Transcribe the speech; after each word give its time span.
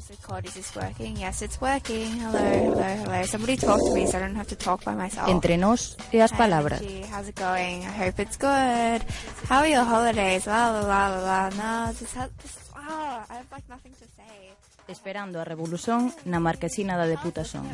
this 0.00 0.10
record, 0.10 0.46
is 0.46 0.54
this 0.54 0.74
working? 0.74 1.16
Yes, 1.16 1.42
it's 1.42 1.60
working. 1.60 2.08
Hello, 2.20 2.38
hello, 2.38 2.82
hello. 2.82 3.22
Somebody 3.24 3.56
talk 3.56 3.78
to 3.78 3.94
me 3.94 4.06
so 4.06 4.18
I 4.18 4.20
don't 4.20 4.34
have 4.34 4.48
to 4.48 4.56
talk 4.56 4.84
by 4.84 4.94
myself. 4.94 5.28
Entre 5.28 5.56
nós 5.56 5.96
e 6.12 6.20
as 6.20 6.32
palabras. 6.32 6.80
Hi, 6.80 7.06
how's 7.10 7.28
it 7.28 7.36
going? 7.36 7.84
I 7.84 7.92
hope 7.92 8.18
it's 8.18 8.36
good. 8.36 9.04
How 9.48 9.60
are 9.60 9.68
your 9.68 9.84
holidays? 9.84 10.46
La, 10.46 10.70
la, 10.70 10.80
la, 10.80 11.08
la, 11.08 11.20
la. 11.20 11.40
No, 11.50 11.92
this, 11.92 12.12
this, 12.12 12.70
oh, 12.76 13.24
I 13.28 13.34
have 13.34 13.50
like 13.52 13.68
nothing 13.68 13.92
to 13.92 14.06
say. 14.16 14.54
Esperando 14.88 15.40
a 15.40 15.44
revolución 15.44 16.14
na 16.24 16.40
marquesina 16.40 16.96
da 16.96 17.06
deputación. 17.06 17.68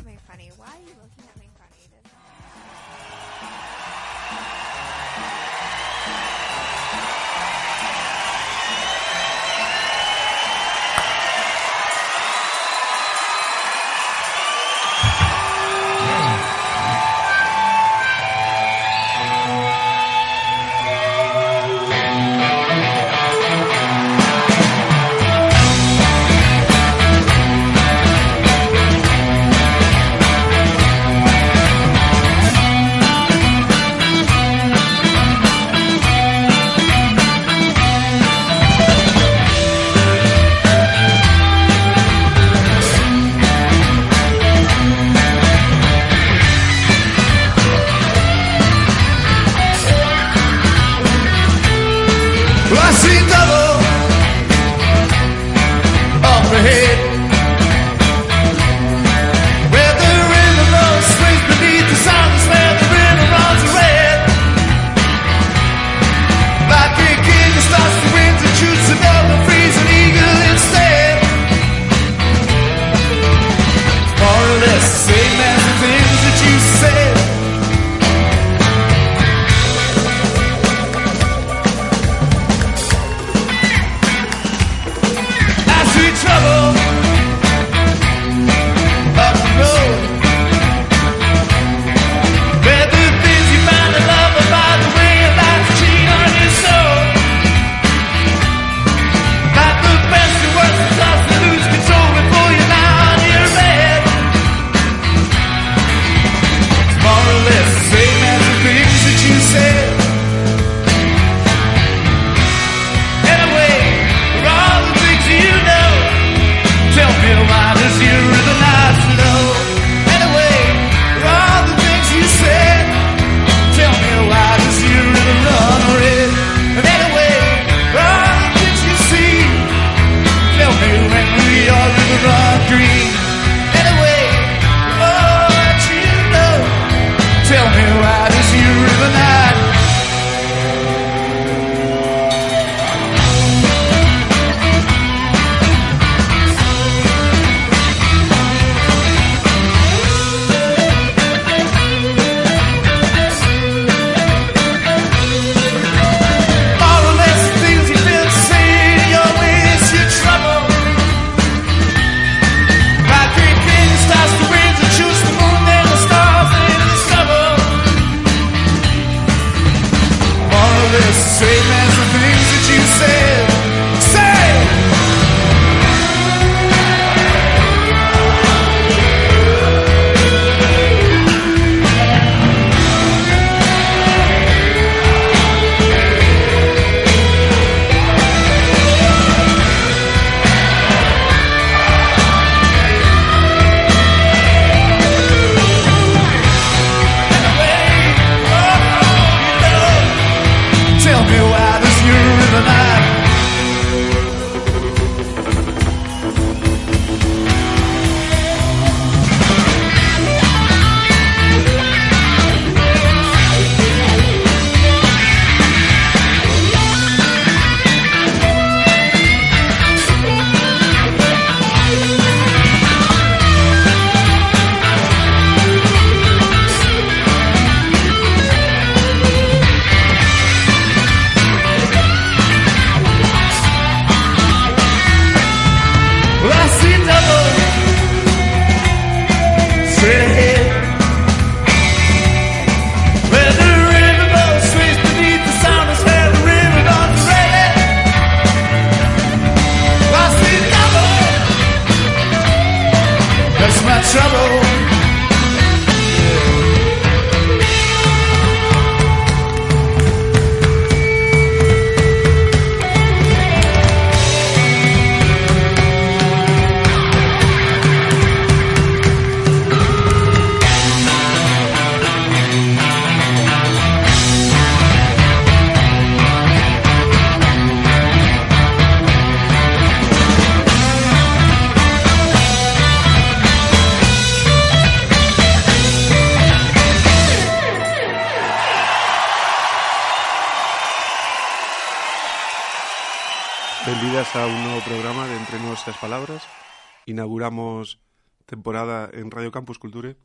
celebramos 297.46 298.00
temporada 298.44 299.10
en 299.12 299.30
Radio 299.30 299.52
Campus 299.52 299.78
Culture. 299.78 300.16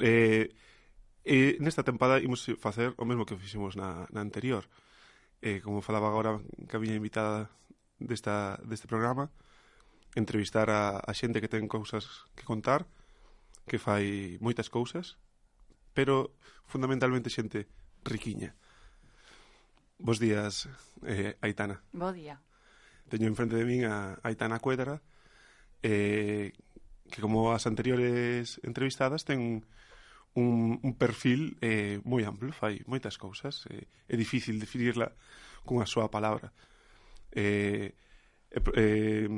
Eh, 0.00 0.48
eh 1.24 1.54
e 1.54 1.60
nesta 1.60 1.84
temporada 1.84 2.24
imos 2.24 2.48
facer 2.58 2.96
o 2.96 3.04
mesmo 3.04 3.28
que 3.28 3.36
fixemos 3.36 3.76
na, 3.76 4.08
na 4.10 4.24
anterior. 4.24 4.64
Eh, 5.44 5.60
como 5.60 5.84
falaba 5.84 6.08
agora 6.08 6.40
que 6.66 6.76
a 6.76 6.80
miña 6.80 6.96
invitada 6.96 7.52
desta, 8.00 8.56
deste 8.64 8.88
programa, 8.88 9.28
entrevistar 10.16 10.72
a, 10.72 10.98
a 10.98 11.12
xente 11.12 11.44
que 11.44 11.52
ten 11.52 11.68
cousas 11.68 12.24
que 12.32 12.48
contar, 12.48 12.88
que 13.68 13.76
fai 13.76 14.40
moitas 14.40 14.72
cousas, 14.72 15.20
pero 15.92 16.32
fundamentalmente 16.64 17.28
xente 17.28 17.68
riquiña. 18.02 18.56
Bos 20.00 20.18
días, 20.18 20.66
eh, 21.04 21.36
Aitana. 21.44 21.84
Bo 21.92 22.10
día. 22.10 22.40
Teño 23.12 23.28
enfrente 23.28 23.54
de 23.54 23.68
min 23.68 23.84
a 23.84 24.16
Aitana 24.24 24.58
Cuedra, 24.58 25.04
eh, 25.82 26.52
que 27.10 27.20
como 27.20 27.52
as 27.52 27.66
anteriores 27.68 28.58
entrevistadas 28.64 29.26
ten 29.26 29.66
un, 30.34 30.80
un 30.80 30.92
perfil 30.96 31.60
eh, 31.60 32.00
moi 32.08 32.24
amplo, 32.24 32.54
fai 32.56 32.80
moitas 32.88 33.20
cousas, 33.20 33.68
eh, 33.68 33.84
é 34.08 34.16
difícil 34.16 34.56
definirla 34.56 35.12
cunha 35.66 35.84
súa 35.84 36.08
palabra. 36.08 36.54
Eh, 37.32 37.92
eh, 38.76 39.28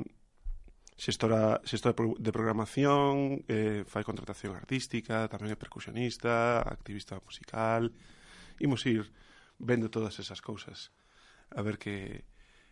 xestora, 0.97 1.61
xestora 1.67 1.95
de 1.99 2.31
programación, 2.33 3.43
eh, 3.51 3.83
fai 3.87 4.07
contratación 4.07 4.55
artística, 4.55 5.27
tamén 5.27 5.51
é 5.51 5.59
percusionista, 5.59 6.63
activista 6.63 7.19
musical, 7.19 7.91
imos 8.63 8.87
ir 8.87 9.11
vendo 9.59 9.91
todas 9.91 10.23
esas 10.23 10.39
cousas, 10.39 10.95
a 11.51 11.63
ver 11.67 11.79
que, 11.79 12.23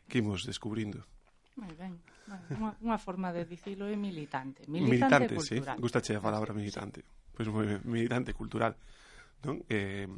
que 0.07 0.23
imos 0.23 0.47
descubrindo. 0.47 1.07
Moi 1.57 1.73
ben. 1.77 2.01
Unha, 2.57 2.73
unha 2.81 2.99
forma 2.99 3.29
de 3.29 3.45
dicilo 3.45 3.85
é 3.85 3.97
militante. 3.97 4.65
Militante, 4.71 5.29
militante 5.29 5.35
cultural. 5.37 5.77
Sí. 5.77 5.83
Gustache 5.83 6.13
a 6.17 6.25
palabra 6.25 6.57
militante. 6.57 7.05
Pois 7.37 7.49
pues 7.49 7.53
moi 7.53 7.67
ben, 7.69 7.81
militante 7.85 8.33
cultural. 8.33 8.73
Non? 9.45 9.61
Eh, 9.69 10.09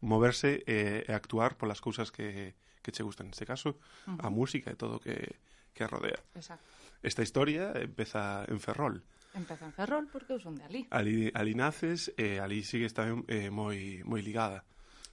moverse 0.00 0.64
eh, 0.64 1.04
e 1.04 1.12
eh, 1.12 1.14
actuar 1.16 1.56
polas 1.60 1.80
cousas 1.84 2.08
que, 2.08 2.56
que 2.80 2.92
che 2.92 3.04
gustan. 3.04 3.28
Neste 3.28 3.44
caso, 3.44 3.76
uh 4.08 4.16
-huh. 4.16 4.24
a 4.24 4.28
música 4.32 4.72
e 4.72 4.76
todo 4.80 4.96
o 4.96 5.02
que, 5.04 5.40
que 5.76 5.84
rodea. 5.84 6.20
Exacto. 6.32 6.64
Esta 7.04 7.20
historia 7.20 7.76
empeza 7.76 8.48
en 8.48 8.60
Ferrol. 8.60 9.04
Empeza 9.34 9.66
en 9.66 9.74
Ferrol 9.76 10.08
porque 10.08 10.32
eu 10.32 10.40
son 10.40 10.56
de 10.56 10.64
ali. 10.64 10.86
Ali, 10.88 11.28
ali 11.36 11.52
naces 11.52 12.08
e 12.16 12.38
eh, 12.38 12.44
ali 12.44 12.64
sigues 12.64 12.96
tamén 12.96 13.28
eh, 13.28 13.52
moi, 13.52 14.00
moi 14.08 14.24
ligada. 14.24 14.64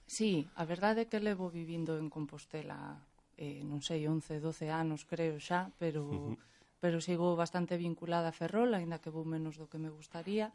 Sí, 0.08 0.48
a 0.56 0.64
verdade 0.64 1.04
é 1.04 1.08
que 1.10 1.20
levo 1.20 1.52
vivindo 1.52 2.00
en 2.00 2.08
Compostela 2.08 3.02
eh, 3.42 3.66
non 3.66 3.82
sei, 3.82 4.06
11, 4.06 4.38
12 4.38 4.70
anos 4.70 5.02
creo 5.02 5.42
xa, 5.42 5.74
pero 5.82 6.06
uh 6.06 6.30
-huh. 6.30 6.38
pero 6.78 7.02
sigo 7.02 7.34
bastante 7.34 7.74
vinculada 7.74 8.30
a 8.30 8.38
Ferrol, 8.38 8.70
aínda 8.78 9.02
que 9.02 9.10
vou 9.10 9.26
menos 9.26 9.58
do 9.58 9.66
que 9.66 9.82
me 9.82 9.90
gustaría, 9.90 10.54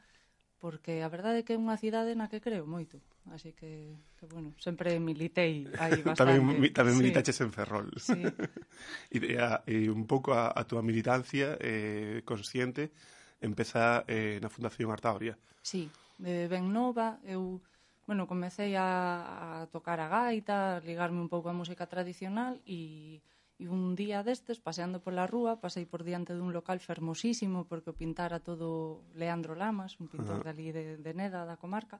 porque 0.63 1.03
a 1.03 1.09
verdade 1.11 1.43
é 1.43 1.45
que 1.45 1.53
é 1.53 1.59
unha 1.59 1.75
cidade 1.75 2.15
na 2.15 2.31
que 2.31 2.39
creo 2.39 2.63
moito, 2.63 3.03
así 3.29 3.51
que, 3.51 3.93
que 4.15 4.25
bueno, 4.31 4.55
sempre 4.57 4.97
militei 5.03 5.67
aí 5.83 5.99
bastante. 5.99 6.23
tamén 6.23 6.71
tamén 6.71 6.95
militaches 6.95 7.37
en 7.43 7.51
Ferrol. 7.51 7.91
Sí. 7.99 8.23
e, 9.15 9.35
a, 9.35 9.61
e 9.67 9.91
un 9.91 10.07
pouco 10.07 10.31
a, 10.31 10.55
a 10.55 10.63
túa 10.63 10.79
militancia 10.79 11.59
eh, 11.59 12.23
consciente 12.23 12.95
empeza 13.43 14.07
eh, 14.07 14.39
na 14.39 14.49
Fundación 14.49 14.89
Artauria. 14.89 15.37
Sí, 15.61 15.91
de 16.17 16.47
Benova, 16.49 17.21
eu 17.21 17.61
bueno, 18.07 18.25
comecei 18.25 18.73
a, 18.79 19.61
a 19.61 19.67
tocar 19.67 19.99
a 19.99 20.07
gaita, 20.07 20.77
a 20.77 20.79
ligarme 20.79 21.19
un 21.19 21.27
pouco 21.27 21.51
a 21.51 21.53
música 21.53 21.91
tradicional 21.91 22.63
e, 22.63 23.19
e 23.59 23.67
un 23.67 23.99
día 23.99 24.23
destes, 24.23 24.63
paseando 24.63 25.03
pola 25.03 25.27
rúa, 25.27 25.59
pasei 25.59 25.83
por 25.83 26.07
diante 26.07 26.31
dun 26.31 26.55
local 26.55 26.79
fermosísimo 26.79 27.67
porque 27.67 27.91
o 27.91 27.99
pintara 27.99 28.39
todo 28.39 29.03
Leandro 29.11 29.59
Lamas, 29.59 29.99
un 29.99 30.07
pintor 30.07 30.47
dali 30.47 30.71
de, 30.71 30.95
de 30.95 31.11
Neda, 31.11 31.43
da 31.43 31.59
comarca, 31.59 31.99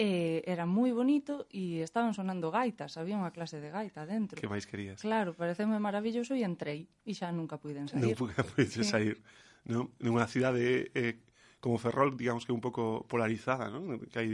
e 0.00 0.40
era 0.48 0.64
moi 0.64 0.92
bonito 0.96 1.44
e 1.52 1.84
estaban 1.84 2.16
sonando 2.16 2.48
gaitas, 2.48 2.96
había 2.96 3.20
unha 3.20 3.32
clase 3.32 3.60
de 3.60 3.68
gaita 3.68 4.08
dentro. 4.08 4.40
Que 4.40 4.48
máis 4.48 4.64
querías? 4.64 5.04
Claro, 5.04 5.36
pareceme 5.36 5.76
maravilloso 5.76 6.32
e 6.32 6.44
entrei 6.44 6.88
e 7.04 7.12
xa 7.12 7.28
nunca 7.28 7.60
puiden 7.60 7.92
sair. 7.92 8.16
Nunca 8.16 8.40
puiden 8.40 8.84
sí. 8.84 8.88
sair. 8.88 9.20
Non, 9.68 9.92
nunha 10.00 10.24
cidade 10.28 10.92
eh, 10.96 11.20
como 11.60 11.76
Ferrol, 11.76 12.16
digamos 12.16 12.44
que 12.48 12.56
un 12.56 12.60
pouco 12.64 13.04
polarizada, 13.04 13.68
non? 13.68 14.00
Que 14.08 14.16
hai 14.20 14.30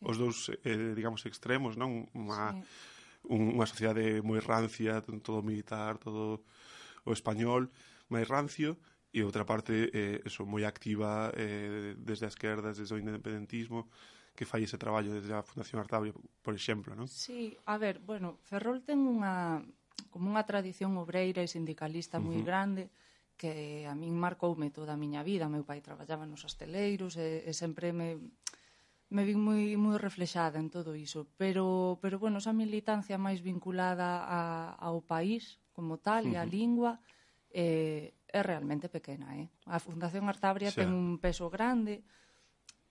os 0.00 0.16
dous, 0.16 0.50
eh, 0.64 0.92
digamos, 0.96 1.24
extremos, 1.28 1.76
non? 1.76 2.08
Unha, 2.16 2.56
sí. 2.56 2.64
un, 3.28 3.56
unha 3.56 3.68
sociedade 3.68 4.24
moi 4.24 4.40
rancia, 4.40 5.04
todo 5.04 5.44
militar, 5.44 6.00
todo 6.00 6.44
o 7.04 7.12
español, 7.12 7.68
máis 8.08 8.26
rancio, 8.28 8.80
e 9.10 9.26
outra 9.26 9.42
parte, 9.42 9.90
eh, 9.90 10.22
eso, 10.22 10.46
moi 10.46 10.62
activa 10.62 11.34
eh, 11.34 11.98
desde 11.98 12.26
a 12.26 12.32
esquerda, 12.32 12.70
desde 12.70 12.94
o 12.94 13.00
independentismo, 13.00 13.90
que 14.32 14.46
fai 14.46 14.62
ese 14.64 14.78
traballo 14.78 15.12
desde 15.12 15.34
a 15.34 15.42
Fundación 15.42 15.82
Artabria, 15.82 16.14
por 16.14 16.54
exemplo, 16.54 16.94
non? 16.94 17.10
Sí, 17.10 17.58
a 17.66 17.76
ver, 17.76 17.98
bueno, 17.98 18.38
Ferrol 18.46 18.80
ten 18.86 19.02
unha 19.02 19.60
como 20.08 20.30
unha 20.30 20.46
tradición 20.46 20.96
obreira 20.96 21.42
e 21.42 21.50
sindicalista 21.50 22.18
uh 22.18 22.22
-huh. 22.22 22.28
moi 22.30 22.40
grande 22.40 22.88
que 23.40 23.84
a 23.88 23.94
min 23.96 24.14
marcoume 24.14 24.68
toda 24.70 24.94
a 24.94 25.00
miña 25.00 25.24
vida. 25.24 25.48
Meu 25.48 25.64
pai 25.64 25.80
traballaba 25.80 26.28
nos 26.28 26.44
asteleiros 26.44 27.16
e, 27.16 27.44
e 27.44 27.52
sempre 27.56 27.90
me 27.90 28.20
me 29.10 29.26
vin 29.26 29.42
moi, 29.42 29.74
moi 29.74 29.98
reflexada 29.98 30.62
en 30.62 30.70
todo 30.70 30.94
iso. 30.94 31.26
Pero, 31.34 31.98
pero 31.98 32.22
bueno, 32.22 32.38
esa 32.38 32.54
militancia 32.54 33.18
máis 33.18 33.42
vinculada 33.42 34.22
a, 34.22 34.40
ao 34.78 35.02
país 35.02 35.58
como 35.74 35.98
tal 35.98 36.26
uh 36.26 36.30
-huh. 36.30 36.38
e 36.38 36.42
a 36.42 36.46
lingua 36.46 37.02
eh, 37.50 38.14
é 38.30 38.40
realmente 38.42 38.86
pequena. 38.86 39.34
Eh? 39.34 39.50
A 39.66 39.82
Fundación 39.82 40.30
Artabria 40.30 40.70
Xa. 40.70 40.86
ten 40.86 40.94
un 40.94 41.18
peso 41.18 41.50
grande, 41.50 42.06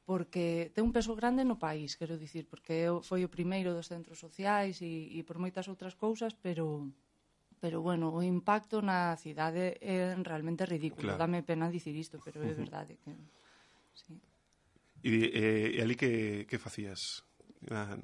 porque 0.04 0.76
ten 0.76 0.84
un 0.84 0.94
peso 0.94 1.16
grande 1.16 1.48
no 1.48 1.56
país, 1.56 1.96
quero 1.96 2.20
dicir, 2.20 2.44
porque 2.52 2.92
foi 3.02 3.24
o 3.24 3.32
primeiro 3.32 3.72
dos 3.72 3.88
centros 3.88 4.20
sociais 4.20 4.84
e, 4.84 5.16
e 5.16 5.20
por 5.24 5.40
moitas 5.40 5.72
outras 5.72 5.96
cousas, 5.96 6.36
pero 6.36 6.92
pero 7.60 7.84
bueno, 7.84 8.16
o 8.16 8.24
impacto 8.24 8.80
na 8.80 9.16
cidade 9.20 9.76
é 9.84 10.16
realmente 10.24 10.64
ridículo. 10.64 11.16
Claro. 11.16 11.20
Dame 11.20 11.44
pena 11.44 11.68
dicir 11.68 11.96
isto, 11.96 12.20
pero 12.24 12.40
é 12.44 12.56
verdade 12.56 12.96
que 13.04 13.12
sí. 13.96 14.16
E, 15.04 15.10
e, 15.10 15.44
e 15.76 15.82
ali 15.82 15.96
que, 15.96 16.46
que 16.50 16.58
facías 16.58 17.24
na, 17.64 17.98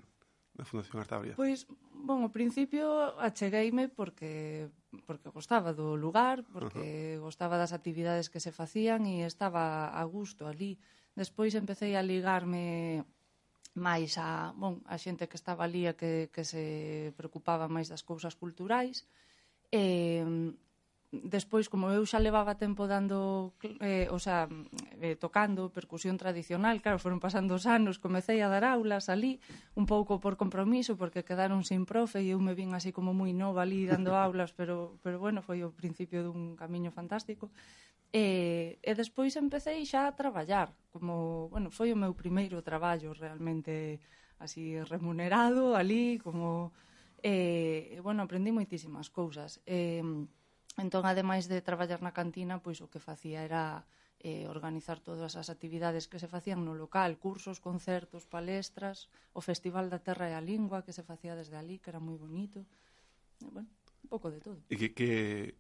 na 0.56 0.64
Fundación 0.64 1.00
Artabria? 1.00 1.36
Pois, 1.36 1.68
bon, 1.92 2.24
ao 2.24 2.32
principio 2.32 3.16
achegueime 3.20 3.92
porque 3.92 4.72
porque 5.04 5.28
gostaba 5.30 5.76
do 5.76 6.00
lugar, 6.00 6.48
porque 6.56 7.20
uh 7.20 7.20
-huh. 7.20 7.26
gostaba 7.28 7.60
das 7.60 7.76
actividades 7.76 8.32
que 8.32 8.40
se 8.40 8.56
facían 8.56 9.04
e 9.04 9.28
estaba 9.28 9.92
a 9.92 10.04
gusto 10.08 10.48
ali. 10.48 10.80
Despois 11.16 11.52
empecé 11.56 11.96
a 11.96 12.04
ligarme 12.04 13.04
máis 13.76 14.16
a, 14.16 14.56
bon, 14.56 14.80
a 14.88 14.96
xente 14.96 15.28
que 15.28 15.36
estaba 15.36 15.68
ali 15.68 15.84
e 15.84 15.94
que, 16.00 16.32
que 16.32 16.44
se 16.48 17.12
preocupaba 17.20 17.68
máis 17.68 17.92
das 17.92 18.08
cousas 18.08 18.40
culturais 18.40 19.04
e, 19.68 20.24
despois, 21.24 21.70
como 21.72 21.88
eu 21.94 22.04
xa 22.04 22.20
levaba 22.20 22.60
tempo 22.60 22.90
dando, 22.90 23.54
eh, 23.80 24.12
o 24.12 24.20
sea, 24.20 24.50
eh, 25.00 25.16
tocando 25.16 25.72
percusión 25.72 26.18
tradicional, 26.20 26.82
claro, 26.82 27.00
foron 27.00 27.24
pasando 27.24 27.56
os 27.56 27.64
anos, 27.64 28.02
comecei 28.02 28.42
a 28.42 28.52
dar 28.52 28.68
aulas 28.68 29.08
ali, 29.08 29.40
un 29.80 29.86
pouco 29.86 30.20
por 30.20 30.36
compromiso, 30.36 30.98
porque 31.00 31.24
quedaron 31.24 31.64
sin 31.64 31.88
profe 31.88 32.20
e 32.20 32.36
eu 32.36 32.40
me 32.42 32.58
vin 32.58 32.76
así 32.76 32.92
como 32.92 33.16
moi 33.16 33.32
nova 33.32 33.64
ali 33.64 33.88
dando 33.88 34.12
aulas, 34.26 34.52
pero, 34.52 35.00
pero 35.00 35.22
bueno, 35.22 35.40
foi 35.40 35.64
o 35.64 35.72
principio 35.72 36.26
dun 36.26 36.60
camiño 36.60 36.92
fantástico. 36.92 37.54
E, 38.12 38.80
e 38.80 38.92
despois 38.96 39.36
empecé 39.36 39.76
xa 39.84 40.08
a 40.08 40.16
traballar, 40.16 40.72
como, 40.92 41.48
bueno, 41.52 41.72
foi 41.72 41.92
o 41.92 42.00
meu 42.00 42.16
primeiro 42.16 42.64
traballo 42.64 43.12
realmente 43.16 44.00
así 44.40 44.80
remunerado 44.84 45.76
ali, 45.76 46.20
como... 46.20 46.72
E, 47.26 47.98
eh, 47.98 48.02
bueno, 48.06 48.22
aprendí 48.22 48.54
moitísimas 48.54 49.10
cousas. 49.10 49.58
Eh, 49.66 50.04
Entón, 50.76 51.08
ademais 51.08 51.48
de 51.48 51.64
traballar 51.64 52.04
na 52.04 52.12
cantina, 52.12 52.60
pois 52.60 52.84
o 52.84 52.92
que 52.92 53.00
facía 53.00 53.48
era 53.48 53.88
eh, 54.20 54.44
organizar 54.52 55.00
todas 55.00 55.40
as 55.40 55.48
actividades 55.48 56.12
que 56.12 56.20
se 56.20 56.28
facían 56.28 56.68
no 56.68 56.76
local, 56.76 57.16
cursos, 57.16 57.64
concertos, 57.64 58.28
palestras, 58.28 59.08
o 59.32 59.40
Festival 59.40 59.88
da 59.88 60.04
Terra 60.04 60.28
e 60.28 60.36
a 60.36 60.44
Lingua 60.44 60.84
que 60.84 60.92
se 60.92 61.06
facía 61.06 61.38
desde 61.38 61.56
ali, 61.56 61.80
que 61.80 61.96
era 61.96 62.04
moi 62.04 62.20
bonito. 62.20 62.68
E, 63.40 63.48
bueno, 63.48 63.72
un 64.04 64.10
pouco 64.12 64.28
de 64.28 64.44
todo. 64.44 64.60
E 64.68 64.76
que, 64.76 64.92
que, 64.92 65.56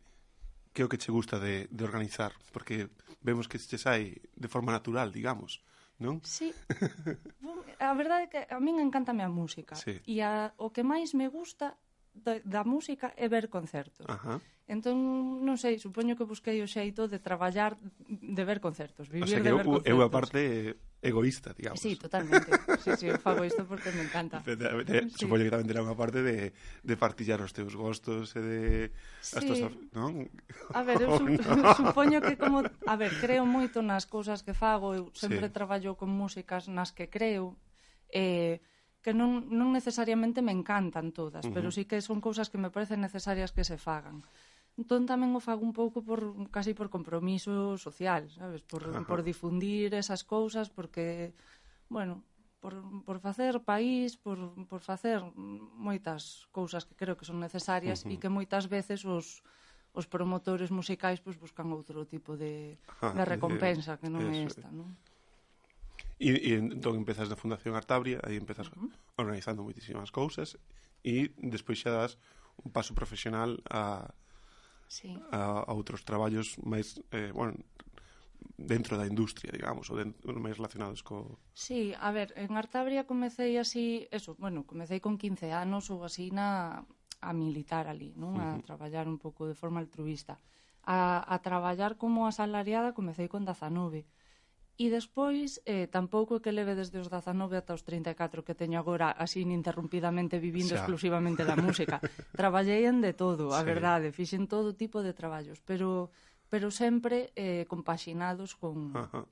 que 0.75 0.79
é 0.83 0.85
o 0.85 0.91
que 0.91 0.99
che 0.99 1.15
gusta 1.15 1.39
de, 1.39 1.71
de 1.71 1.83
organizar? 1.87 2.35
Porque 2.51 2.91
vemos 3.23 3.47
que 3.47 3.55
che 3.55 3.79
sai 3.79 4.19
de 4.19 4.51
forma 4.51 4.75
natural, 4.75 5.15
digamos, 5.15 5.63
non? 5.95 6.19
Sí. 6.27 6.51
a 7.79 7.95
verdade 7.95 8.27
é 8.27 8.29
que 8.33 8.41
a 8.51 8.59
min 8.59 8.83
encantame 8.83 9.23
a 9.23 9.31
música. 9.31 9.79
Sí. 9.79 9.95
E 10.03 10.19
a, 10.19 10.51
o 10.59 10.75
que 10.75 10.83
máis 10.83 11.15
me 11.15 11.31
gusta 11.31 11.79
da, 12.11 12.35
da 12.43 12.67
música 12.67 13.15
é 13.15 13.31
ver 13.31 13.47
concertos. 13.47 14.03
Ajá 14.11 14.43
Entón, 14.65 15.45
non 15.45 15.61
sei, 15.61 15.77
supoño 15.77 16.17
que 16.17 16.25
busquei 16.25 16.57
o 16.57 16.65
xeito 16.65 17.05
de 17.05 17.21
traballar, 17.21 17.77
de 18.09 18.43
ver 18.49 18.57
concertos, 18.57 19.13
vivir 19.13 19.25
o 19.25 19.29
sea 19.29 19.37
que 19.37 19.45
de 19.45 19.53
ver 19.53 19.61
eu, 19.61 19.69
concertos. 19.77 19.93
eu 19.93 19.97
a 20.01 20.09
parte 20.09 20.41
egoísta, 21.05 21.53
digamos. 21.53 21.77
Sí, 21.77 21.95
totalmente. 21.95 22.49
Sí, 22.81 22.89
sí, 22.97 23.05
eu 23.05 23.21
fago 23.21 23.45
isto 23.45 23.61
porque 23.69 23.93
me 23.93 24.01
encanta. 24.01 24.41
De, 24.41 24.57
de, 24.57 24.83
de, 24.83 24.97
sí. 25.13 25.21
Supoño 25.21 25.45
que 25.45 25.53
tamén 25.53 25.69
terá 25.69 25.85
unha 25.85 25.93
parte 25.93 26.25
de, 26.25 26.49
de 26.81 26.95
partillar 26.97 27.45
os 27.45 27.53
teus 27.53 27.77
gostos 27.77 28.33
e 28.33 28.41
de... 28.41 28.61
Sí. 29.21 29.37
As 29.37 29.43
tuas, 29.45 29.69
non? 29.93 30.25
A 30.73 30.81
ver, 30.81 30.97
eu 30.97 31.13
su, 31.21 31.29
no. 31.29 31.69
supoño 31.77 32.17
que 32.25 32.33
como... 32.33 32.65
A 32.65 32.95
ver, 32.97 33.13
creo 33.21 33.45
moito 33.45 33.85
nas 33.85 34.09
cousas 34.09 34.41
que 34.41 34.57
fago, 34.57 34.97
eu 34.97 35.13
sempre 35.13 35.45
sí. 35.45 35.53
traballo 35.53 35.93
con 35.93 36.09
músicas 36.09 36.65
nas 36.73 36.89
que 36.89 37.05
creo, 37.05 37.53
eh, 38.09 38.65
que 39.05 39.13
non, 39.13 39.45
non 39.53 39.69
necesariamente 39.69 40.41
me 40.41 40.57
encantan 40.57 41.13
todas, 41.13 41.45
uh 41.45 41.49
-huh. 41.49 41.53
pero 41.53 41.69
sí 41.69 41.85
que 41.85 42.01
son 42.01 42.17
cousas 42.17 42.49
que 42.49 42.57
me 42.57 42.73
parecen 42.73 43.05
necesarias 43.05 43.53
que 43.53 43.61
se 43.61 43.77
fagan. 43.77 44.25
Entón 44.75 45.07
tamén 45.07 45.31
o 45.31 45.39
fago 45.39 45.63
un 45.63 45.71
pouco 45.71 46.03
por 46.03 46.19
casi 46.51 46.75
por 46.75 46.91
compromiso 46.91 47.79
social, 47.79 48.27
sabes, 48.27 48.59
por 48.59 48.83
Ajá. 48.83 49.07
por 49.07 49.23
difundir 49.23 49.95
esas 49.95 50.27
cousas 50.27 50.67
porque 50.67 51.31
bueno, 51.87 52.27
por 52.59 52.83
por 53.07 53.23
facer 53.23 53.63
país, 53.63 54.19
por 54.19 54.35
por 54.67 54.83
facer 54.83 55.23
moitas 55.79 56.43
cousas 56.51 56.83
que 56.83 56.99
creo 56.99 57.15
que 57.15 57.23
son 57.23 57.39
necesarias 57.39 58.03
uh 58.03 58.11
-huh. 58.11 58.13
e 58.13 58.19
que 58.19 58.27
moitas 58.27 58.67
veces 58.67 59.07
os 59.07 59.39
os 59.95 60.05
promotores 60.11 60.75
musicais 60.75 61.23
pois 61.23 61.39
buscan 61.39 61.71
outro 61.71 62.03
tipo 62.03 62.35
de 62.35 62.75
Ajá, 62.99 63.15
de 63.15 63.23
eh, 63.23 63.31
recompensa 63.31 63.95
que 63.95 64.11
non 64.11 64.27
é 64.27 64.43
esta, 64.43 64.67
non? 64.75 64.91
E, 66.19 66.35
e 66.35 66.51
entón 66.59 66.99
empezas 66.99 67.31
na 67.31 67.39
Fundación 67.39 67.79
Artabria, 67.79 68.19
aí 68.27 68.35
empezas 68.35 68.67
uh 68.67 68.75
-huh. 68.75 68.91
organizando 69.15 69.63
moitísimas 69.63 70.11
cousas 70.11 70.59
e 70.99 71.31
despois 71.39 71.79
xa 71.79 71.95
das 71.95 72.19
un 72.59 72.75
paso 72.75 72.91
profesional 72.91 73.63
a 73.71 74.11
sí. 74.87 75.17
a, 75.31 75.65
a 75.65 75.71
outros 75.73 76.03
traballos 76.05 76.57
máis, 76.61 77.01
eh, 77.11 77.31
bueno, 77.33 77.57
dentro 78.57 78.97
da 78.97 79.07
industria, 79.07 79.51
digamos, 79.51 79.89
ou 79.91 79.99
dentro, 79.99 80.31
máis 80.39 80.55
relacionados 80.55 81.03
co... 81.03 81.39
Sí, 81.51 81.91
a 81.97 82.11
ver, 82.11 82.31
en 82.39 82.55
Artabria 82.55 83.03
comecei 83.03 83.57
así, 83.57 84.07
eso, 84.11 84.35
bueno, 84.39 84.63
comecei 84.63 84.99
con 85.03 85.17
15 85.17 85.51
anos 85.51 85.91
ou 85.91 86.03
así 86.07 86.31
na 86.31 86.83
a 87.25 87.33
militar 87.33 87.87
ali, 87.87 88.13
non? 88.15 88.37
A 88.37 88.55
uh 88.55 88.59
-huh. 88.59 88.63
traballar 88.63 89.09
un 89.09 89.17
pouco 89.17 89.47
de 89.49 89.55
forma 89.57 89.79
altruista. 89.81 90.39
A, 90.85 91.25
a 91.25 91.41
traballar 91.41 91.97
como 91.97 92.27
asalariada 92.29 92.93
comecei 92.93 93.27
con 93.27 93.43
19. 93.43 94.05
E 94.75 94.91
despois, 94.91 95.63
eh, 95.63 95.87
tampouco 95.87 96.35
é 96.35 96.41
que 96.43 96.51
leve 96.51 96.75
desde 96.75 96.99
os 96.99 97.07
19 97.07 97.55
ata 97.55 97.71
os 97.71 97.87
34 97.87 98.43
que 98.43 98.51
teño 98.59 98.75
agora 98.75 99.15
así 99.15 99.39
ininterrumpidamente 99.47 100.35
vivindo 100.35 100.75
Xa. 100.75 100.83
exclusivamente 100.83 101.47
da 101.47 101.55
música. 101.55 102.03
Traballei 102.35 102.83
en 102.83 102.99
de 102.99 103.15
todo, 103.15 103.55
a 103.55 103.63
sí. 103.63 103.71
verdade, 103.71 104.11
fixen 104.11 104.51
todo 104.51 104.75
tipo 104.75 104.99
de 104.99 105.15
traballos, 105.15 105.63
pero 105.63 106.11
pero 106.51 106.69
sempre 106.71 107.31
eh, 107.35 107.65
compaxinados 107.71 108.55
con, 108.55 108.91
Ajá. 108.95 109.25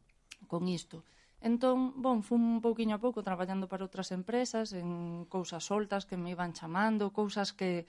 con 0.47 0.67
isto. 0.67 1.03
Entón, 1.43 1.99
bon, 1.99 2.23
fun 2.23 2.39
un 2.39 2.61
pouquiño 2.63 2.95
a 2.95 3.03
pouco 3.03 3.19
traballando 3.19 3.67
para 3.67 3.83
outras 3.83 4.15
empresas, 4.15 4.71
en 4.71 5.27
cousas 5.27 5.67
soltas 5.67 6.07
que 6.07 6.15
me 6.15 6.31
iban 6.31 6.55
chamando, 6.55 7.11
cousas 7.11 7.51
que 7.51 7.83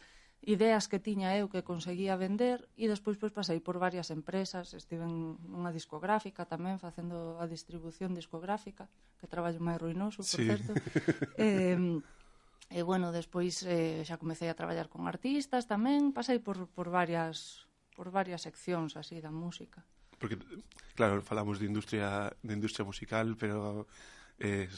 ideas 0.44 0.88
que 0.88 1.00
tiña 1.00 1.32
eu 1.40 1.48
que 1.48 1.64
conseguía 1.64 2.20
vender 2.20 2.68
e 2.76 2.84
despois 2.86 3.16
pois 3.16 3.32
pasei 3.32 3.58
por 3.64 3.80
varias 3.80 4.12
empresas, 4.12 4.76
estive 4.76 5.08
en 5.08 5.40
unha 5.40 5.72
discográfica 5.72 6.44
tamén 6.44 6.76
facendo 6.76 7.40
a 7.40 7.48
distribución 7.48 8.12
discográfica, 8.12 8.88
que 9.16 9.26
traballo 9.26 9.60
máis 9.64 9.80
ruinoso, 9.80 10.20
por 10.20 10.40
sí. 10.40 10.44
certo. 10.44 10.72
eh, 11.40 11.80
e 12.70 12.80
bueno, 12.84 13.12
despois 13.12 13.64
eh, 13.64 14.04
xa 14.04 14.20
comecei 14.20 14.48
a 14.52 14.58
traballar 14.58 14.92
con 14.92 15.08
artistas 15.08 15.64
tamén, 15.64 16.12
pasei 16.12 16.40
por, 16.40 16.68
por 16.68 16.92
varias 16.92 17.64
por 17.94 18.10
varias 18.10 18.42
seccións 18.42 18.98
así 18.98 19.22
da 19.22 19.30
música. 19.30 19.86
Porque 20.18 20.36
claro, 20.94 21.22
falamos 21.22 21.56
de 21.56 21.66
industria 21.70 22.32
de 22.42 22.52
industria 22.52 22.84
musical, 22.84 23.36
pero 23.38 23.86
eh, 24.38 24.68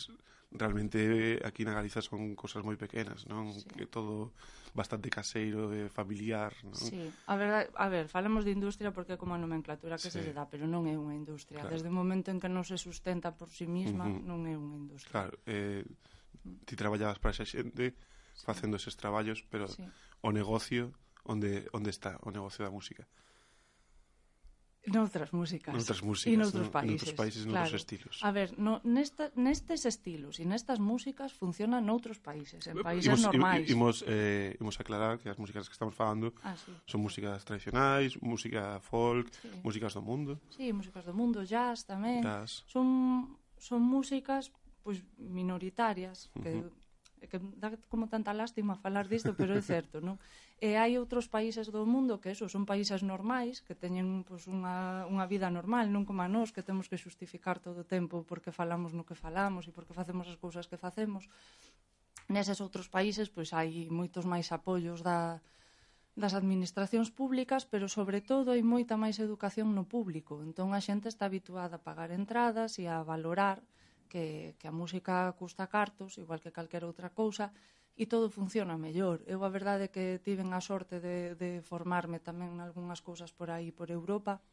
realmente 0.53 1.41
aquí 1.45 1.65
na 1.65 1.75
Galiza 1.75 2.01
son 2.01 2.39
cosas 2.39 2.63
moi 2.63 2.79
pequenas, 2.79 3.27
non? 3.27 3.51
Sí. 3.51 3.67
Que 3.75 3.87
todo 3.91 4.33
bastante 4.77 5.11
caseiro 5.11 5.73
e 5.75 5.91
familiar, 5.91 6.55
non? 6.63 6.77
Sí. 6.77 7.11
A 7.27 7.35
ver, 7.35 7.73
a 7.73 7.87
ver, 7.91 8.07
falamos 8.07 8.47
de 8.47 8.55
industria 8.55 8.95
porque 8.95 9.17
é 9.17 9.21
como 9.21 9.35
a 9.35 9.41
nomenclatura 9.41 9.99
que 9.99 10.09
sí. 10.13 10.21
se 10.21 10.23
lle 10.23 10.37
dá, 10.37 10.47
pero 10.47 10.71
non 10.71 10.87
é 10.87 10.95
unha 10.95 11.17
industria. 11.17 11.65
Claro. 11.67 11.75
Desde 11.75 11.89
o 11.91 11.95
momento 11.95 12.31
en 12.31 12.39
que 12.39 12.51
non 12.51 12.63
se 12.63 12.79
sustenta 12.79 13.35
por 13.35 13.51
si 13.51 13.65
sí 13.65 13.67
mesma, 13.67 14.07
uh 14.07 14.15
-huh. 14.15 14.23
non 14.23 14.47
é 14.47 14.55
unha 14.55 14.77
industria. 14.79 15.13
Claro, 15.13 15.35
eh, 15.49 15.83
ti 16.65 16.75
traballabas 16.79 17.19
para 17.19 17.35
esa 17.35 17.47
xente 17.47 17.97
sí. 18.37 18.45
facendo 18.47 18.79
eses 18.79 18.95
traballos, 18.95 19.43
pero 19.51 19.67
sí. 19.67 19.83
o 20.23 20.31
negocio 20.31 20.95
onde 21.27 21.67
onde 21.75 21.91
está 21.91 22.23
o 22.23 22.31
negocio 22.31 22.63
da 22.63 22.71
música. 22.71 23.05
Noutras 24.87 25.33
músicas. 25.33 25.75
Noutras 25.75 26.03
músicas. 26.03 26.33
E 26.33 26.37
noutros 26.39 26.69
países. 26.71 27.11
Noutros 27.11 27.15
países, 27.19 27.43
noutros 27.43 27.75
claro. 27.75 27.83
estilos. 27.83 28.17
A 28.23 28.31
ver, 28.31 28.49
no, 28.59 28.79
nesta, 28.87 29.35
nestes 29.35 29.83
estilos 29.83 30.39
e 30.39 30.47
nestas 30.47 30.79
músicas 30.79 31.35
funcionan 31.35 31.83
noutros 31.83 32.23
países, 32.23 32.63
en 32.71 32.79
países 32.87 33.11
imos, 33.11 33.27
normais. 33.27 33.67
Imos, 33.67 33.97
eh, 34.07 34.55
imos 34.63 34.79
aclarar 34.79 35.19
que 35.19 35.27
as 35.27 35.39
músicas 35.43 35.67
que 35.67 35.75
estamos 35.75 35.99
falando 35.99 36.31
ah, 36.47 36.55
sí. 36.55 36.71
son 36.87 37.03
músicas 37.03 37.43
tradicionais, 37.43 38.15
música 38.23 38.79
folk, 38.79 39.27
sí. 39.35 39.51
músicas 39.67 39.99
do 39.99 40.03
mundo. 40.07 40.39
Sí, 40.55 40.71
músicas 40.71 41.03
do 41.03 41.15
mundo, 41.15 41.43
jazz 41.43 41.83
tamén. 41.83 42.23
Jazz. 42.23 42.63
Son, 42.71 43.27
son 43.59 43.83
músicas 43.83 44.55
pois, 44.87 45.03
minoritarias, 45.19 46.31
uh 46.31 46.39
-huh. 46.39 46.43
que 46.43 46.86
que 47.31 47.39
dá 47.61 47.75
como 47.93 48.07
tanta 48.07 48.33
lástima 48.33 48.75
falar 48.79 49.07
disto, 49.07 49.35
pero 49.39 49.53
é 49.55 49.63
certo, 49.63 50.01
non? 50.01 50.17
E 50.57 50.81
hai 50.81 50.97
outros 50.97 51.29
países 51.29 51.69
do 51.69 51.85
mundo 51.85 52.17
que 52.23 52.33
eso, 52.33 52.49
son 52.49 52.65
países 52.65 53.05
normais, 53.05 53.61
que 53.61 53.77
teñen 53.77 54.25
pues, 54.25 54.49
unha, 54.49 55.05
unha 55.11 55.27
vida 55.29 55.53
normal, 55.53 55.93
non 55.93 56.09
como 56.09 56.25
a 56.25 56.29
nós, 56.29 56.55
que 56.55 56.65
temos 56.65 56.89
que 56.89 56.97
xustificar 56.97 57.61
todo 57.61 57.85
o 57.85 57.89
tempo 57.89 58.25
porque 58.25 58.51
falamos 58.51 58.97
no 58.97 59.05
que 59.05 59.19
falamos 59.19 59.69
e 59.69 59.75
porque 59.77 59.93
facemos 59.93 60.27
as 60.31 60.39
cousas 60.41 60.65
que 60.71 60.81
facemos. 60.81 61.29
Neses 62.33 62.59
outros 62.65 62.89
países, 62.89 63.29
pois 63.29 63.53
hai 63.53 63.87
moitos 63.93 64.25
máis 64.25 64.49
apoios 64.51 65.05
da, 65.05 65.45
das 66.17 66.33
administracións 66.33 67.13
públicas, 67.13 67.69
pero 67.69 67.93
sobre 67.93 68.25
todo 68.25 68.49
hai 68.57 68.65
moita 68.65 68.97
máis 68.97 69.21
educación 69.21 69.77
no 69.77 69.85
público. 69.85 70.41
Entón 70.41 70.73
a 70.73 70.81
xente 70.81 71.13
está 71.13 71.29
habituada 71.29 71.77
a 71.77 71.85
pagar 71.85 72.09
entradas 72.09 72.81
e 72.81 72.89
a 72.89 73.05
valorar 73.05 73.61
que, 74.07 74.57
que 74.59 74.67
a 74.67 74.75
música 74.75 75.31
custa 75.39 75.67
cartos, 75.67 76.19
igual 76.19 76.41
que 76.41 76.55
calquera 76.55 76.87
outra 76.87 77.11
cousa, 77.11 77.53
e 77.97 78.05
todo 78.05 78.29
funciona 78.29 78.77
mellor. 78.77 79.25
Eu 79.25 79.41
a 79.41 79.51
verdade 79.51 79.89
é 79.89 79.93
que 79.93 80.21
tiven 80.21 80.53
a 80.53 80.61
sorte 80.61 81.01
de, 81.01 81.33
de 81.35 81.65
formarme 81.65 82.21
tamén 82.21 82.53
en 82.55 82.61
algunhas 82.61 83.01
cousas 83.01 83.33
por 83.33 83.49
aí 83.49 83.73
por 83.73 83.89
Europa 83.89 84.45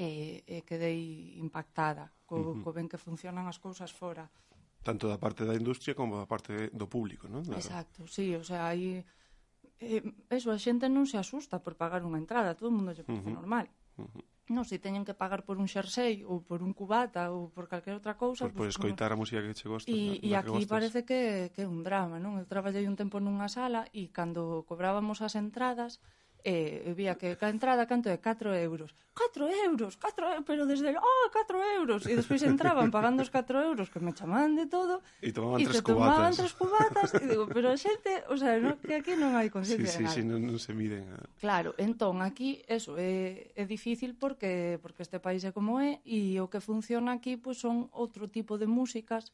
e, 0.00 0.42
e 0.48 0.64
quedei 0.64 1.36
impactada 1.36 2.08
co, 2.24 2.40
uh 2.40 2.44
-huh. 2.56 2.62
co 2.64 2.72
ben 2.72 2.88
que 2.88 2.96
funcionan 2.96 3.44
as 3.46 3.60
cousas 3.60 3.92
fora. 3.92 4.32
Tanto 4.80 5.08
da 5.08 5.20
parte 5.20 5.44
da 5.44 5.52
industria 5.52 5.92
como 5.92 6.16
da 6.16 6.24
parte 6.24 6.72
do 6.72 6.88
público, 6.88 7.28
non? 7.28 7.44
Claro. 7.44 7.60
Exacto, 7.60 8.08
sí, 8.08 8.32
o 8.32 8.44
sea, 8.44 8.68
aí... 8.72 9.04
Eh, 9.80 10.00
eso, 10.32 10.48
a 10.48 10.56
xente 10.56 10.88
non 10.88 11.04
se 11.04 11.20
asusta 11.20 11.60
por 11.60 11.76
pagar 11.76 12.00
unha 12.00 12.16
entrada, 12.16 12.56
todo 12.56 12.72
o 12.72 12.76
mundo 12.76 12.96
lle 12.96 13.04
parece 13.04 13.28
uh 13.28 13.32
-huh. 13.32 13.40
normal. 13.44 13.66
Uh 14.00 14.08
-huh 14.08 14.24
non 14.52 14.68
sei, 14.68 14.76
teñen 14.76 15.08
que 15.08 15.16
pagar 15.16 15.48
por 15.48 15.56
un 15.56 15.64
xersei 15.64 16.20
ou 16.28 16.44
por 16.44 16.60
un 16.60 16.76
cubata 16.76 17.32
ou 17.32 17.48
por 17.48 17.64
calquer 17.64 17.96
outra 17.96 18.12
cousa, 18.20 18.44
pois, 18.44 18.52
pois 18.52 18.52
pues, 18.52 18.76
pues, 18.76 18.76
escoitar 18.76 19.10
a 19.12 19.16
música 19.16 19.40
que 19.40 19.56
che 19.56 19.68
gosta. 19.68 19.88
E, 19.88 20.20
e 20.20 20.36
aquí 20.36 20.52
gostas. 20.52 20.68
parece 20.68 21.00
que 21.08 21.48
que 21.56 21.64
é 21.64 21.68
un 21.68 21.80
drama, 21.80 22.20
non? 22.20 22.36
Eu 22.36 22.44
traballei 22.44 22.84
un 22.84 22.96
tempo 22.98 23.16
nunha 23.24 23.48
sala 23.48 23.88
e 23.96 24.12
cando 24.12 24.68
cobrábamos 24.68 25.24
as 25.24 25.32
entradas, 25.32 25.96
E 26.44 26.84
eu 26.84 26.92
vía 26.92 27.16
que 27.16 27.40
a 27.40 27.48
entrada 27.48 27.88
canto 27.88 28.12
é 28.12 28.20
4 28.20 28.52
euros. 28.52 28.92
4 29.16 29.48
euros, 29.64 29.96
4 29.96 30.28
euros, 30.28 30.44
pero 30.44 30.66
desde... 30.68 30.92
Ah, 30.92 31.00
oh, 31.00 31.32
4 31.32 31.56
euros. 31.80 32.04
E 32.04 32.12
despois 32.12 32.44
entraban 32.44 32.92
pagando 32.92 33.24
os 33.24 33.32
4 33.32 33.64
euros 33.64 33.88
que 33.88 33.96
me 33.96 34.12
chamaban 34.12 34.52
de 34.52 34.68
todo. 34.68 35.00
E 35.24 35.32
tomaban 35.32 35.62
e 35.62 35.64
tres 35.64 35.80
cubatas. 35.80 36.04
tomaban 36.04 36.32
tres 36.36 36.52
cubatas. 36.52 37.08
E 37.16 37.24
digo, 37.24 37.48
pero 37.48 37.72
a 37.72 37.80
xente, 37.80 38.28
o 38.28 38.36
sea, 38.36 38.60
no, 38.60 38.76
que 38.76 39.00
aquí 39.00 39.16
non 39.16 39.32
hai 39.32 39.48
conciencia 39.48 39.88
sí, 39.88 40.04
sí, 40.04 40.04
nada. 40.04 40.14
Sí, 40.14 40.20
non, 40.20 40.44
non 40.44 40.60
se 40.60 40.76
miden. 40.76 41.08
A... 41.16 41.24
Claro, 41.40 41.72
entón, 41.80 42.20
aquí, 42.20 42.60
eso, 42.68 43.00
é, 43.00 43.48
é 43.56 43.64
difícil 43.64 44.12
porque 44.12 44.76
porque 44.84 45.00
este 45.00 45.16
país 45.24 45.48
é 45.48 45.52
como 45.56 45.80
é 45.80 46.04
e 46.04 46.36
o 46.44 46.52
que 46.52 46.60
funciona 46.60 47.16
aquí 47.16 47.40
pois, 47.40 47.56
pues, 47.56 47.64
son 47.64 47.88
outro 47.96 48.28
tipo 48.28 48.60
de 48.60 48.68
músicas 48.68 49.32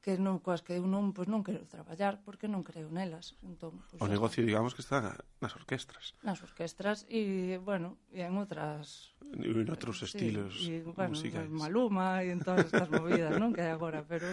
que 0.00 0.16
non 0.16 0.40
coas 0.40 0.64
que 0.64 0.80
eu 0.80 0.88
non 0.88 1.12
pois 1.12 1.28
non 1.28 1.44
quero 1.44 1.68
traballar 1.68 2.24
porque 2.24 2.48
non 2.48 2.64
creo 2.64 2.88
nelas. 2.88 3.36
Entón, 3.44 3.84
pois, 3.92 4.00
o 4.00 4.08
negocio, 4.08 4.40
digamos 4.40 4.72
que 4.72 4.80
está 4.80 5.20
nas 5.44 5.52
orquestras. 5.52 6.16
Nas 6.24 6.40
orquestras 6.40 7.04
e, 7.12 7.60
bueno, 7.60 8.00
e 8.08 8.24
en 8.24 8.32
outras 8.40 9.12
en 9.36 9.68
outros 9.68 10.00
estilos 10.00 10.56
sí, 10.56 10.80
y, 10.80 10.88
bueno, 10.88 11.12
musicais. 11.12 11.52
Maluma 11.52 12.24
e 12.24 12.32
en 12.32 12.40
todas 12.40 12.72
estas 12.72 12.88
movidas, 12.88 13.36
non, 13.36 13.52
que 13.52 13.60
hai 13.60 13.72
agora, 13.72 14.00
pero 14.08 14.26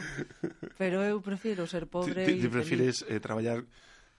pero 0.79 1.03
eu 1.03 1.19
prefiro 1.19 1.67
ser 1.67 1.91
pobre 1.91 2.23
ti, 2.23 2.39
ti, 2.39 2.39
e 2.39 2.41
ti 2.43 2.49
prefires 2.49 3.03
eh, 3.03 3.19
traballar 3.19 3.67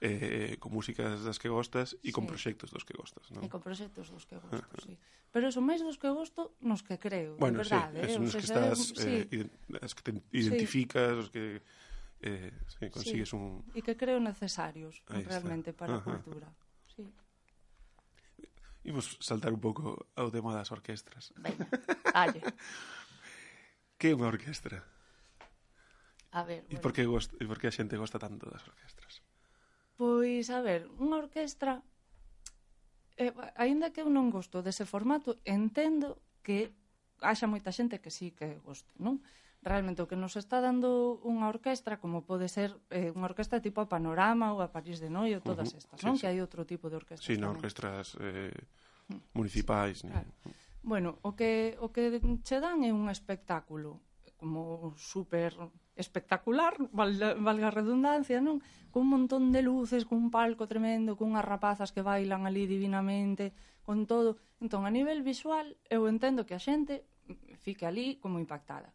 eh, 0.01 0.57
con 0.59 0.73
músicas 0.73 1.25
das 1.25 1.39
que 1.39 1.51
gostas 1.51 1.99
e 2.03 2.09
sí. 2.09 2.13
con 2.15 2.27
proxectos 2.27 2.71
dos 2.71 2.87
que 2.87 2.95
gostas, 2.95 3.31
non? 3.35 3.43
E 3.43 3.51
con 3.51 3.59
proxectos 3.59 4.15
dos 4.15 4.25
que 4.27 4.39
gosto, 4.39 4.75
sí. 4.87 4.95
Pero 5.35 5.51
son 5.51 5.67
máis 5.67 5.83
dos 5.83 5.99
que 5.99 6.09
gosto 6.09 6.55
nos 6.63 6.87
que 6.87 6.97
creo, 6.97 7.35
bueno, 7.37 7.61
de 7.61 7.67
verdade. 7.67 7.99
Sí, 8.07 8.15
eh? 8.15 8.19
nos 8.23 8.35
que 8.35 8.47
estás, 8.47 8.79
eh, 9.03 9.27
sí. 9.27 9.39
as 9.83 9.93
que 9.99 10.03
te 10.07 10.13
identificas, 10.31 11.13
sí. 11.13 11.19
os 11.19 11.29
que 11.35 11.45
eh, 12.23 12.53
sí, 12.67 12.91
consigues 12.91 13.29
sí. 13.31 13.37
un... 13.37 13.67
E 13.75 13.83
que 13.83 13.99
creo 13.99 14.23
necesarios 14.23 15.03
Ahí 15.11 15.27
realmente 15.27 15.75
está. 15.75 15.87
para 15.87 15.99
Ajá. 15.99 16.07
a 16.07 16.15
cultura. 16.23 16.49
Sí. 16.95 17.03
Imos 18.87 19.19
saltar 19.19 19.51
un 19.51 19.61
pouco 19.61 20.07
ao 20.15 20.31
tema 20.31 20.55
das 20.55 20.71
orquestras. 20.71 21.35
Venga, 21.43 21.67
dalle. 22.15 22.41
que 23.99 24.11
é 24.11 24.15
unha 24.15 24.31
orquestra? 24.31 24.87
A 26.31 26.47
ver, 26.47 26.63
bueno. 26.71 26.79
E 26.79 26.83
por 26.83 26.95
que, 26.95 27.03
gost... 27.03 27.35
e 27.35 27.45
por 27.51 27.59
que 27.59 27.67
a 27.67 27.75
xente 27.75 27.99
gosta 27.99 28.23
tanto 28.23 28.47
das 28.47 28.63
orquestras? 28.63 29.27
Pois, 29.99 30.47
a 30.55 30.63
ver, 30.63 30.87
unha 31.03 31.19
orquestra 31.19 31.83
eh, 33.19 33.35
aínda 33.59 33.91
que 33.91 34.01
eu 34.01 34.09
non 34.09 34.31
gosto 34.31 34.63
dese 34.63 34.87
formato, 34.87 35.43
entendo 35.43 36.23
que 36.47 36.71
haxa 37.19 37.51
moita 37.51 37.75
xente 37.75 37.99
que 37.99 38.15
sí 38.15 38.31
que 38.31 38.63
goste, 38.63 38.95
non? 39.03 39.19
Realmente 39.59 39.99
o 39.99 40.07
que 40.07 40.15
nos 40.15 40.39
está 40.39 40.63
dando 40.63 41.19
unha 41.27 41.51
orquestra, 41.51 41.99
como 41.99 42.23
pode 42.23 42.47
ser 42.47 42.79
eh, 42.95 43.11
unha 43.11 43.27
orquestra 43.27 43.59
tipo 43.59 43.83
a 43.83 43.91
Panorama 43.91 44.55
ou 44.55 44.63
a 44.63 44.71
París 44.71 45.03
de 45.03 45.11
Noio, 45.11 45.43
todas 45.43 45.75
estas, 45.75 45.99
uh 45.99 46.07
-huh. 46.07 46.07
Sí, 46.07 46.07
non? 46.07 46.15
Sí. 46.15 46.23
Que 46.23 46.31
hai 46.31 46.39
outro 46.39 46.63
tipo 46.63 46.87
de 46.87 46.97
orquestras. 47.03 47.27
Sí, 47.27 47.35
na 47.35 47.51
orquestras 47.51 48.15
eh, 48.23 48.55
municipais. 49.35 50.07
Sí, 50.07 50.07
ni... 50.07 50.15
claro. 50.15 50.31
Bueno, 50.87 51.19
o 51.27 51.35
que, 51.35 51.75
o 51.83 51.91
que 51.91 52.23
che 52.47 52.63
dan 52.63 52.87
é 52.87 52.95
un 52.95 53.11
espectáculo 53.11 53.99
como 54.39 54.95
super 54.95 55.59
espectacular, 55.99 56.79
valga 56.95 57.67
a 57.69 57.75
redundancia, 57.75 58.39
non? 58.39 58.63
Con 58.95 59.11
un 59.11 59.11
montón 59.19 59.51
de 59.51 59.67
luces, 59.67 60.07
cun 60.07 60.31
palco 60.31 60.71
tremendo, 60.71 61.19
cunhas 61.19 61.45
rapazas 61.45 61.91
que 61.91 62.07
bailan 62.07 62.47
ali 62.47 62.65
divinamente, 62.71 63.53
con 63.83 64.07
todo. 64.07 64.39
Entón, 64.63 64.87
a 64.87 64.95
nivel 64.95 65.27
visual, 65.27 65.77
eu 65.91 66.07
entendo 66.07 66.47
que 66.47 66.55
a 66.55 66.63
xente 66.63 67.05
fique 67.59 67.85
ali 67.85 68.17
como 68.23 68.39
impactada. 68.39 68.95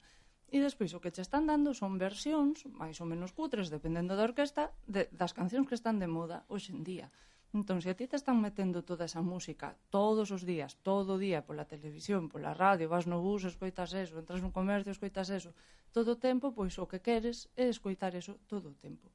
E 0.54 0.62
despois 0.62 0.94
o 0.94 1.02
que 1.02 1.12
che 1.12 1.26
están 1.26 1.50
dando 1.50 1.74
son 1.74 1.98
versións 1.98 2.64
máis 2.72 3.02
ou 3.04 3.10
menos 3.10 3.34
cutres, 3.34 3.74
dependendo 3.74 4.16
da 4.16 4.24
orquesta, 4.30 4.72
de, 4.86 5.10
das 5.12 5.34
cancións 5.34 5.68
que 5.68 5.78
están 5.78 5.98
de 6.00 6.08
moda 6.08 6.46
hoxe 6.48 6.72
en 6.72 6.82
día. 6.86 7.08
Entón, 7.54 7.86
se 7.86 7.90
a 7.94 7.98
ti 7.98 8.10
te 8.10 8.18
están 8.18 8.42
metendo 8.42 8.82
toda 8.82 9.06
esa 9.06 9.22
música 9.22 9.78
todos 9.94 10.34
os 10.34 10.42
días, 10.42 10.74
todo 10.82 11.10
o 11.16 11.22
día, 11.22 11.46
pola 11.46 11.70
televisión, 11.70 12.26
pola 12.26 12.58
radio, 12.58 12.90
vas 12.90 13.06
no 13.06 13.22
bus, 13.22 13.46
escoitas 13.46 13.94
eso, 13.94 14.18
entras 14.18 14.42
nun 14.42 14.50
comercio, 14.50 14.90
escoitas 14.90 15.30
eso, 15.30 15.54
todo 15.94 16.18
o 16.18 16.22
tempo, 16.28 16.50
pois 16.58 16.74
o 16.82 16.90
que 16.90 16.98
queres 16.98 17.54
é 17.54 17.70
escoitar 17.70 18.18
eso 18.18 18.42
todo 18.50 18.74
o 18.74 18.78
tempo. 18.82 19.06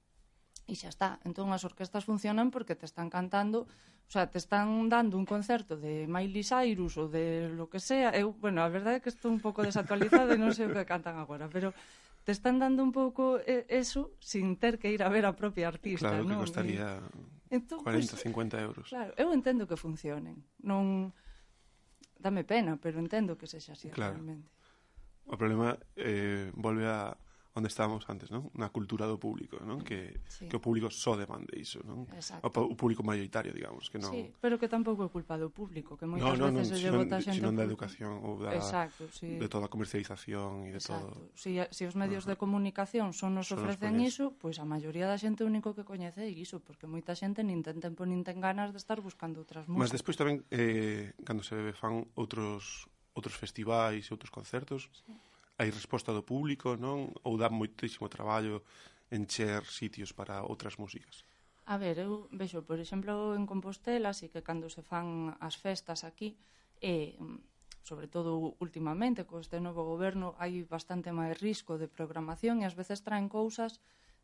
E 0.71 0.79
xa 0.79 0.87
está. 0.87 1.19
Entón, 1.27 1.51
as 1.51 1.67
orquestas 1.67 2.07
funcionan 2.07 2.55
porque 2.55 2.79
te 2.79 2.87
están 2.87 3.11
cantando, 3.11 3.67
o 4.07 4.11
sea, 4.13 4.31
te 4.31 4.39
están 4.39 4.87
dando 4.87 5.19
un 5.19 5.27
concerto 5.27 5.75
de 5.75 6.07
Miley 6.07 6.47
Cyrus 6.47 6.95
ou 6.95 7.11
de 7.11 7.51
lo 7.51 7.67
que 7.67 7.83
sea. 7.83 8.15
Eu, 8.15 8.39
bueno, 8.39 8.63
a 8.63 8.71
verdade 8.71 9.01
é 9.01 9.03
que 9.03 9.11
estou 9.11 9.35
un 9.35 9.43
pouco 9.43 9.67
desactualizada 9.67 10.31
e 10.31 10.39
non 10.39 10.55
sei 10.55 10.71
o 10.71 10.77
que 10.77 10.87
cantan 10.87 11.19
agora, 11.19 11.51
pero 11.51 11.75
te 12.29 12.33
están 12.33 12.59
dando 12.59 12.83
un 12.83 12.93
pouco 12.93 13.41
eh, 13.41 13.65
eso 13.71 14.13
sin 14.21 14.59
ter 14.59 14.79
que 14.79 14.93
ir 14.93 15.03
a 15.03 15.09
ver 15.09 15.25
a 15.25 15.33
propia 15.33 15.67
artista. 15.67 16.13
Claro, 16.13 16.29
non? 16.29 16.45
costaría 16.45 17.01
e, 17.49 17.57
entón, 17.57 17.81
40, 17.81 18.21
pues, 18.21 18.21
50 18.21 18.61
euros. 18.61 18.85
Claro, 18.93 19.17
eu 19.17 19.33
entendo 19.33 19.65
que 19.65 19.81
funcionen. 19.81 20.45
Non 20.61 21.17
dame 22.21 22.45
pena, 22.45 22.77
pero 22.77 23.01
entendo 23.01 23.41
que 23.41 23.49
sexa 23.49 23.73
así 23.73 23.89
claro. 23.89 24.21
realmente. 24.21 24.53
O 25.25 25.41
problema 25.41 25.81
eh, 25.97 26.53
volve 26.53 26.85
a 26.85 27.17
onde 27.55 27.69
estábamos 27.69 28.05
antes, 28.07 28.31
non? 28.31 28.53
Na 28.55 28.69
cultura 28.69 29.09
do 29.09 29.17
público, 29.17 29.59
non? 29.65 29.81
Que, 29.83 30.21
sí. 30.29 30.47
que 30.47 30.57
o 30.57 30.63
público 30.63 30.93
só 30.93 31.17
demande 31.17 31.57
iso, 31.59 31.81
non? 31.83 32.05
Exacto. 32.15 32.47
O, 32.47 32.73
o 32.73 32.77
público 32.77 33.03
maioritario, 33.03 33.51
digamos, 33.51 33.89
que 33.89 33.99
non... 33.99 34.13
Sí, 34.13 34.31
pero 34.39 34.61
que 34.61 34.69
tampouco 34.69 35.03
é 35.03 35.11
culpa 35.11 35.35
do 35.41 35.51
público, 35.51 35.97
que 35.97 36.07
moitas 36.07 36.39
no, 36.39 36.53
no, 36.53 36.55
veces 36.55 36.71
no, 36.71 36.77
se 36.77 36.79
llevo 36.79 37.03
a 37.03 37.19
xente... 37.19 37.41
Da 37.41 37.65
educación 37.65 38.23
ou 38.23 38.39
da... 38.39 38.55
Exacto, 38.55 39.11
sí. 39.11 39.41
De 39.41 39.49
toda 39.51 39.67
a 39.67 39.73
comercialización 39.73 40.69
e 40.69 40.77
de 40.77 40.81
Exacto. 40.81 41.19
todo... 41.19 41.35
Si, 41.35 41.59
si 41.75 41.83
os 41.89 41.97
medios 41.99 42.29
de 42.29 42.39
comunicación 42.39 43.11
son 43.17 43.35
nos 43.35 43.51
son 43.51 43.65
ofrecen 43.65 43.99
nos 43.99 44.07
iso, 44.07 44.25
pois 44.37 44.61
pues 44.61 44.63
a 44.63 44.67
maioría 44.69 45.09
da 45.09 45.19
xente 45.19 45.43
o 45.43 45.49
único 45.49 45.75
que 45.75 45.83
coñece 45.83 46.29
é 46.29 46.31
iso, 46.31 46.63
porque 46.63 46.87
moita 46.87 47.17
xente 47.17 47.43
nin 47.43 47.65
ten 47.67 47.83
tempo 47.83 48.07
nin 48.07 48.23
ten 48.23 48.39
ganas 48.39 48.71
de 48.71 48.79
estar 48.79 49.01
buscando 49.03 49.43
outras 49.43 49.67
músicas. 49.67 49.89
Mas 49.89 49.91
despois 49.91 50.15
tamén, 50.15 50.45
eh, 50.53 51.17
cando 51.25 51.43
se 51.43 51.57
fan 51.75 52.07
outros 52.15 52.87
outros 53.19 53.35
festivais 53.35 54.07
e 54.07 54.11
outros 54.15 54.31
concertos, 54.31 54.87
sí 54.95 55.11
hai 55.59 55.69
resposta 55.75 56.15
do 56.15 56.23
público, 56.23 56.79
non? 56.79 57.11
Ou 57.27 57.35
dá 57.37 57.51
moitísimo 57.51 58.07
traballo 58.09 58.63
encher 59.11 59.63
sitios 59.67 60.11
para 60.15 60.47
outras 60.47 60.79
músicas? 60.79 61.27
A 61.67 61.77
ver, 61.77 61.97
eu 61.99 62.13
vexo, 62.33 62.65
por 62.65 62.79
exemplo, 62.81 63.35
en 63.39 63.45
Compostela, 63.45 64.09
así 64.11 64.27
que 64.33 64.47
cando 64.49 64.67
se 64.73 64.83
fan 64.91 65.37
as 65.49 65.57
festas 65.65 66.01
aquí, 66.01 66.39
eh, 66.81 67.13
sobre 67.85 68.07
todo 68.09 68.57
últimamente, 68.65 69.27
co 69.29 69.37
este 69.45 69.59
novo 69.61 69.83
goberno, 69.85 70.37
hai 70.41 70.65
bastante 70.65 71.13
máis 71.13 71.37
risco 71.41 71.77
de 71.81 71.89
programación 71.89 72.61
e 72.61 72.65
ás 72.69 72.77
veces 72.81 73.05
traen 73.05 73.29
cousas 73.29 73.81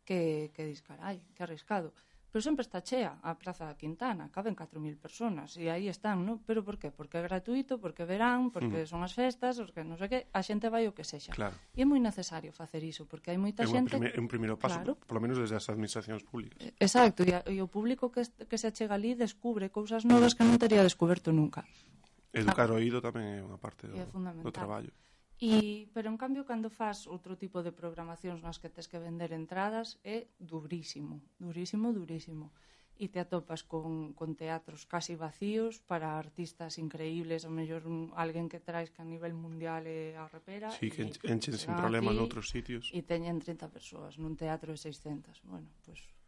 que, 0.09 0.53
que 0.55 0.65
dis, 0.69 0.81
carai, 0.81 1.21
que 1.35 1.43
arriscado 1.45 1.93
pero 2.35 2.43
sempre 2.43 2.67
está 2.67 2.83
chea 2.83 3.23
a 3.23 3.39
Praza 3.39 3.63
da 3.63 3.79
Quintana, 3.79 4.27
caben 4.35 4.59
4.000 4.59 4.99
personas 4.99 5.55
e 5.55 5.71
aí 5.71 5.87
están, 5.87 6.27
non? 6.27 6.43
Pero 6.43 6.67
por 6.67 6.83
qué? 6.83 6.91
Porque 6.91 7.15
é 7.15 7.23
gratuito, 7.23 7.79
porque 7.79 8.03
é 8.03 8.11
verán, 8.11 8.51
porque 8.51 8.83
mm. 8.83 8.91
son 8.91 9.07
as 9.07 9.15
festas, 9.15 9.63
porque 9.63 9.87
non 9.87 9.95
sei 9.95 10.11
que, 10.11 10.21
a 10.35 10.43
xente 10.43 10.67
vai 10.67 10.91
o 10.91 10.99
que 10.99 11.07
sexa. 11.07 11.31
Claro. 11.31 11.55
E 11.79 11.79
é 11.79 11.87
moi 11.87 12.03
necesario 12.03 12.51
facer 12.51 12.83
iso, 12.83 13.07
porque 13.07 13.31
hai 13.31 13.39
moita 13.39 13.63
é 13.63 13.71
xente... 13.71 13.95
É 13.95 14.19
un 14.19 14.27
primeiro 14.27 14.59
paso, 14.59 14.83
claro. 14.83 14.99
polo 15.07 15.23
menos 15.23 15.39
desde 15.39 15.55
as 15.55 15.63
administracións 15.71 16.27
públicas. 16.27 16.59
Exacto, 16.83 17.23
e, 17.23 17.31
a, 17.31 17.47
e 17.47 17.63
o 17.63 17.71
público 17.71 18.11
que, 18.11 18.27
que 18.27 18.59
se 18.59 18.67
achega 18.67 18.99
ali 18.99 19.15
descubre 19.15 19.71
cousas 19.71 20.03
novas 20.03 20.35
que 20.35 20.43
non 20.43 20.59
teria 20.59 20.83
descoberto 20.83 21.31
nunca. 21.31 21.63
Educar 22.35 22.67
o 22.67 22.83
oído 22.83 22.99
tamén 22.99 23.39
é 23.39 23.41
unha 23.47 23.63
parte 23.63 23.87
do, 23.87 23.95
é 23.95 24.11
do 24.11 24.51
traballo. 24.51 24.91
E, 25.43 25.91
pero 25.95 26.07
en 26.09 26.17
cambio 26.17 26.47
cando 26.47 26.71
faz 26.71 27.11
outro 27.11 27.35
tipo 27.35 27.63
de 27.67 27.75
programacións 27.75 28.41
nas 28.41 28.61
que 28.63 28.71
tes 28.71 28.87
que 28.87 29.03
vender 29.03 29.35
entradas 29.35 29.99
é 30.07 30.31
durísimo, 30.39 31.21
durísimo, 31.43 31.91
durísimo 31.91 32.55
e 32.95 33.11
te 33.11 33.19
atopas 33.19 33.67
con, 33.67 34.15
con 34.15 34.39
teatros 34.39 34.87
casi 34.87 35.19
vacíos 35.19 35.83
para 35.83 36.15
artistas 36.15 36.79
increíbles, 36.79 37.43
o 37.43 37.51
mellor 37.51 37.91
un, 37.91 38.15
alguén 38.15 38.47
que 38.47 38.63
traes 38.63 38.95
que 38.95 39.03
a 39.03 39.09
nivel 39.09 39.35
mundial 39.35 39.83
é 39.91 40.15
a 40.15 40.31
repera. 40.31 40.71
Sí, 40.71 40.95
que 40.95 41.03
enchen 41.03 41.59
sin 41.59 41.75
problema 41.75 42.15
noutros 42.15 42.47
sitios. 42.55 42.95
E 42.95 43.03
teñen 43.03 43.43
30 43.43 43.67
persoas 43.67 44.15
nun 44.23 44.39
teatro 44.39 44.71
de 44.71 44.79
600. 44.79 45.43
Bueno, 45.43 45.67
pois 45.83 45.99
pues, 45.99 46.24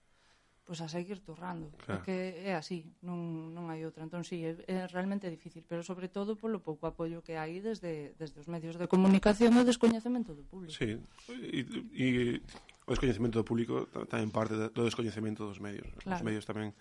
pois 0.66 0.82
a 0.82 0.90
seguir 0.90 1.22
turrando, 1.22 1.70
claro. 1.78 2.02
que 2.02 2.42
é 2.42 2.58
así, 2.58 2.90
non, 2.98 3.54
non 3.54 3.70
hai 3.70 3.86
outra. 3.86 4.02
Entón, 4.02 4.26
sí, 4.26 4.42
é, 4.42 4.58
é 4.66 4.90
realmente 4.90 5.30
difícil, 5.30 5.62
pero 5.62 5.86
sobre 5.86 6.10
todo 6.10 6.34
polo 6.34 6.58
pouco 6.58 6.90
apoio 6.90 7.22
que 7.22 7.38
hai 7.38 7.62
desde, 7.62 8.18
desde 8.18 8.42
os 8.42 8.50
medios 8.50 8.74
de 8.74 8.90
comunicación 8.90 9.54
e 9.54 9.62
o 9.62 9.64
descoñecemento 9.64 10.34
do 10.34 10.42
público. 10.42 10.74
Sí, 10.74 10.98
e, 11.30 11.62
e 11.94 12.06
o 12.82 12.90
descoñecemento 12.90 13.38
do 13.38 13.46
público 13.46 13.86
tamén 14.10 14.34
parte 14.34 14.58
do 14.58 14.82
descoñecemento 14.82 15.46
dos 15.46 15.62
medios. 15.62 15.86
Claro. 16.02 16.18
Os 16.18 16.26
medios 16.26 16.42
tamén 16.42 16.74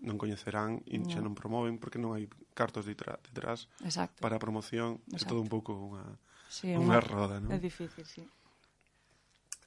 non 0.00 0.16
coñecerán 0.16 0.80
e 0.88 0.96
no. 0.96 1.12
xa 1.12 1.20
non 1.20 1.36
promoven 1.36 1.76
porque 1.76 2.00
non 2.00 2.16
hai 2.16 2.32
cartos 2.56 2.88
detrás, 2.88 3.20
detrás 3.28 3.68
Exacto. 3.84 4.24
para 4.24 4.38
a 4.38 4.42
promoción. 4.42 5.04
Exacto. 5.12 5.20
É 5.20 5.30
todo 5.36 5.40
un 5.44 5.52
pouco 5.52 5.76
unha, 5.76 6.16
sí, 6.48 6.72
unha, 6.72 6.96
unha 6.96 7.00
roda, 7.04 7.44
non? 7.44 7.52
É 7.52 7.60
difícil, 7.60 8.08
sí. 8.08 8.24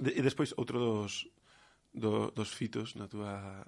De, 0.01 0.17
e 0.17 0.21
despois, 0.25 0.57
outro 0.57 0.81
dos, 0.81 1.29
do, 1.93 2.31
dos 2.31 2.49
fitos 2.55 2.95
na 2.95 3.07
túa, 3.07 3.63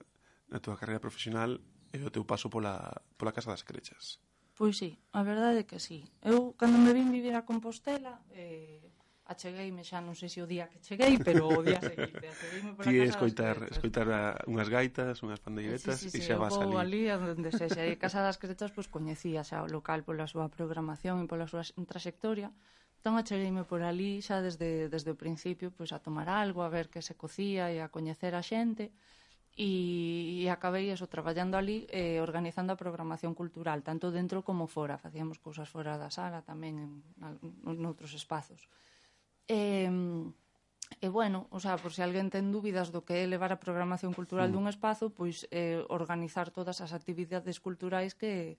na 0.48 0.60
túa 0.60 0.80
carreira 0.80 1.04
profesional 1.04 1.60
e 1.94 2.00
o 2.02 2.10
teu 2.10 2.26
paso 2.26 2.50
pola, 2.50 3.04
pola 3.20 3.36
Casa 3.36 3.52
das 3.52 3.64
Crechas. 3.64 4.20
Pois 4.56 4.78
sí, 4.78 4.98
a 5.12 5.22
verdade 5.24 5.66
é 5.66 5.68
que 5.70 5.80
sí. 5.80 6.06
Eu, 6.22 6.54
cando 6.54 6.78
me 6.78 6.94
vim 6.94 7.10
vivir 7.10 7.36
a 7.36 7.42
Compostela, 7.42 8.22
eh, 8.32 8.94
achegueime 9.26 9.84
xa, 9.88 10.04
non 10.04 10.14
sei 10.20 10.30
se 10.30 10.44
o 10.44 10.48
día 10.48 10.68
que 10.68 10.84
cheguei, 10.84 11.18
pero 11.18 11.48
o 11.48 11.64
día 11.64 11.80
seguinte, 11.82 12.28
achegueime 12.34 12.76
pola 12.76 12.92
Ti 12.92 13.00
casa 13.00 13.10
escoitar, 13.16 13.56
Crechas. 13.58 13.76
escoitar 13.78 14.08
a, 14.12 14.22
unhas 14.52 14.70
gaitas, 14.70 15.24
unhas 15.24 15.40
pandeiretas 15.40 15.98
sí, 16.00 16.12
sí, 16.12 16.20
sí, 16.20 16.22
e 16.22 16.28
xa 16.28 16.36
vas 16.38 16.54
ali. 16.60 16.76
ali 16.76 17.02
onde 17.10 17.50
sexa, 17.50 17.82
e 17.82 17.96
Casa 17.98 18.20
das 18.22 18.38
Crechas, 18.38 18.70
pois, 18.76 18.92
coñecía 18.92 19.42
xa 19.48 19.64
o 19.64 19.68
local 19.72 20.04
pola 20.04 20.28
súa 20.28 20.52
programación 20.52 21.24
e 21.24 21.26
pola 21.26 21.48
súa 21.48 21.64
traxectoria, 21.88 22.52
Entón 23.04 23.20
achegueime 23.20 23.68
por 23.68 23.84
ali 23.84 24.24
xa 24.24 24.40
desde, 24.40 24.88
desde 24.88 25.12
o 25.12 25.20
principio 25.20 25.76
pois 25.76 25.92
a 25.92 26.00
tomar 26.00 26.32
algo, 26.32 26.64
a 26.64 26.72
ver 26.72 26.88
que 26.88 27.04
se 27.04 27.20
cocía 27.20 27.68
e 27.68 27.84
a 27.84 27.92
coñecer 27.92 28.32
a 28.32 28.40
xente. 28.40 28.96
E, 29.60 30.40
e 30.40 30.48
acabei 30.48 30.88
eso, 30.88 31.12
traballando 31.12 31.60
ali 31.60 31.84
eh, 31.92 32.24
organizando 32.24 32.72
a 32.72 32.80
programación 32.80 33.36
cultural 33.36 33.84
tanto 33.84 34.08
dentro 34.08 34.48
como 34.48 34.72
fora, 34.72 34.96
facíamos 34.96 35.36
cousas 35.36 35.68
fora 35.68 36.00
da 36.00 36.08
sala 36.16 36.48
tamén 36.48 36.80
en, 36.80 36.92
en, 37.68 37.80
outros 37.84 38.16
espazos. 38.16 38.72
E, 39.52 39.92
e 41.04 41.08
bueno, 41.12 41.52
o 41.52 41.60
sea, 41.60 41.76
por 41.76 41.92
se 41.92 42.00
si 42.00 42.08
alguén 42.08 42.32
ten 42.32 42.56
dúbidas 42.56 42.88
do 42.96 43.04
que 43.04 43.20
é 43.20 43.28
levar 43.28 43.52
a 43.52 43.60
programación 43.60 44.16
cultural 44.16 44.48
dun 44.48 44.72
espazo 44.72 45.12
pois 45.12 45.44
eh, 45.52 45.84
organizar 45.92 46.56
todas 46.56 46.80
as 46.80 46.96
actividades 46.96 47.60
culturais 47.60 48.16
que, 48.16 48.56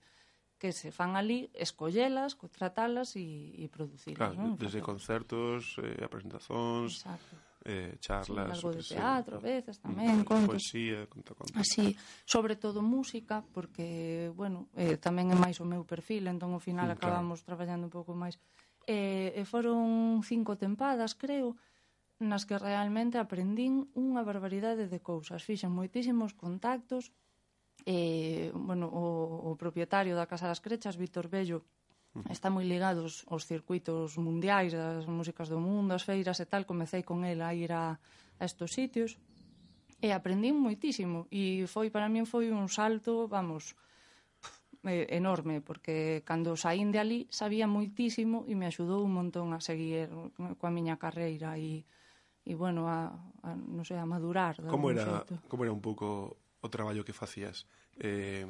que 0.57 0.71
se 0.71 0.91
fan 0.91 1.19
ali, 1.19 1.51
escollelas, 1.53 2.35
contratalas 2.35 3.15
e, 3.19 3.51
e 3.59 3.67
producilas. 3.67 4.31
Claro, 4.31 4.39
non? 4.39 4.55
desde 4.55 4.79
Exacto. 4.79 4.87
concertos, 4.87 5.75
eh, 5.83 6.07
presentacións, 6.07 7.03
Exacto. 7.03 7.35
eh, 7.67 7.99
charlas... 7.99 8.55
Sí, 8.55 8.65
algo 8.65 8.71
de 8.71 8.83
teatro, 8.83 9.33
a 9.37 9.43
veces 9.43 9.75
tamén, 9.83 10.23
mm, 10.23 10.27
contos. 10.27 10.55
Poesía, 10.55 11.05
conta 11.11 11.35
contos. 11.35 11.59
Así, 11.59 11.91
sobre 12.23 12.55
todo 12.55 12.79
música, 12.79 13.43
porque, 13.43 14.31
bueno, 14.31 14.71
eh, 14.79 14.95
tamén 14.95 15.35
é 15.35 15.37
máis 15.37 15.59
o 15.59 15.67
meu 15.67 15.83
perfil, 15.83 16.31
entón 16.31 16.55
ao 16.55 16.63
final 16.63 16.87
mm, 16.87 16.95
acabamos 16.95 17.43
claro. 17.43 17.47
traballando 17.51 17.91
un 17.91 17.93
pouco 17.93 18.15
máis. 18.15 18.39
Eh, 18.87 19.35
e 19.35 19.43
foron 19.43 20.23
cinco 20.23 20.55
tempadas, 20.55 21.19
creo, 21.19 21.59
nas 22.23 22.47
que 22.47 22.55
realmente 22.55 23.19
aprendín 23.19 23.91
unha 23.91 24.23
barbaridade 24.23 24.87
de 24.87 24.99
cousas. 25.03 25.43
Fixen 25.43 25.75
moitísimos 25.75 26.31
contactos, 26.31 27.11
eh, 27.85 28.51
bueno, 28.53 28.89
o, 28.89 29.49
o 29.49 29.55
propietario 29.55 30.17
da 30.17 30.25
Casa 30.25 30.49
das 30.49 30.59
Crechas, 30.59 30.97
Víctor 30.97 31.29
Bello, 31.29 31.61
está 32.31 32.49
moi 32.49 32.65
ligado 32.65 33.05
aos, 33.05 33.27
aos 33.29 33.45
circuitos 33.45 34.17
mundiais, 34.17 34.73
das 34.73 35.05
músicas 35.05 35.51
do 35.51 35.61
mundo, 35.61 35.93
as 35.93 36.03
feiras 36.07 36.41
e 36.41 36.47
tal, 36.49 36.65
comecei 36.65 37.03
con 37.05 37.27
el 37.27 37.43
a 37.43 37.53
ir 37.53 37.71
a, 37.75 38.01
a 38.39 38.43
estos 38.43 38.73
sitios 38.73 39.19
e 40.01 40.11
aprendín 40.11 40.57
moitísimo 40.59 41.27
e 41.29 41.67
foi 41.67 41.91
para 41.91 42.09
min 42.09 42.25
foi 42.25 42.51
un 42.51 42.67
salto, 42.71 43.27
vamos, 43.27 43.75
eh, 44.87 45.07
enorme, 45.17 45.59
porque 45.61 46.23
cando 46.25 46.55
saín 46.55 46.91
de 46.91 46.99
ali 46.99 47.19
sabía 47.29 47.67
moitísimo 47.67 48.47
e 48.47 48.55
me 48.55 48.69
axudou 48.69 49.03
un 49.03 49.13
montón 49.13 49.51
a 49.51 49.59
seguir 49.59 50.07
coa 50.57 50.71
miña 50.71 50.95
carreira 50.95 51.57
e, 51.59 51.83
e 52.45 52.53
bueno, 52.55 52.87
a, 52.87 53.11
a, 53.43 53.49
non 53.55 53.83
sei, 53.83 53.99
a 53.99 54.07
madurar. 54.07 54.55
Como 54.69 54.93
era, 54.93 55.25
como 55.51 55.67
era 55.67 55.73
un 55.73 55.83
pouco 55.83 56.37
o 56.65 56.73
traballo 56.73 57.05
que 57.05 57.13
facías. 57.13 57.69
Eh, 58.01 58.49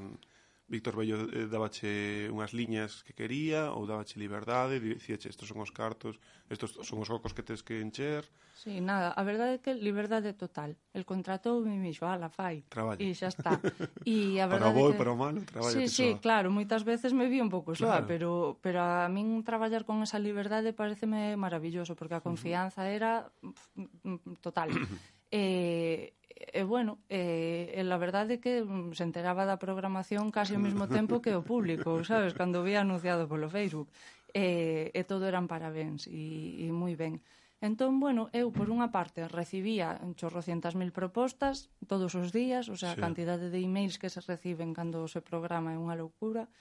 Víctor 0.68 0.96
Bello 0.98 1.30
eh, 1.30 1.46
dabache 1.46 2.26
unhas 2.34 2.50
liñas 2.50 3.06
que 3.06 3.14
quería 3.14 3.70
ou 3.70 3.86
dabache 3.86 4.18
liberdade, 4.18 4.82
dicíache 4.82 5.30
estos 5.30 5.46
son 5.54 5.62
os 5.62 5.70
cartos, 5.70 6.18
estos 6.50 6.74
son 6.82 7.06
os 7.06 7.10
ocos 7.14 7.38
que 7.38 7.46
tes 7.46 7.62
que 7.62 7.78
encher. 7.86 8.26
Sí, 8.58 8.82
nada, 8.82 9.14
a 9.14 9.22
verdade 9.22 9.60
é 9.60 9.62
que 9.62 9.78
liberdade 9.78 10.34
total. 10.34 10.74
El 10.90 11.06
contratou 11.06 11.62
mi 11.62 11.78
mismo, 11.78 12.10
ala, 12.10 12.34
fai. 12.34 12.66
Traballo. 12.66 12.98
E 12.98 13.14
xa 13.14 13.30
está. 13.30 13.62
E 14.10 14.42
a 14.42 14.50
verdade 14.50 14.74
para 14.74 14.74
o 14.74 14.74
bo 14.74 14.86
e 14.90 14.94
que... 14.94 14.98
para 14.98 15.12
o 15.14 15.18
malo, 15.20 15.40
traballo 15.46 15.78
sí, 15.78 15.86
que 15.86 15.94
Sí, 15.94 16.08
soa. 16.18 16.24
claro, 16.26 16.48
moitas 16.50 16.82
veces 16.82 17.14
me 17.14 17.30
vi 17.30 17.46
un 17.46 17.54
pouco 17.54 17.78
soa, 17.78 18.02
claro. 18.02 18.10
pero, 18.10 18.30
pero 18.66 18.82
a 18.82 19.06
min 19.06 19.46
traballar 19.46 19.86
con 19.86 20.02
esa 20.02 20.18
liberdade 20.18 20.74
pareceme 20.74 21.38
maravilloso, 21.38 21.94
porque 21.94 22.18
a 22.18 22.26
confianza 22.26 22.82
uh 22.82 22.90
-huh. 22.90 22.98
era 22.98 23.12
pff, 23.30 24.42
total. 24.42 24.74
E, 25.32 26.14
e 26.30 26.64
bueno, 26.64 27.00
e, 27.10 27.72
e 27.74 27.82
la 27.84 27.98
verdade 27.98 28.38
é 28.38 28.42
que 28.44 28.64
mm, 28.64 28.94
se 28.94 29.04
enteraba 29.04 29.48
da 29.48 29.62
programación 29.62 30.30
casi 30.30 30.56
ao 30.56 30.64
mesmo 30.64 30.86
tempo 30.92 31.24
que 31.24 31.34
o 31.34 31.46
público, 31.46 32.04
sabes, 32.04 32.36
cando 32.36 32.66
vía 32.66 32.84
anunciado 32.84 33.28
polo 33.30 33.50
Facebook. 33.50 33.90
E, 34.36 34.92
e 34.92 35.02
todo 35.08 35.24
eran 35.32 35.48
parabéns 35.48 36.12
e, 36.12 36.68
e 36.68 36.68
moi 36.76 36.94
ben. 37.00 37.24
Entón, 37.64 38.04
bueno, 38.04 38.28
eu 38.36 38.52
por 38.52 38.68
unha 38.68 38.92
parte 38.92 39.26
recibía 39.32 39.96
chorrocientas 40.20 40.76
mil 40.76 40.92
propostas 40.92 41.72
todos 41.88 42.12
os 42.14 42.36
días, 42.36 42.68
o 42.68 42.76
sea, 42.76 42.94
sí. 42.94 43.00
a 43.00 43.02
cantidade 43.02 43.48
de 43.48 43.60
emails 43.64 43.96
que 43.96 44.12
se 44.12 44.20
reciben 44.20 44.76
cando 44.76 45.08
se 45.08 45.24
programa 45.24 45.72
é 45.72 45.80
unha 45.80 45.96
loucura, 45.96 46.52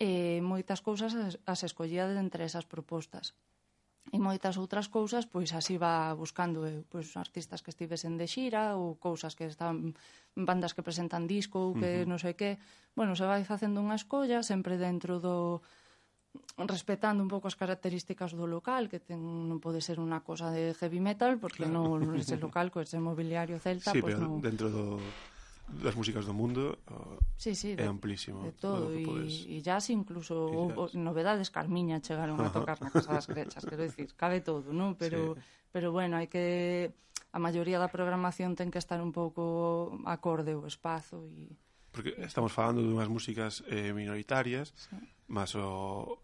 e 0.00 0.40
moitas 0.40 0.80
cousas 0.80 1.12
as, 1.14 1.36
as 1.44 1.60
escollía 1.68 2.08
de 2.08 2.16
entre 2.18 2.42
esas 2.48 2.64
propostas 2.64 3.36
e 4.10 4.18
moitas 4.18 4.58
outras 4.58 4.90
cousas, 4.90 5.30
pois 5.30 5.54
así 5.54 5.78
va 5.78 6.10
buscando 6.18 6.66
eu, 6.66 6.82
pois 6.90 7.14
artistas 7.14 7.62
que 7.62 7.70
estivesen 7.70 8.18
de 8.18 8.26
xira 8.26 8.74
ou 8.74 8.98
cousas 8.98 9.38
que 9.38 9.46
están 9.46 9.94
bandas 10.34 10.74
que 10.74 10.82
presentan 10.82 11.30
disco 11.30 11.70
ou 11.70 11.72
que 11.78 11.86
uh 11.86 12.02
-huh. 12.02 12.10
non 12.10 12.18
sei 12.18 12.34
que. 12.34 12.58
Bueno, 12.98 13.14
se 13.14 13.22
vai 13.22 13.46
facendo 13.46 13.78
unha 13.78 13.94
escolla 13.94 14.42
sempre 14.42 14.74
dentro 14.74 15.22
do 15.22 15.62
respetando 16.56 17.22
un 17.22 17.28
pouco 17.28 17.46
as 17.46 17.56
características 17.56 18.32
do 18.32 18.48
local, 18.48 18.88
que 18.88 18.98
ten, 18.98 19.20
non 19.20 19.60
pode 19.60 19.84
ser 19.84 20.00
unha 20.00 20.24
cosa 20.24 20.48
de 20.50 20.72
heavy 20.72 21.00
metal, 21.00 21.36
porque 21.36 21.68
claro. 21.68 22.00
non 22.00 22.16
ese 22.16 22.40
local 22.40 22.72
co 22.72 22.80
ese 22.80 22.98
mobiliario 22.98 23.60
celta, 23.60 23.92
sí, 23.92 24.00
pois 24.00 24.16
pero 24.16 24.26
non... 24.26 24.40
dentro 24.40 24.72
do 24.72 24.98
das 25.80 25.96
músicas 25.96 26.28
do 26.28 26.36
mundo 26.36 26.76
uh, 26.92 27.16
sí, 27.40 27.56
sí, 27.56 27.72
é 27.72 27.82
de, 27.82 27.88
amplísimo. 27.88 28.44
De 28.44 28.52
todo, 28.52 28.92
e 28.92 29.04
podes... 29.04 29.48
e 29.48 29.64
jazz 29.64 29.88
incluso, 29.88 30.52
y 30.52 30.56
jazz. 30.68 30.76
O, 30.76 30.98
novedades 31.00 31.48
Carmiña 31.48 32.04
chegaron 32.04 32.36
a 32.44 32.52
tocar 32.56 32.76
na 32.84 32.92
Casa 32.92 33.16
das 33.16 33.26
Grechas, 33.26 33.64
quero 33.64 33.82
dicir, 33.82 34.12
cabe 34.12 34.44
todo, 34.44 34.70
non? 34.76 34.94
Pero, 35.00 35.34
sí. 35.34 35.40
pero 35.72 35.88
bueno, 35.90 36.20
hai 36.20 36.28
que... 36.28 36.92
A 37.32 37.40
maioría 37.40 37.80
da 37.80 37.88
programación 37.88 38.52
ten 38.52 38.68
que 38.68 38.76
estar 38.76 39.00
un 39.00 39.08
pouco 39.08 39.96
acorde 40.04 40.52
o 40.52 40.68
espazo 40.68 41.24
e... 41.32 41.48
Porque 41.88 42.12
estamos 42.20 42.52
falando 42.52 42.84
dunhas 42.84 43.08
músicas 43.08 43.64
eh, 43.72 43.96
minoritarias, 43.96 44.76
sí. 44.76 44.96
mas 45.32 45.56
o, 45.56 46.20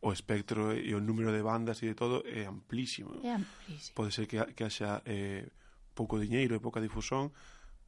o 0.00 0.08
espectro 0.12 0.72
e 0.72 0.96
o 0.96 1.00
número 1.00 1.28
de 1.28 1.44
bandas 1.44 1.84
e 1.84 1.92
de 1.92 1.96
todo 1.96 2.24
é 2.24 2.48
amplísimo. 2.48 3.20
É 3.20 3.36
amplísimo. 3.36 3.92
Pode 3.92 4.16
ser 4.16 4.24
que, 4.24 4.40
que 4.56 4.64
haxa 4.64 5.04
eh, 5.04 5.44
pouco 5.92 6.16
diñeiro 6.16 6.56
e 6.56 6.60
pouca 6.64 6.80
difusión, 6.80 7.36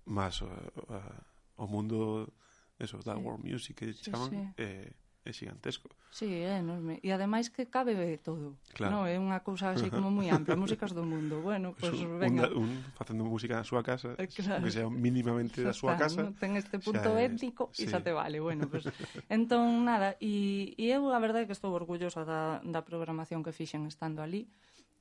mas 0.05 0.43
o, 0.43 0.47
eh, 0.47 0.99
eh, 0.99 1.21
o 1.57 1.67
mundo 1.67 2.33
eso, 2.79 2.99
da 2.99 3.15
sí. 3.15 3.21
world 3.23 3.45
music 3.45 3.77
que 3.77 3.93
sí, 3.93 4.11
chaman 4.11 4.31
sí. 4.31 4.43
Eh, 4.57 4.93
é 5.25 5.31
xigantesco. 5.33 5.89
Sí, 6.11 6.27
é 6.27 6.59
enorme. 6.59 6.99
E 6.99 7.15
ademais 7.15 7.49
que 7.49 7.71
cabe 7.71 7.95
todo. 8.19 8.59
Claro. 8.75 8.91
No, 8.91 9.01
é 9.07 9.15
unha 9.23 9.39
cousa 9.47 9.71
así 9.71 9.87
como 9.87 10.11
moi 10.11 10.27
ampla, 10.35 10.59
músicas 10.59 10.91
do 10.91 11.07
mundo. 11.07 11.39
Bueno, 11.41 11.79
pois 11.79 11.95
pues, 11.95 12.03
un, 12.03 12.19
venga. 12.19 12.51
Un, 12.51 12.67
un 12.67 12.71
facendo 12.99 13.23
música 13.23 13.55
na 13.55 13.63
súa 13.63 13.87
casa, 13.87 14.19
eh, 14.19 14.27
claro. 14.27 14.67
que 14.67 14.75
sea 14.75 14.91
mínimamente 14.91 15.63
xa 15.63 15.71
da 15.71 15.75
súa 15.75 15.95
casa. 15.95 16.27
No? 16.27 16.35
Ten 16.35 16.59
este 16.59 16.83
punto 16.83 17.15
ético 17.15 17.71
e 17.79 17.87
sí. 17.87 17.89
xa 17.89 18.03
te 18.03 18.11
vale. 18.11 18.43
Bueno, 18.43 18.67
pues, 18.67 18.83
entón, 19.31 19.87
nada, 19.87 20.19
e, 20.19 20.75
e 20.75 20.91
eu 20.91 21.07
a 21.15 21.19
verdade 21.23 21.47
é 21.47 21.49
que 21.49 21.55
estou 21.55 21.71
orgullosa 21.71 22.27
da, 22.27 22.59
da 22.67 22.83
programación 22.83 23.47
que 23.47 23.55
fixen 23.55 23.87
estando 23.87 24.27
ali 24.27 24.51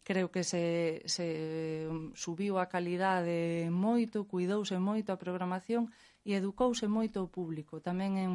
creo 0.03 0.31
que 0.31 0.43
se, 0.43 1.01
se 1.05 1.87
mm, 1.89 2.13
subiu 2.17 2.57
a 2.57 2.65
calidade 2.65 3.69
moito, 3.69 4.25
cuidouse 4.25 4.77
moito 4.81 5.13
a 5.13 5.21
programación 5.21 5.93
e 6.25 6.33
educouse 6.33 6.85
moito 6.89 7.21
o 7.21 7.31
público, 7.31 7.81
tamén 7.81 8.17
en, 8.17 8.33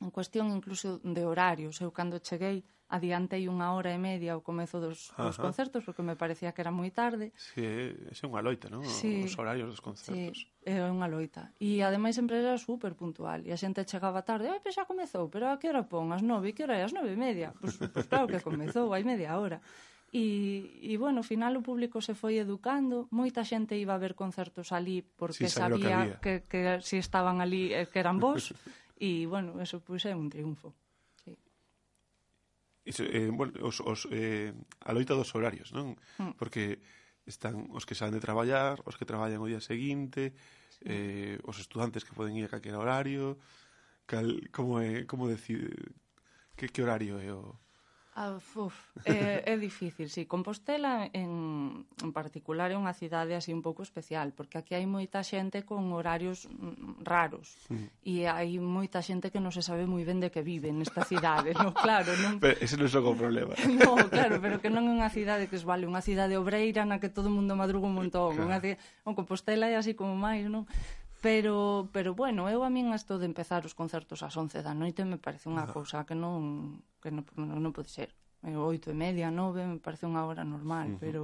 en 0.00 0.10
cuestión 0.10 0.52
incluso 0.52 1.00
de 1.04 1.22
horarios. 1.24 1.80
Eu 1.80 1.92
cando 1.92 2.20
cheguei 2.20 2.64
adiantei 2.92 3.48
unha 3.48 3.72
hora 3.72 3.88
e 3.88 3.96
media 3.96 4.36
ao 4.36 4.44
comezo 4.44 4.76
dos, 4.76 5.08
Ajá. 5.16 5.24
dos 5.24 5.40
concertos 5.40 5.80
porque 5.80 6.04
me 6.04 6.12
parecía 6.12 6.52
que 6.52 6.60
era 6.60 6.68
moi 6.68 6.92
tarde. 6.92 7.32
Sí, 7.40 7.64
é 7.64 8.12
unha 8.28 8.44
loita, 8.44 8.68
non? 8.68 8.84
Sí, 8.84 9.24
Os 9.24 9.32
horarios 9.40 9.72
dos 9.72 9.80
concertos. 9.80 10.44
Sí, 10.44 10.68
é 10.68 10.84
unha 10.84 11.08
loita. 11.08 11.56
E 11.56 11.80
ademais 11.80 12.12
sempre 12.12 12.44
era 12.44 12.60
super 12.60 12.92
puntual. 12.92 13.48
E 13.48 13.50
a 13.52 13.56
xente 13.56 13.88
chegaba 13.88 14.20
tarde, 14.28 14.52
ai, 14.52 14.60
pero 14.60 14.76
xa 14.76 14.84
comezou, 14.84 15.32
pero 15.32 15.48
a 15.48 15.56
que 15.56 15.72
hora 15.72 15.88
pon? 15.88 16.12
As 16.12 16.20
nove, 16.20 16.52
que 16.52 16.68
hora 16.68 16.76
é? 16.76 16.84
As 16.84 16.92
nove 16.92 17.16
e 17.16 17.18
media. 17.18 17.56
Pois, 17.56 17.80
pues, 17.80 17.88
pues, 17.96 18.06
claro 18.12 18.28
que 18.28 18.44
comezou, 18.44 18.92
hai 18.92 19.08
media 19.08 19.40
hora. 19.40 19.64
E, 20.12 20.76
e 20.84 21.00
bueno, 21.00 21.24
ao 21.24 21.26
final 21.26 21.56
o 21.56 21.64
público 21.64 22.04
se 22.04 22.12
foi 22.12 22.36
educando, 22.36 23.08
moita 23.08 23.48
xente 23.48 23.80
iba 23.80 23.96
a 23.96 24.02
ver 24.02 24.12
concertos 24.12 24.68
ali 24.68 25.00
porque 25.00 25.48
sí, 25.48 25.56
sabía 25.56 26.20
que, 26.20 26.44
que, 26.44 26.76
que 26.76 26.84
si 26.84 27.00
estaban 27.00 27.40
ali 27.40 27.72
eh, 27.72 27.88
que 27.88 27.96
eran 27.96 28.20
vos 28.20 28.52
e 29.00 29.24
bueno, 29.32 29.56
eso 29.56 29.80
pois 29.80 30.04
pues, 30.04 30.12
é 30.12 30.14
un 30.14 30.28
triunfo. 30.28 30.76
Sí. 31.24 31.32
Iso, 32.84 33.08
eh, 33.08 33.32
bueno, 33.32 33.56
os, 33.64 33.80
os, 33.80 34.04
eh, 34.12 34.52
a 34.84 34.92
loita 34.92 35.16
dos 35.16 35.32
horarios, 35.32 35.72
non? 35.72 35.96
Mm. 36.20 36.36
Porque 36.36 36.84
están 37.24 37.72
os 37.72 37.88
que 37.88 37.96
saben 37.96 38.12
de 38.12 38.20
traballar, 38.20 38.84
os 38.84 39.00
que 39.00 39.08
traballan 39.08 39.40
o 39.40 39.48
día 39.48 39.64
seguinte, 39.64 40.36
sí. 40.76 40.92
eh, 40.92 41.36
os 41.48 41.56
estudantes 41.56 42.04
que 42.04 42.12
poden 42.12 42.36
ir 42.36 42.44
a 42.44 42.52
calquera 42.52 42.76
horario, 42.76 43.40
cal, 44.04 44.28
como, 44.52 44.76
é, 44.76 45.08
como 45.08 45.24
decide, 45.24 45.72
que, 46.52 46.68
que 46.68 46.84
horario 46.84 47.16
é 47.16 47.32
o 47.32 47.56
Ah, 48.14 48.36
uf, 48.36 48.76
é, 49.06 49.42
é 49.52 49.56
difícil, 49.56 50.10
sí. 50.10 50.26
Compostela 50.26 51.08
en, 51.14 51.86
en 52.04 52.10
particular 52.12 52.68
é 52.68 52.76
unha 52.76 52.92
cidade 52.92 53.32
así 53.32 53.56
un 53.56 53.64
pouco 53.64 53.80
especial, 53.80 54.36
porque 54.36 54.60
aquí 54.60 54.76
hai 54.76 54.84
moita 54.84 55.24
xente 55.24 55.64
con 55.64 55.88
horarios 55.96 56.44
mm, 56.44 57.00
raros 57.08 57.56
sí. 57.64 57.88
e 58.04 58.28
hai 58.28 58.60
moita 58.60 59.00
xente 59.00 59.32
que 59.32 59.40
non 59.40 59.48
se 59.48 59.64
sabe 59.64 59.88
moi 59.88 60.04
ben 60.04 60.20
de 60.20 60.28
que 60.28 60.44
vive 60.44 60.68
nesta 60.76 61.08
cidade, 61.08 61.56
no, 61.56 61.72
claro. 61.84 62.12
Non... 62.20 62.36
Pero 62.36 62.60
ese 62.60 62.76
non 62.76 62.92
é 62.92 63.00
o 63.00 63.16
problema. 63.22 63.56
no, 63.80 63.96
claro, 64.12 64.36
pero 64.44 64.60
que 64.60 64.68
non 64.68 64.84
é 64.84 64.92
unha 64.92 65.08
cidade 65.08 65.48
que 65.48 65.56
es 65.56 65.64
vale, 65.64 65.88
unha 65.88 66.04
cidade 66.04 66.36
obreira 66.36 66.84
na 66.84 67.00
que 67.00 67.08
todo 67.08 67.32
o 67.32 67.34
mundo 67.34 67.56
madruga 67.56 67.88
un 67.88 67.96
montón. 67.96 68.36
Claro. 68.36 68.44
Unha 68.44 68.60
cidade... 68.60 68.76
O 69.08 69.16
Compostela 69.16 69.72
é 69.72 69.80
así 69.80 69.96
como 69.96 70.12
máis, 70.20 70.44
non? 70.52 70.68
Pero, 71.22 71.88
pero 71.94 72.18
bueno, 72.18 72.50
eu 72.50 72.66
a 72.66 72.70
min 72.74 72.90
isto 72.90 73.14
de 73.14 73.30
empezar 73.30 73.62
os 73.62 73.78
concertos 73.78 74.26
ás 74.26 74.34
11 74.34 74.58
da 74.58 74.74
noite 74.74 75.06
me 75.06 75.22
parece 75.22 75.46
unha 75.46 75.70
cousa 75.70 76.02
que 76.02 76.18
non 76.18 76.82
que 76.98 77.14
non, 77.14 77.22
non, 77.38 77.62
non 77.62 77.70
pode 77.70 77.94
ser. 77.94 78.10
Oito 78.42 78.90
e 78.90 78.96
media, 78.98 79.30
nove, 79.30 79.62
me 79.62 79.78
parece 79.78 80.02
unha 80.02 80.26
hora 80.26 80.42
normal, 80.42 80.90
uh 80.90 80.94
-huh. 80.98 81.02
pero 81.02 81.22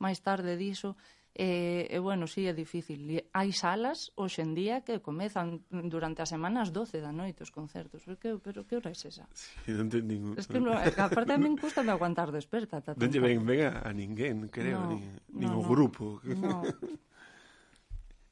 máis 0.00 0.24
tarde 0.24 0.56
diso, 0.56 0.96
e, 1.36 1.92
e 1.92 1.98
bueno, 2.00 2.24
si 2.24 2.40
sí, 2.40 2.48
é 2.48 2.56
difícil. 2.56 3.04
E 3.04 3.28
hai 3.36 3.52
salas 3.52 4.16
hoxe 4.16 4.40
en 4.40 4.56
día 4.56 4.80
que 4.80 5.04
comezan 5.04 5.60
durante 5.68 6.24
a 6.24 6.28
semana 6.30 6.64
ás 6.64 6.72
12 6.72 7.04
da 7.04 7.12
noite 7.12 7.44
os 7.44 7.52
concertos. 7.52 8.00
Pero 8.08 8.16
que, 8.16 8.30
pero 8.40 8.64
que 8.64 8.80
hora 8.80 8.88
é 8.88 8.96
esa? 8.96 9.28
Sí, 9.36 9.76
non 9.76 9.92
ten 9.92 10.08
ningún... 10.08 10.40
Es 10.40 10.48
que 10.48 10.56
no, 10.56 10.72
aparte 11.04 11.36
a 11.36 11.40
min 11.42 11.60
custa 11.60 11.84
me 11.84 11.92
aguantar 11.92 12.32
desperta. 12.32 12.80
Non 12.96 13.12
lle 13.12 13.20
ven, 13.20 13.44
ven 13.44 13.68
a, 13.68 13.84
a 13.84 13.92
ninguén, 13.92 14.48
creo, 14.48 14.88
no, 14.88 14.96
ni, 14.96 15.04
no, 15.04 15.36
nin 15.36 15.50
no, 15.52 15.60
o 15.60 15.68
grupo. 15.68 16.24
No. 16.24 16.64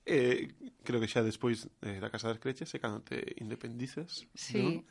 eh, 0.07 0.53
creo 0.83 1.01
que 1.01 1.11
xa 1.11 1.23
despois 1.23 1.71
eh, 1.83 1.99
da 2.03 2.11
Casa 2.11 2.29
das 2.31 2.43
Creches 2.43 2.75
é 2.75 2.79
cando 2.83 3.03
te 3.03 3.23
independizas 3.39 4.27
sí. 4.35 4.85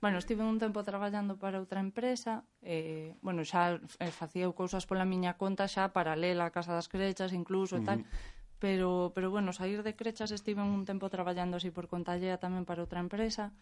Bueno, 0.00 0.16
estive 0.16 0.42
un 0.44 0.56
tempo 0.56 0.80
traballando 0.80 1.36
para 1.36 1.60
outra 1.60 1.76
empresa, 1.84 2.48
eh, 2.64 3.20
bueno, 3.20 3.44
xa 3.44 3.76
eh, 4.00 4.08
facía 4.08 4.48
cousas 4.56 4.88
pola 4.88 5.04
miña 5.04 5.36
conta 5.36 5.68
xa 5.68 5.92
paralela 5.92 6.48
a 6.48 6.54
Casa 6.56 6.72
das 6.72 6.88
Crechas 6.88 7.36
incluso 7.36 7.76
e 7.76 7.84
tal, 7.84 8.00
uh 8.00 8.04
-huh. 8.08 8.56
pero, 8.56 9.12
pero 9.12 9.28
bueno, 9.28 9.52
sair 9.52 9.84
de 9.84 9.92
Crechas 9.92 10.32
estive 10.32 10.64
un 10.64 10.88
tempo 10.88 11.12
traballando 11.12 11.60
así 11.60 11.68
por 11.68 11.84
conta 11.92 12.16
llea 12.16 12.40
tamén 12.40 12.64
para 12.64 12.80
outra 12.80 13.04
empresa, 13.04 13.52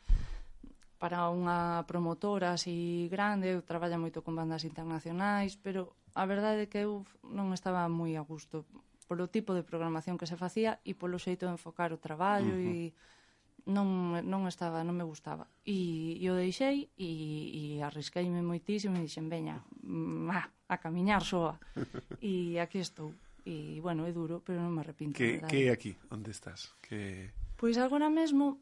para 1.03 1.27
unha 1.27 1.83
promotora 1.91 2.55
así 2.55 3.11
grande, 3.11 3.55
eu 3.55 3.67
traballa 3.67 3.99
moito 3.99 4.23
con 4.23 4.39
bandas 4.39 4.63
internacionais, 4.63 5.59
pero 5.59 5.99
a 6.15 6.23
verdade 6.23 6.67
é 6.67 6.71
que 6.71 6.87
eu 6.87 7.03
non 7.27 7.51
estaba 7.51 7.87
moi 7.91 8.15
a 8.15 8.23
gusto 8.23 8.63
polo 9.09 9.33
tipo 9.33 9.57
de 9.57 9.65
programación 9.65 10.21
que 10.21 10.29
se 10.29 10.37
facía 10.37 10.85
e 10.85 10.93
polo 10.93 11.17
xeito 11.17 11.49
de 11.49 11.57
enfocar 11.57 11.97
o 11.97 11.99
traballo 11.99 12.53
uh 12.53 12.61
-huh. 12.61 12.93
e 12.93 13.67
non, 13.69 14.17
non 14.25 14.49
estaba, 14.49 14.85
non 14.85 14.97
me 14.97 15.05
gustaba. 15.05 15.49
E, 15.65 16.17
e 16.21 16.27
o 16.29 16.37
deixei 16.37 16.89
e, 16.97 17.11
e 17.53 17.63
arrisqueime 17.85 18.41
moitísimo 18.41 18.97
e 18.97 19.05
dixen, 19.05 19.29
veña, 19.29 19.61
ma, 19.85 20.41
a 20.69 20.77
camiñar 20.77 21.25
soa. 21.25 21.57
E 22.21 22.61
aquí 22.61 22.81
estou. 22.81 23.13
E, 23.45 23.81
bueno, 23.81 24.05
é 24.09 24.13
duro, 24.13 24.45
pero 24.45 24.61
non 24.61 24.73
me 24.73 24.81
arrepinto. 24.85 25.17
Que, 25.17 25.41
que 25.45 25.69
é 25.69 25.73
aquí? 25.73 25.97
Onde 26.13 26.33
estás? 26.33 26.77
Que... 26.85 27.33
Pois 27.57 27.77
agora 27.81 28.09
mesmo 28.13 28.61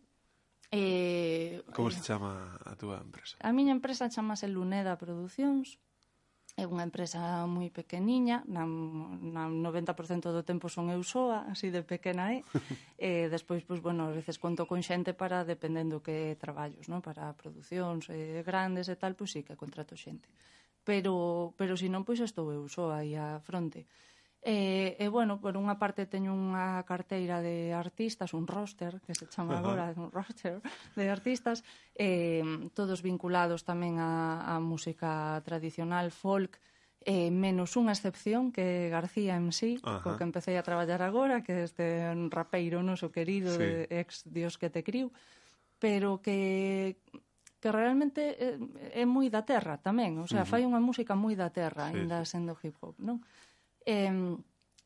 Eh, 0.73 1.63
Como 1.71 1.91
se 1.95 2.01
eh, 2.01 2.03
chama 2.03 2.59
a 2.67 2.75
túa 2.75 2.99
empresa? 2.99 3.39
A 3.39 3.55
miña 3.55 3.71
empresa 3.71 4.11
chamase 4.11 4.51
Luneda 4.51 4.99
Producións 4.99 5.79
É 6.57 6.65
unha 6.65 6.89
empresa 6.89 7.21
moi 7.45 7.69
pequeniña, 7.69 8.41
na, 8.49 8.65
na 9.37 9.45
90% 9.45 10.33
do 10.33 10.41
tempo 10.41 10.73
son 10.73 10.89
eu 10.89 11.05
soa, 11.05 11.45
así 11.53 11.69
de 11.69 11.85
pequena 11.85 12.33
é. 12.33 12.41
e 12.97 13.11
eh, 13.13 13.27
despois, 13.29 13.61
pois, 13.69 13.85
bueno, 13.85 14.09
a 14.09 14.17
veces 14.17 14.41
conto 14.41 14.65
con 14.65 14.81
xente 14.81 15.13
para, 15.13 15.45
dependendo 15.45 16.01
que 16.01 16.33
traballos, 16.41 16.89
non? 16.89 17.05
Para 17.05 17.37
producións 17.37 18.09
eh, 18.09 18.41
grandes 18.41 18.89
e 18.89 18.97
tal, 18.97 19.13
pois 19.13 19.37
sí 19.37 19.45
que 19.45 19.53
contrato 19.53 20.01
xente. 20.01 20.33
Pero, 20.81 21.53
pero 21.61 21.77
se 21.77 21.93
non, 21.93 22.09
pois 22.09 22.25
estou 22.25 22.49
eu 22.49 22.65
soa 22.73 23.05
aí 23.05 23.13
a 23.21 23.37
fronte. 23.45 23.85
E, 24.47 24.95
e 25.03 25.11
bueno, 25.11 25.43
por 25.43 25.59
unha 25.59 25.75
parte 25.75 26.07
teño 26.07 26.31
unha 26.31 26.79
carteira 26.87 27.43
de 27.43 27.75
artistas, 27.75 28.31
un 28.31 28.47
roster, 28.47 29.03
que 29.03 29.11
se 29.11 29.27
chama 29.27 29.59
agora, 29.59 29.91
un 29.99 30.15
roster 30.15 30.63
de 30.95 31.11
artistas, 31.11 31.67
eh, 31.99 32.47
todos 32.71 33.03
vinculados 33.03 33.67
tamén 33.67 33.99
a, 33.99 34.47
a 34.47 34.63
música 34.63 35.43
tradicional, 35.43 36.15
folk, 36.15 36.63
eh, 37.03 37.35
menos 37.35 37.75
unha 37.75 37.91
excepción 37.91 38.55
que 38.55 38.87
García 38.87 39.35
en 39.35 39.51
sí, 39.51 39.83
Ajá. 39.83 39.99
co 40.07 40.15
que 40.15 40.23
empecé 40.23 40.55
a 40.55 40.63
traballar 40.63 41.03
agora, 41.03 41.43
que 41.43 41.67
este 41.67 42.07
rapeiro 42.31 42.87
noso 42.87 43.11
querido 43.11 43.51
sí. 43.51 43.59
de 43.59 43.71
ex 43.99 44.23
Dios 44.31 44.63
que 44.63 44.71
te 44.71 44.87
criu, 44.87 45.11
pero 45.83 46.23
que 46.23 47.03
que 47.59 47.75
realmente 47.75 48.39
é, 48.39 49.03
é 49.03 49.05
moi 49.11 49.27
da 49.27 49.43
terra 49.43 49.75
tamén, 49.83 50.23
o 50.23 50.31
sea, 50.31 50.43
uh 50.43 50.47
-huh. 50.47 50.53
fai 50.55 50.63
unha 50.63 50.79
música 50.79 51.19
moi 51.19 51.35
da 51.35 51.51
terra, 51.51 51.91
sí. 51.91 51.99
ainda 51.99 52.23
sendo 52.23 52.55
hip 52.63 52.79
hop, 52.79 52.95
non? 53.03 53.19
Eh, 53.87 54.37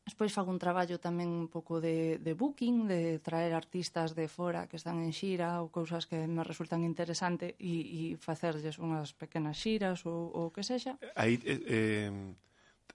Despois 0.03 0.33
fago 0.33 0.49
un 0.49 0.57
traballo 0.57 0.97
tamén 0.97 1.29
un 1.29 1.45
pouco 1.45 1.77
de, 1.77 2.17
de 2.17 2.33
booking, 2.33 2.89
de 2.89 3.21
traer 3.21 3.53
artistas 3.53 4.17
de 4.17 4.25
fora 4.25 4.65
que 4.65 4.73
están 4.81 4.97
en 4.97 5.13
xira 5.13 5.61
ou 5.61 5.69
cousas 5.69 6.09
que 6.09 6.17
me 6.25 6.41
resultan 6.41 6.81
interesante 6.81 7.53
e, 7.61 7.73
e 7.85 8.01
facerlles 8.17 8.81
unhas 8.81 9.13
pequenas 9.13 9.61
xiras 9.61 10.01
ou, 10.09 10.33
ou 10.33 10.49
que 10.49 10.65
sexa. 10.65 10.97
Aí, 11.13 11.37
eh, 11.45 11.61
eh, 11.69 12.11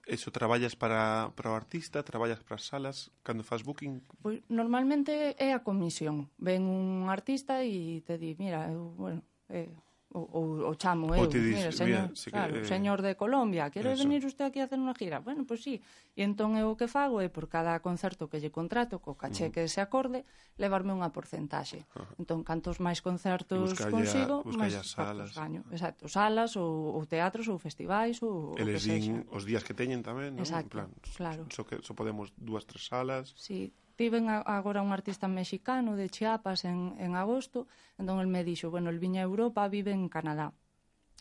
eso, 0.03 0.35
traballas 0.35 0.75
para, 0.75 1.31
para 1.31 1.49
o 1.49 1.55
artista, 1.55 2.03
traballas 2.03 2.43
para 2.43 2.59
as 2.59 2.67
salas, 2.67 3.07
cando 3.23 3.47
faz 3.47 3.63
booking? 3.63 4.03
Pois, 4.19 4.43
normalmente 4.51 5.33
é 5.39 5.55
a 5.55 5.63
comisión. 5.63 6.27
Ven 6.35 6.67
un 6.67 7.07
artista 7.07 7.63
e 7.63 8.03
te 8.03 8.19
di, 8.19 8.35
mira, 8.35 8.67
eu, 8.67 8.91
bueno, 8.99 9.23
eh, 9.47 9.71
o, 10.13 10.71
o 10.71 10.75
chamo 10.75 11.13
eu, 11.13 11.27
te 11.27 11.39
dis, 11.39 11.57
mira, 11.57 11.71
señor, 11.71 12.01
mira, 12.01 12.15
se 12.15 12.31
claro, 12.31 12.53
que, 12.53 12.59
eh, 12.61 12.65
señor 12.65 13.01
de 13.01 13.15
Colombia, 13.15 13.69
quere 13.69 13.93
venir 13.95 14.25
usted 14.25 14.45
aquí 14.45 14.59
a 14.59 14.65
hacer 14.65 14.79
unha 14.79 14.95
gira? 14.95 15.19
Bueno, 15.19 15.43
pois 15.43 15.59
pues 15.59 15.67
sí. 15.67 15.75
E 16.15 16.23
entón 16.23 16.55
eu 16.55 16.71
o 16.71 16.79
que 16.79 16.87
fago 16.87 17.19
é 17.19 17.27
por 17.27 17.51
cada 17.51 17.75
concerto 17.83 18.31
que 18.31 18.39
lle 18.39 18.47
contrato, 18.47 19.03
co 19.03 19.19
caché 19.19 19.47
uh 19.47 19.51
-huh. 19.51 19.67
que 19.67 19.67
se 19.67 19.83
acorde, 19.83 20.23
levarme 20.55 20.95
unha 20.95 21.11
porcentaxe. 21.11 21.83
Uh 21.91 22.07
-huh. 22.07 22.21
Entón, 22.23 22.47
cantos 22.47 22.79
máis 22.79 23.03
concertos 23.03 23.75
buscalla, 23.75 23.91
consigo, 23.91 24.35
máis 24.55 24.79
salas. 24.87 25.35
Gaño. 25.35 25.67
Exacto, 25.75 26.07
salas 26.07 26.55
ou, 26.55 26.95
ou 26.95 27.03
teatros 27.03 27.51
ou 27.51 27.59
festivais 27.59 28.23
ou 28.23 28.55
o 28.55 28.57
que 28.57 28.79
sexa. 28.79 29.27
os 29.27 29.43
días 29.43 29.67
que 29.67 29.75
teñen 29.75 30.01
tamén, 30.07 30.39
non? 30.39 30.47
Exacto, 30.47 30.79
en 30.79 30.87
plan, 30.87 30.89
claro. 31.19 31.43
So, 31.51 31.61
so 31.61 31.67
que, 31.67 31.75
so 31.83 31.91
podemos 31.91 32.31
dúas, 32.39 32.63
tres 32.63 32.87
salas. 32.87 33.35
Sí, 33.35 33.75
tiven 33.97 34.29
agora 34.29 34.85
un 34.85 34.93
artista 34.93 35.27
mexicano 35.27 35.97
de 35.97 36.07
Chiapas 36.07 36.63
en, 36.69 36.95
en 37.01 37.17
agosto, 37.17 37.65
entón 37.97 38.21
el 38.21 38.29
me 38.29 38.45
dixo, 38.45 38.69
bueno, 38.69 38.93
el 38.93 39.01
viña 39.01 39.25
a 39.25 39.29
Europa, 39.29 39.67
vive 39.67 39.91
en 39.91 40.07
Canadá. 40.07 40.53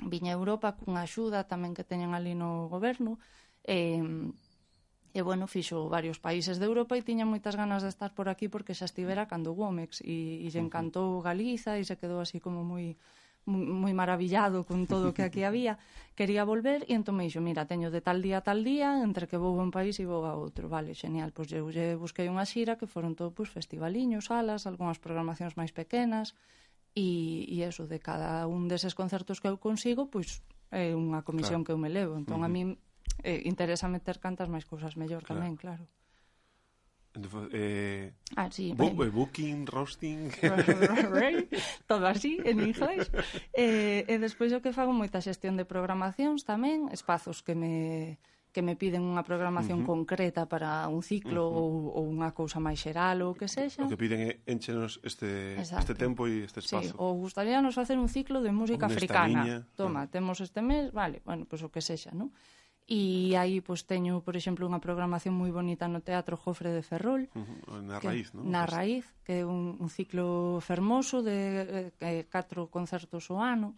Viña 0.04 0.36
a 0.36 0.38
Europa 0.38 0.76
cunha 0.76 1.02
axuda 1.08 1.48
tamén 1.48 1.72
que 1.72 1.88
teñen 1.88 2.12
ali 2.12 2.36
no 2.36 2.68
goberno, 2.68 3.16
e, 3.64 4.04
e 5.16 5.20
bueno, 5.24 5.48
fixo 5.48 5.88
varios 5.88 6.20
países 6.20 6.60
de 6.60 6.68
Europa 6.68 6.92
e 6.92 7.02
tiña 7.02 7.24
moitas 7.24 7.56
ganas 7.56 7.80
de 7.80 7.88
estar 7.88 8.12
por 8.12 8.28
aquí 8.28 8.52
porque 8.52 8.76
xa 8.76 8.84
estivera 8.84 9.24
cando 9.24 9.56
Womex 9.56 10.04
e, 10.04 10.44
e 10.44 10.46
lle 10.52 10.60
encantou 10.60 11.24
Galiza 11.24 11.80
e 11.80 11.82
se 11.88 11.96
quedou 11.96 12.20
así 12.20 12.44
como 12.44 12.60
moi 12.60 13.00
moi 13.46 13.94
maravillado 13.94 14.66
con 14.66 14.90
todo 14.90 15.10
o 15.10 15.14
que 15.14 15.22
aquí 15.22 15.46
había, 15.46 15.78
quería 16.18 16.42
volver 16.42 16.82
e 16.90 16.98
entón 16.98 17.14
me 17.14 17.24
dixo, 17.24 17.38
mira, 17.38 17.70
teño 17.70 17.94
de 17.94 18.02
tal 18.02 18.18
día 18.20 18.42
a 18.42 18.46
tal 18.46 18.66
día, 18.66 19.00
entre 19.06 19.30
que 19.30 19.38
vou 19.38 19.54
a 19.56 19.62
un 19.62 19.70
país 19.70 19.96
e 20.02 20.04
vou 20.04 20.26
a 20.26 20.34
outro. 20.34 20.66
Vale, 20.66 20.98
genial, 20.98 21.30
pois 21.30 21.48
eu 21.54 21.70
lle 21.70 21.94
busquei 21.94 22.26
unha 22.26 22.44
xira 22.44 22.74
que 22.74 22.90
foron 22.90 23.14
todo 23.14 23.30
pois, 23.30 23.48
festivaliños, 23.48 24.28
salas, 24.28 24.66
algunhas 24.66 24.98
programacións 24.98 25.54
máis 25.54 25.70
pequenas, 25.70 26.34
e, 26.96 27.46
e 27.46 27.62
eso, 27.62 27.86
de 27.86 28.02
cada 28.02 28.50
un 28.50 28.66
deses 28.66 28.98
concertos 28.98 29.38
que 29.38 29.46
eu 29.46 29.56
consigo, 29.62 30.10
pois 30.10 30.42
é 30.74 30.96
unha 30.96 31.22
comisión 31.22 31.62
claro. 31.62 31.64
que 31.64 31.72
eu 31.72 31.78
me 31.78 31.90
levo. 31.92 32.18
Entón, 32.18 32.42
uh 32.42 32.48
-huh. 32.48 32.50
a 32.50 32.54
mí 32.54 32.62
eh, 33.22 33.46
interesa 33.46 33.86
meter 33.86 34.18
cantas 34.18 34.50
máis 34.50 34.66
cousas 34.66 34.98
mellor 34.98 35.22
claro. 35.22 35.38
tamén, 35.38 35.54
claro. 35.54 35.84
Eh, 37.52 38.12
ah, 38.36 38.50
sí, 38.50 38.72
bu 38.76 38.94
ben. 38.94 39.08
Eh, 39.08 39.10
booking, 39.10 39.66
roasting... 39.66 40.30
todo 41.90 42.06
así, 42.06 42.38
en 42.44 42.60
inglés. 42.60 43.10
Eh, 43.52 44.04
e 44.06 44.14
despois 44.18 44.52
o 44.52 44.60
que 44.60 44.76
fago 44.76 44.92
moita 44.92 45.24
xestión 45.24 45.56
de 45.56 45.64
programacións 45.64 46.44
tamén, 46.44 46.92
espazos 46.92 47.40
que 47.40 47.54
me 47.54 48.18
que 48.56 48.64
me 48.64 48.72
piden 48.72 49.04
unha 49.04 49.20
programación 49.20 49.84
uh 49.84 49.84
-huh. 49.84 49.92
concreta 49.92 50.48
para 50.48 50.88
un 50.88 51.04
ciclo 51.04 51.44
uh 51.44 51.52
-huh. 51.52 51.92
ou, 51.92 52.00
ou 52.00 52.04
unha 52.08 52.32
cousa 52.32 52.56
máis 52.56 52.80
xeral 52.80 53.20
ou 53.20 53.36
que 53.36 53.52
sexa. 53.52 53.84
O 53.84 53.92
que 53.92 54.00
piden 54.00 54.20
é 54.24 54.40
enchenos 54.48 54.96
este, 55.04 55.60
Exacto. 55.60 55.92
este 55.92 55.94
tempo 56.00 56.24
e 56.24 56.48
este 56.48 56.64
espazo. 56.64 56.88
Sí, 56.88 56.96
ou 56.96 57.20
gustaríanos 57.20 57.76
facer 57.76 58.00
un 58.00 58.08
ciclo 58.08 58.40
de 58.40 58.56
música 58.56 58.88
Nesta 58.88 58.96
africana. 58.96 59.68
Toma, 59.76 60.00
uh 60.00 60.04
-huh. 60.08 60.14
temos 60.16 60.40
este 60.40 60.64
mes, 60.64 60.88
vale, 60.88 61.20
bueno, 61.28 61.44
pois 61.44 61.60
pues 61.60 61.68
o 61.68 61.72
que 61.72 61.84
sexa, 61.84 62.16
non? 62.16 62.32
E 62.86 63.34
aí 63.34 63.58
pois 63.66 63.82
teño, 63.82 64.22
por 64.22 64.38
exemplo, 64.38 64.62
unha 64.62 64.78
programación 64.78 65.34
moi 65.34 65.50
bonita 65.50 65.90
no 65.90 66.06
Teatro 66.06 66.38
Jofre 66.38 66.70
de 66.70 66.86
Ferrol, 66.86 67.26
uh 67.34 67.42
-huh. 67.42 67.82
na 67.82 67.98
que, 67.98 68.06
raíz, 68.06 68.30
non? 68.30 68.46
Na 68.46 68.62
raíz, 68.62 69.10
que 69.26 69.42
é 69.42 69.44
un, 69.44 69.74
un 69.82 69.90
ciclo 69.90 70.62
fermoso 70.62 71.18
de 71.18 71.38
eh, 71.66 71.90
eh 71.98 72.22
catro 72.30 72.70
concertos 72.70 73.26
ao 73.26 73.42
ano 73.42 73.74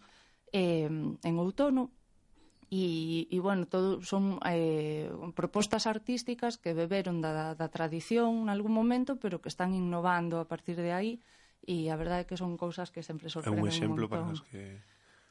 eh, 0.52 0.92
en 1.24 1.34
outono 1.40 1.88
e, 2.68 3.24
e 3.32 3.40
bueno, 3.40 3.64
todo 3.64 4.04
son 4.04 4.36
eh, 4.44 5.08
propostas 5.32 5.88
artísticas 5.88 6.60
que 6.60 6.76
beberon 6.76 7.24
da, 7.24 7.56
da 7.56 7.68
tradición 7.72 8.44
en 8.44 8.48
algún 8.52 8.76
momento, 8.76 9.16
pero 9.16 9.40
que 9.40 9.48
están 9.48 9.72
innovando 9.72 10.36
a 10.36 10.44
partir 10.44 10.76
de 10.76 10.92
aí 10.92 11.12
e 11.64 11.88
a 11.88 11.96
verdade 11.96 12.24
é 12.24 12.28
que 12.28 12.36
son 12.36 12.60
cousas 12.60 12.92
que 12.92 13.00
sempre 13.00 13.32
sorprenden 13.32 13.64
un 13.64 13.68
É 13.68 13.72
un 13.72 13.72
exemplo 13.72 14.04
un 14.04 14.12
para 14.12 14.28
os 14.28 14.44
que 14.44 14.84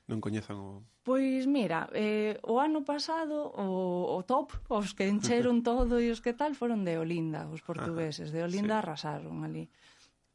non 0.08 0.24
coñezan 0.24 0.58
o... 0.58 0.88
Pois 1.04 1.44
mira, 1.48 1.92
eh, 1.92 2.40
o 2.48 2.64
ano 2.64 2.88
pasado 2.88 3.52
o, 3.52 4.16
o 4.16 4.20
top, 4.24 4.56
os 4.72 4.96
que 4.96 5.08
encheron 5.08 5.60
todo 5.70 6.00
e 6.00 6.08
os 6.08 6.24
que 6.24 6.32
tal 6.32 6.56
foron 6.56 6.88
de 6.88 6.96
Olinda, 6.96 7.48
os 7.52 7.60
portugueses, 7.60 8.32
de 8.32 8.40
Olinda 8.44 8.76
sí. 8.76 8.80
arrasaron 8.80 9.44
ali. 9.44 9.68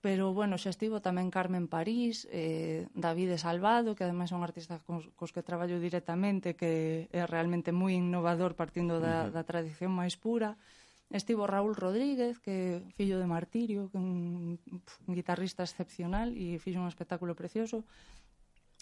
Pero, 0.02 0.34
bueno, 0.34 0.58
xa 0.58 0.74
estivo 0.74 0.98
tamén 0.98 1.30
Carmen 1.30 1.70
París, 1.70 2.26
eh, 2.34 2.90
David 2.92 3.38
Salvado, 3.38 3.94
que 3.94 4.02
ademais 4.02 4.34
é 4.34 4.36
un 4.36 4.42
artista 4.42 4.82
cos, 4.82 5.06
cos 5.14 5.30
que 5.30 5.46
traballo 5.46 5.78
directamente, 5.78 6.58
que 6.58 7.06
é 7.14 7.22
realmente 7.24 7.70
moi 7.70 7.94
innovador 7.94 8.58
partindo 8.58 8.98
da, 8.98 9.16
uh 9.16 9.24
-huh. 9.30 9.32
da 9.32 9.46
tradición 9.46 9.94
máis 9.94 10.18
pura. 10.18 10.58
Estivo 11.06 11.46
Raúl 11.46 11.78
Rodríguez, 11.78 12.42
que 12.42 12.82
fillo 12.98 13.22
de 13.22 13.30
Martirio, 13.30 13.94
que 13.94 13.96
é 13.96 14.02
un, 14.02 14.58
un 15.06 15.12
guitarrista 15.14 15.62
excepcional 15.62 16.34
e 16.34 16.58
fixo 16.58 16.82
un 16.82 16.90
espectáculo 16.90 17.38
precioso 17.38 17.86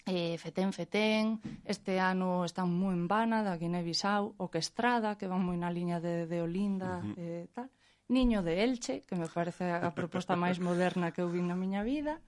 eh, 0.05 0.37
Fetén 0.37 0.73
Fetén, 0.73 1.41
este 1.65 1.99
ano 2.01 2.45
están 2.45 2.73
moi 2.73 2.93
en 2.93 3.05
Vana, 3.05 3.45
da 3.45 3.57
Guinea-Bissau, 3.57 4.33
o 4.37 4.45
que 4.49 4.57
Estrada, 4.57 5.17
que 5.17 5.29
van 5.29 5.45
moi 5.45 5.57
na 5.57 5.69
liña 5.69 6.01
de, 6.01 6.25
de 6.25 6.41
Olinda, 6.41 7.01
uh 7.01 7.05
-huh. 7.05 7.15
eh, 7.17 7.45
tal. 7.53 7.69
Niño 8.11 8.43
de 8.43 8.63
Elche, 8.65 9.07
que 9.07 9.15
me 9.15 9.29
parece 9.31 9.71
a 9.71 9.93
proposta 9.95 10.35
máis 10.35 10.59
moderna 10.67 11.13
que 11.13 11.21
eu 11.21 11.29
vi 11.29 11.39
na 11.39 11.55
miña 11.55 11.85
vida, 11.85 12.19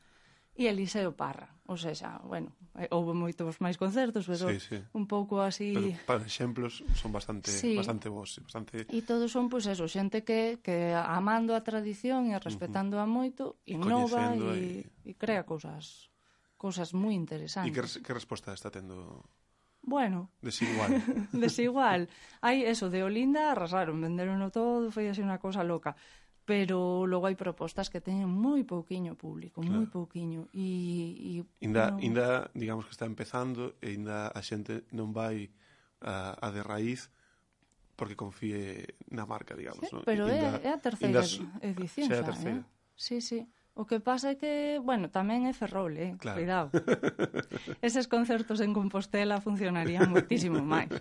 e 0.53 0.69
Eliseo 0.69 1.17
Parra. 1.17 1.49
Ou 1.65 1.77
seja, 1.81 2.21
bueno, 2.21 2.53
eh, 2.77 2.87
houve 2.93 3.17
moitos 3.17 3.57
máis 3.57 3.81
concertos, 3.81 4.29
pero 4.29 4.53
sí, 4.53 4.61
sí. 4.61 4.77
un 4.93 5.09
pouco 5.09 5.41
así... 5.41 5.73
Pero 5.73 5.97
para 6.05 6.21
exemplos 6.21 6.85
son 6.93 7.09
bastante 7.09 7.49
sí. 7.49 7.73
bastante 7.73 8.07
vos, 8.07 8.37
bastante... 8.37 8.85
E 8.85 9.01
todos 9.01 9.33
son, 9.33 9.49
pois, 9.49 9.65
pues, 9.65 9.73
eso, 9.73 9.89
xente 9.89 10.21
que, 10.21 10.61
que 10.61 10.93
amando 10.93 11.57
a 11.57 11.65
tradición 11.65 12.29
e 12.29 12.37
respetándoa 12.37 13.09
moito, 13.09 13.57
innova 13.65 14.37
e, 14.37 14.85
e... 15.01 15.09
e 15.09 15.11
crea 15.17 15.41
cousas 15.41 16.12
cousas 16.63 16.95
moi 16.95 17.11
interesantes. 17.11 17.67
E 17.67 17.75
que, 17.75 17.83
que 17.99 18.11
resposta 18.15 18.55
está 18.55 18.71
tendo 18.71 19.27
Bueno. 19.83 20.31
Desigual. 20.41 21.03
desigual. 21.35 22.07
Hai 22.39 22.63
eso, 22.63 22.87
de 22.87 23.03
Olinda 23.03 23.51
arrasaron, 23.51 23.99
venderon 23.99 24.39
todo, 24.47 24.87
foi 24.95 25.11
así 25.11 25.19
unha 25.19 25.43
cousa 25.43 25.67
loca. 25.67 25.99
Pero 26.43 27.07
logo 27.07 27.27
hai 27.27 27.35
propostas 27.35 27.87
que 27.91 28.03
teñen 28.03 28.31
moi 28.31 28.63
pouquiño 28.63 29.15
público, 29.15 29.59
claro. 29.59 29.83
moi 29.83 29.87
pouquiño. 29.91 30.47
E, 30.55 30.67
e 31.19 31.31
inda, 31.63 31.95
bueno... 31.95 32.03
inda, 32.03 32.27
digamos 32.55 32.87
que 32.87 32.95
está 32.95 33.07
empezando, 33.07 33.75
e 33.83 33.95
inda 33.95 34.31
a 34.31 34.39
xente 34.39 34.87
non 34.95 35.11
vai 35.11 35.51
a, 35.99 36.35
a 36.39 36.47
de 36.51 36.63
raíz 36.63 37.11
porque 37.95 38.15
confíe 38.15 38.95
na 39.11 39.27
marca, 39.27 39.55
digamos. 39.55 39.87
Sí, 39.87 39.91
¿no? 39.91 40.03
Pero 40.07 40.27
inda, 40.31 40.63
é, 40.63 40.67
é 40.67 40.71
a 40.75 40.79
terceira 40.79 41.23
inda, 41.23 41.59
edición 41.59 42.07
xa. 42.07 42.15
É 42.15 42.19
a 42.19 42.27
terceira. 42.27 42.59
Eh? 42.59 42.71
Sí, 42.95 43.17
sí. 43.19 43.39
O 43.73 43.85
que 43.89 43.99
pasa 43.99 44.31
é 44.31 44.35
que, 44.37 44.77
bueno, 44.77 45.09
tamén 45.09 45.49
é 45.49 45.53
ferrol, 45.57 45.97
eh? 45.97 46.13
Claro. 46.21 46.37
Cuidado. 46.37 46.67
Eses 47.81 48.05
concertos 48.05 48.61
en 48.61 48.69
Compostela 48.69 49.41
funcionarían 49.41 50.13
moitísimo 50.13 50.61
máis. 50.61 50.93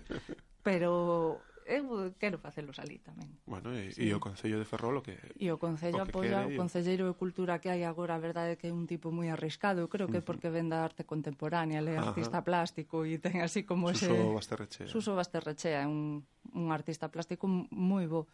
Pero 0.65 1.37
eu 1.65 2.13
quero 2.19 2.37
facelos 2.37 2.79
ali 2.79 2.99
tamén. 2.99 3.29
Bueno, 3.45 3.71
e, 3.77 3.91
sí. 3.93 4.09
e 4.09 4.11
o 4.11 4.19
Concello 4.19 4.59
de 4.59 4.65
Ferrol 4.65 4.99
o 4.99 5.03
que 5.05 5.15
E 5.37 5.47
o 5.53 5.57
Concello 5.61 6.03
apoia 6.03 6.49
o 6.49 6.51
Concelleiro 6.57 7.07
de 7.07 7.15
Cultura 7.15 7.61
que 7.61 7.69
hai 7.71 7.85
agora, 7.85 8.17
a 8.17 8.21
verdade 8.21 8.55
é 8.55 8.59
que 8.59 8.67
é 8.69 8.73
un 8.73 8.89
tipo 8.89 9.13
moi 9.13 9.29
arriscado, 9.31 9.79
eu 9.79 9.89
creo 9.89 10.09
que 10.09 10.19
é 10.19 10.23
porque 10.25 10.49
ven 10.51 10.67
da 10.67 10.83
arte 10.83 11.05
contemporánea, 11.05 11.79
ele 11.79 11.95
é 11.95 11.99
Ajá. 11.99 12.11
artista 12.11 12.43
plástico 12.43 13.05
e 13.07 13.21
ten 13.21 13.39
así 13.45 13.63
como 13.63 13.93
Suso 13.93 14.11
ese 14.11 14.33
Basterrechea. 14.33 14.87
Suso 14.89 15.11
Basterrechea 15.15 15.85
é 15.85 15.87
un 15.87 16.25
un 16.57 16.73
artista 16.73 17.07
plástico 17.13 17.47
moi 17.47 18.05
bo. 18.09 18.27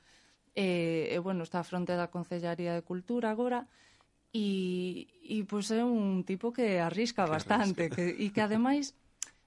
E, 0.58 1.12
e 1.14 1.18
bueno, 1.22 1.46
está 1.46 1.62
a 1.62 1.68
fronte 1.68 1.94
da 1.94 2.10
Concellaría 2.10 2.74
de 2.74 2.82
Cultura 2.82 3.30
agora, 3.30 3.70
E, 4.30 5.10
e 5.26 5.42
pois 5.50 5.74
é 5.74 5.82
un 5.82 6.22
tipo 6.22 6.54
que 6.54 6.78
arrisca 6.78 7.26
que 7.26 7.34
bastante 7.34 7.90
arrisca. 7.90 7.96
Que, 7.98 8.06
e 8.14 8.30
que 8.30 8.42
ademais 8.46 8.94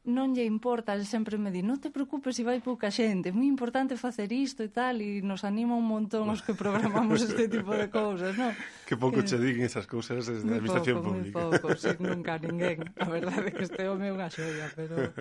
non 0.03 0.35
lle 0.35 0.43
importa, 0.43 0.99
ele 0.99 1.07
sempre 1.07 1.39
me 1.39 1.55
di, 1.55 1.63
non 1.63 1.79
te 1.79 1.95
preocupes 1.95 2.35
se 2.35 2.43
vai 2.43 2.59
pouca 2.59 2.91
xente, 2.91 3.31
é 3.31 3.33
moi 3.33 3.47
importante 3.47 3.95
facer 3.95 4.35
isto 4.35 4.67
e 4.67 4.71
tal, 4.75 4.99
e 4.99 5.23
nos 5.23 5.47
anima 5.47 5.79
un 5.79 5.87
montón 5.87 6.27
os 6.27 6.43
que 6.43 6.59
programamos 6.59 7.23
este 7.23 7.47
tipo 7.47 7.71
de 7.71 7.87
cousas, 7.87 8.35
non? 8.35 8.51
Que 8.89 8.99
pouco 8.99 9.23
que... 9.23 9.31
che 9.31 9.39
diguen 9.39 9.63
esas 9.63 9.87
cousas 9.87 10.27
desde 10.27 10.43
a 10.43 10.59
administración 10.59 10.99
pouco, 10.99 11.15
pública. 11.15 11.39
Pouco, 11.39 11.67
sí, 11.79 11.95
nunca 12.03 12.35
ninguén. 12.43 12.83
A 12.99 13.07
verdade 13.07 13.47
é 13.49 13.53
que 13.55 13.63
este 13.63 13.87
home 13.87 14.11
é 14.11 14.13
unha 14.13 14.27
xoia, 14.27 14.67
pero, 14.75 15.15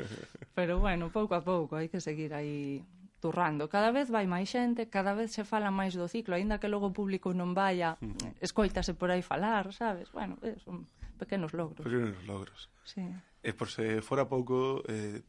pero 0.58 0.74
bueno, 0.82 1.14
pouco 1.14 1.38
a 1.38 1.46
pouco, 1.46 1.78
hai 1.78 1.86
que 1.86 2.02
seguir 2.02 2.34
aí 2.34 2.82
turrando. 3.22 3.70
Cada 3.70 3.94
vez 3.94 4.10
vai 4.10 4.26
máis 4.26 4.50
xente, 4.50 4.90
cada 4.90 5.14
vez 5.14 5.30
se 5.30 5.46
fala 5.46 5.70
máis 5.70 5.94
do 5.94 6.10
ciclo, 6.10 6.34
aínda 6.34 6.58
que 6.58 6.68
logo 6.68 6.90
o 6.90 6.96
público 6.96 7.30
non 7.32 7.54
vaya, 7.54 7.96
mm. 8.02 8.42
escoítase 8.42 8.98
por 8.98 9.14
aí 9.14 9.22
falar, 9.22 9.70
sabes? 9.72 10.10
Bueno, 10.10 10.42
é, 10.42 10.58
son 10.58 10.90
pequenos 11.22 11.54
logros. 11.54 11.86
Pequenos 11.86 12.18
logros. 12.26 12.68
Sí. 12.82 13.06
E 13.46 13.54
por 13.54 13.70
se 13.70 14.02
fora 14.02 14.26
pouco, 14.26 14.82
eh, 14.90 15.22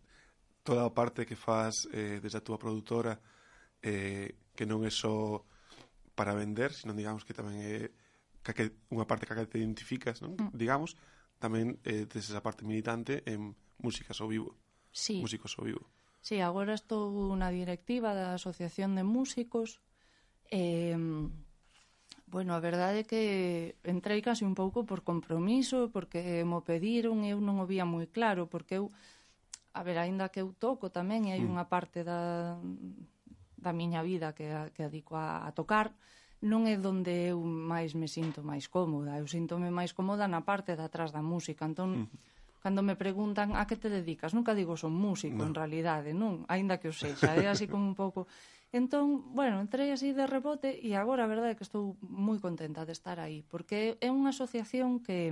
toda 0.64 0.88
a 0.88 0.94
parte 0.96 1.28
que 1.28 1.36
faz 1.36 1.84
eh, 1.92 2.18
desde 2.18 2.40
a 2.40 2.44
túa 2.44 2.56
produtora, 2.56 3.20
eh, 3.84 4.40
que 4.56 4.64
non 4.64 4.88
é 4.88 4.90
só 4.90 5.44
para 6.16 6.32
vender, 6.32 6.72
sino 6.72 6.96
digamos 6.96 7.28
que 7.28 7.36
tamén 7.36 7.60
é 7.60 7.92
que, 8.40 8.72
unha 8.88 9.04
parte 9.04 9.28
que 9.28 9.36
te 9.46 9.60
identificas, 9.60 10.24
non? 10.24 10.40
Mm. 10.40 10.56
digamos, 10.56 10.96
tamén 11.36 11.76
eh, 11.84 12.08
tes 12.08 12.24
esa 12.32 12.40
parte 12.40 12.64
militante 12.64 13.20
en 13.28 13.52
músicas 13.78 14.16
ao 14.24 14.32
vivo. 14.32 14.56
Sí. 14.88 15.20
Músicos 15.20 15.52
ao 15.60 15.68
vivo. 15.68 15.84
Sí, 16.22 16.38
agora 16.38 16.78
estou 16.78 17.34
na 17.34 17.50
directiva 17.50 18.14
da 18.14 18.38
Asociación 18.38 18.94
de 18.94 19.02
Músicos. 19.02 19.82
Eh, 20.54 20.94
bueno, 22.30 22.54
a 22.54 22.62
verdade 22.62 23.02
é 23.02 23.08
que 23.10 23.22
entrei 23.82 24.22
casi 24.22 24.46
un 24.46 24.54
pouco 24.54 24.86
por 24.86 25.02
compromiso, 25.02 25.90
porque 25.90 26.46
mo 26.46 26.62
pediron, 26.62 27.26
e 27.26 27.34
eu 27.34 27.42
non 27.42 27.58
o 27.58 27.66
vía 27.66 27.82
moi 27.82 28.06
claro, 28.06 28.46
porque 28.46 28.78
eu, 28.78 28.94
a 29.74 29.82
ver, 29.82 29.98
aínda 29.98 30.30
que 30.30 30.38
eu 30.38 30.54
toco 30.54 30.94
tamén, 30.94 31.26
e 31.26 31.34
hai 31.34 31.42
hmm. 31.42 31.50
unha 31.58 31.66
parte 31.66 32.06
da, 32.06 32.54
da 33.58 33.72
miña 33.74 34.06
vida 34.06 34.30
que, 34.30 34.46
a, 34.46 34.70
que 34.70 34.86
adico 34.86 35.18
a, 35.18 35.42
a 35.42 35.50
tocar, 35.50 35.90
non 36.38 36.70
é 36.70 36.78
donde 36.78 37.34
eu 37.34 37.42
máis 37.42 37.98
me 37.98 38.06
sinto 38.06 38.46
máis 38.46 38.70
cómoda. 38.70 39.18
Eu 39.18 39.26
sinto 39.26 39.58
máis 39.58 39.90
cómoda 39.90 40.30
na 40.30 40.46
parte 40.46 40.78
de 40.78 40.86
atrás 40.86 41.10
da 41.10 41.18
música. 41.18 41.66
Entón, 41.66 41.90
uh 41.90 42.06
-huh 42.06 42.31
cando 42.62 42.86
me 42.86 42.94
preguntan 42.94 43.58
a 43.58 43.66
que 43.66 43.74
te 43.74 43.90
dedicas, 43.90 44.32
nunca 44.32 44.54
digo 44.54 44.78
son 44.78 44.94
músico, 44.94 45.42
no. 45.42 45.50
en 45.50 45.54
realidade, 45.58 46.14
non, 46.14 46.46
aínda 46.46 46.78
que 46.78 46.88
o 46.88 46.94
sexa, 46.94 47.34
é 47.34 47.50
así 47.50 47.66
como 47.66 47.82
un 47.82 47.98
pouco... 47.98 48.30
Entón, 48.72 49.34
bueno, 49.36 49.60
entrei 49.60 49.92
así 49.92 50.16
de 50.16 50.24
rebote 50.24 50.80
e 50.80 50.96
agora 50.96 51.26
a 51.26 51.28
verdade 51.28 51.52
é 51.52 51.58
que 51.58 51.66
estou 51.66 51.98
moi 52.00 52.40
contenta 52.40 52.88
de 52.88 52.94
estar 52.94 53.20
aí, 53.20 53.44
porque 53.50 54.00
é 54.00 54.08
unha 54.08 54.32
asociación 54.32 55.02
que, 55.04 55.28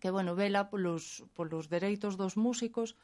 que 0.00 0.08
bueno, 0.14 0.32
vela 0.38 0.70
polos, 0.72 1.26
polos 1.36 1.68
dereitos 1.68 2.16
dos 2.16 2.40
músicos, 2.40 2.96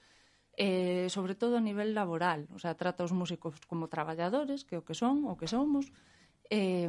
eh, 0.57 1.11
sobre 1.11 1.35
todo 1.35 1.59
a 1.59 1.67
nivel 1.67 1.93
laboral, 1.93 2.47
o 2.55 2.63
sea, 2.63 2.79
trata 2.79 3.05
os 3.05 3.13
músicos 3.13 3.59
como 3.67 3.91
traballadores, 3.91 4.63
que 4.63 4.79
o 4.79 4.87
que 4.87 4.95
son, 4.95 5.27
o 5.27 5.35
que 5.37 5.51
somos, 5.51 5.93
eh, 6.49 6.89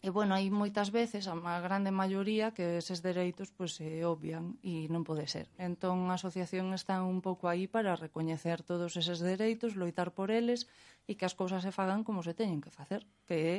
E, 0.00 0.08
bueno, 0.08 0.32
hai 0.32 0.48
moitas 0.48 0.88
veces, 0.88 1.28
a 1.28 1.36
má 1.36 1.60
grande 1.60 1.92
maioría, 1.92 2.56
que 2.56 2.80
eses 2.80 3.04
dereitos 3.04 3.52
pois, 3.52 3.76
se 3.76 4.00
obvian 4.08 4.56
e 4.64 4.88
non 4.88 5.04
pode 5.04 5.28
ser. 5.28 5.52
Entón, 5.60 6.08
a 6.08 6.16
asociación 6.16 6.72
está 6.72 7.04
un 7.04 7.20
pouco 7.20 7.52
aí 7.52 7.68
para 7.68 8.00
recoñecer 8.00 8.64
todos 8.64 8.96
eses 8.96 9.20
dereitos, 9.20 9.76
loitar 9.76 10.16
por 10.16 10.32
eles 10.32 10.64
e 11.04 11.20
que 11.20 11.28
as 11.28 11.36
cousas 11.36 11.60
se 11.60 11.68
fagan 11.68 12.00
como 12.00 12.24
se 12.24 12.32
teñen 12.32 12.64
que 12.64 12.72
facer, 12.72 13.04
que 13.28 13.36
é 13.36 13.56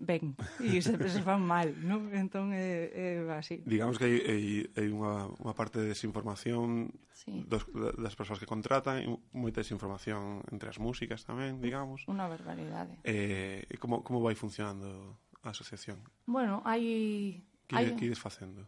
ben 0.00 0.34
e 0.58 0.80
se, 0.82 0.96
se 0.96 1.20
fan 1.20 1.44
mal, 1.44 1.70
non? 1.84 2.10
Entón, 2.10 2.50
é, 2.56 2.88
é 2.90 3.08
así. 3.36 3.62
Digamos 3.68 4.00
que 4.00 4.08
hai, 4.08 4.16
hai, 4.24 4.44
hai 4.80 4.88
unha, 4.90 5.30
unha 5.36 5.54
parte 5.54 5.78
de 5.78 5.92
desinformación 5.92 6.96
sí. 7.12 7.44
dos, 7.46 7.68
das 8.00 8.16
persoas 8.18 8.42
que 8.42 8.48
contratan, 8.48 9.20
moita 9.36 9.62
desinformación 9.62 10.42
entre 10.50 10.72
as 10.72 10.80
músicas 10.82 11.22
tamén, 11.22 11.62
digamos. 11.62 12.08
Unha 12.10 12.26
barbaridade. 12.26 12.98
Eh, 13.06 13.68
como, 13.78 14.02
como 14.02 14.18
vai 14.24 14.34
funcionando 14.34 15.20
a 15.48 15.56
asociación? 15.56 16.00
Bueno, 16.24 16.62
hai... 16.64 17.44
Que, 17.68 17.76
hai... 17.76 17.96
que 17.96 18.06
ides 18.08 18.20
facendo? 18.20 18.64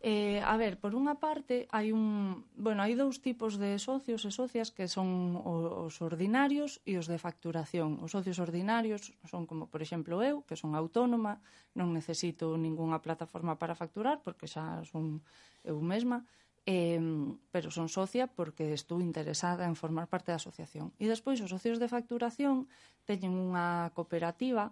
Eh, 0.00 0.40
a 0.46 0.56
ver, 0.56 0.78
por 0.78 0.94
unha 0.94 1.18
parte 1.18 1.66
hai 1.74 1.90
un, 1.90 2.46
bueno, 2.54 2.86
hai 2.86 2.94
dous 2.94 3.18
tipos 3.18 3.58
de 3.58 3.82
socios 3.82 4.22
e 4.22 4.30
socias 4.30 4.70
que 4.70 4.86
son 4.86 5.34
os 5.34 5.98
ordinarios 5.98 6.78
e 6.86 6.94
os 6.94 7.10
de 7.10 7.18
facturación. 7.18 7.98
Os 7.98 8.14
socios 8.14 8.38
ordinarios 8.38 9.10
son 9.26 9.42
como, 9.50 9.66
por 9.66 9.82
exemplo, 9.82 10.22
eu, 10.22 10.46
que 10.46 10.54
son 10.54 10.78
autónoma, 10.78 11.42
non 11.74 11.90
necesito 11.90 12.54
ningunha 12.54 13.02
plataforma 13.02 13.58
para 13.58 13.74
facturar 13.74 14.22
porque 14.22 14.46
xa 14.46 14.86
son 14.86 15.18
eu 15.66 15.82
mesma, 15.82 16.22
eh, 16.62 17.02
pero 17.50 17.74
son 17.74 17.90
socia 17.90 18.30
porque 18.30 18.70
estou 18.78 19.02
interesada 19.02 19.66
en 19.66 19.74
formar 19.74 20.06
parte 20.06 20.30
da 20.30 20.38
asociación. 20.38 20.94
E 21.02 21.10
despois 21.10 21.42
os 21.42 21.50
socios 21.50 21.82
de 21.82 21.90
facturación 21.90 22.70
teñen 23.02 23.34
unha 23.34 23.90
cooperativa 23.98 24.70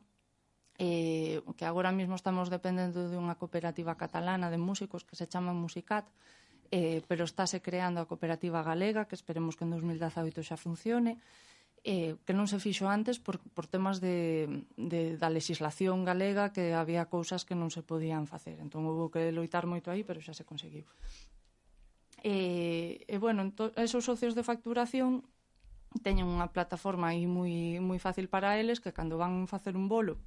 eh, 0.78 1.40
que 1.56 1.64
agora 1.64 1.92
mesmo 1.92 2.14
estamos 2.14 2.52
dependendo 2.52 3.08
de 3.08 3.16
unha 3.16 3.36
cooperativa 3.40 3.96
catalana 3.96 4.52
de 4.52 4.60
músicos 4.60 5.04
que 5.08 5.16
se 5.16 5.24
chama 5.28 5.56
Musicat, 5.56 6.04
eh, 6.70 7.00
pero 7.08 7.24
estáse 7.24 7.64
creando 7.64 8.00
a 8.00 8.08
cooperativa 8.08 8.60
galega, 8.60 9.08
que 9.08 9.16
esperemos 9.16 9.56
que 9.56 9.64
en 9.64 9.72
2018 9.72 10.44
xa 10.44 10.60
funcione, 10.60 11.16
eh, 11.86 12.18
que 12.26 12.34
non 12.36 12.50
se 12.50 12.60
fixo 12.60 12.90
antes 12.90 13.16
por, 13.22 13.40
por 13.54 13.70
temas 13.70 14.02
de, 14.02 14.66
de, 14.76 15.16
da 15.16 15.32
legislación 15.32 16.04
galega 16.04 16.52
que 16.52 16.74
había 16.76 17.08
cousas 17.08 17.48
que 17.48 17.56
non 17.56 17.72
se 17.72 17.80
podían 17.80 18.28
facer. 18.28 18.60
Entón, 18.60 18.84
houve 18.84 19.08
que 19.14 19.22
loitar 19.32 19.64
moito 19.64 19.88
aí, 19.88 20.04
pero 20.04 20.20
xa 20.20 20.36
se 20.36 20.44
conseguiu. 20.44 20.84
E, 22.20 23.00
eh, 23.00 23.06
e 23.06 23.16
eh, 23.16 23.18
bueno, 23.22 23.46
entón, 23.46 23.72
esos 23.80 24.04
socios 24.04 24.34
de 24.34 24.44
facturación 24.44 25.24
teñen 26.04 26.28
unha 26.28 26.52
plataforma 26.52 27.14
aí 27.14 27.24
moi, 27.24 27.80
moi 27.80 27.96
fácil 27.96 28.28
para 28.28 28.60
eles 28.60 28.82
que 28.82 28.92
cando 28.92 29.16
van 29.16 29.48
facer 29.48 29.78
un 29.78 29.88
bolo 29.88 30.20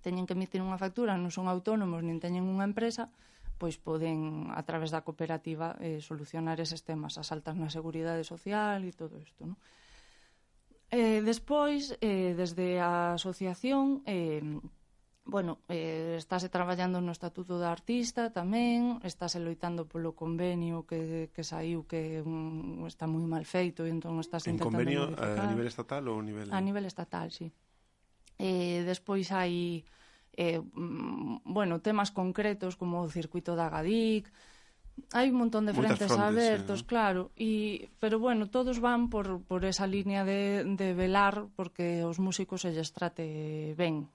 teñen 0.00 0.26
que 0.26 0.34
emitir 0.34 0.64
unha 0.64 0.80
factura, 0.80 1.16
non 1.16 1.32
son 1.32 1.46
autónomos, 1.46 2.00
nin 2.00 2.18
teñen 2.18 2.48
unha 2.48 2.66
empresa, 2.66 3.12
pois 3.60 3.76
poden, 3.76 4.48
a 4.50 4.64
través 4.64 4.88
da 4.88 5.04
cooperativa, 5.04 5.76
eh, 5.84 6.00
solucionar 6.00 6.58
eses 6.64 6.80
temas, 6.80 7.20
as 7.20 7.28
altas 7.28 7.54
na 7.60 7.68
seguridade 7.68 8.24
social 8.24 8.80
e 8.80 8.92
todo 8.96 9.20
isto, 9.20 9.44
non? 9.44 9.60
Eh, 10.90 11.22
despois, 11.22 11.94
eh, 12.02 12.34
desde 12.34 12.82
a 12.82 13.14
asociación, 13.14 14.02
eh, 14.08 14.42
bueno, 15.30 15.60
eh, 15.68 16.16
estáse 16.18 16.48
traballando 16.48 17.00
no 17.00 17.12
Estatuto 17.12 17.60
da 17.62 17.70
Artista 17.70 18.34
tamén, 18.34 18.98
estáse 19.06 19.38
loitando 19.38 19.86
polo 19.86 20.16
convenio 20.18 20.88
que, 20.88 21.30
que 21.30 21.44
saiu 21.46 21.86
que 21.86 22.18
un, 22.24 22.82
está 22.88 23.06
moi 23.06 23.22
mal 23.22 23.46
feito 23.46 23.86
e 23.86 23.92
entón 23.94 24.18
estáse 24.18 24.50
en 24.50 24.58
intentando... 24.58 24.82
En 24.82 24.88
convenio 24.88 25.02
modificar. 25.14 25.46
a 25.46 25.50
nivel 25.52 25.68
estatal 25.70 26.02
ou 26.10 26.16
a 26.18 26.24
nivel... 26.26 26.46
A 26.50 26.60
nivel 26.64 26.84
estatal, 26.90 27.28
sí. 27.30 27.46
Eh, 28.40 28.80
despois 28.88 29.28
hai 29.36 29.84
eh, 30.32 30.64
mm, 30.64 31.44
bueno, 31.44 31.84
temas 31.84 32.08
concretos 32.08 32.72
como 32.80 33.04
o 33.04 33.12
circuito 33.12 33.52
da 33.52 33.68
Gadic, 33.68 34.32
hai 35.12 35.28
un 35.28 35.36
montón 35.44 35.68
de 35.68 35.76
Moitas 35.76 36.00
frentes 36.00 36.08
frontes, 36.08 36.28
abertos, 36.32 36.80
eh, 36.80 36.86
claro, 36.88 37.22
e 37.36 37.50
pero 38.00 38.16
bueno, 38.16 38.48
todos 38.48 38.80
van 38.80 39.12
por 39.12 39.44
por 39.44 39.68
esa 39.68 39.84
línea 39.84 40.24
de 40.24 40.64
de 40.64 40.88
velar 40.96 41.52
porque 41.52 42.08
os 42.08 42.16
músicos 42.16 42.64
se 42.64 42.72
lles 42.72 42.96
trate 42.96 43.76
ben. 43.76 44.08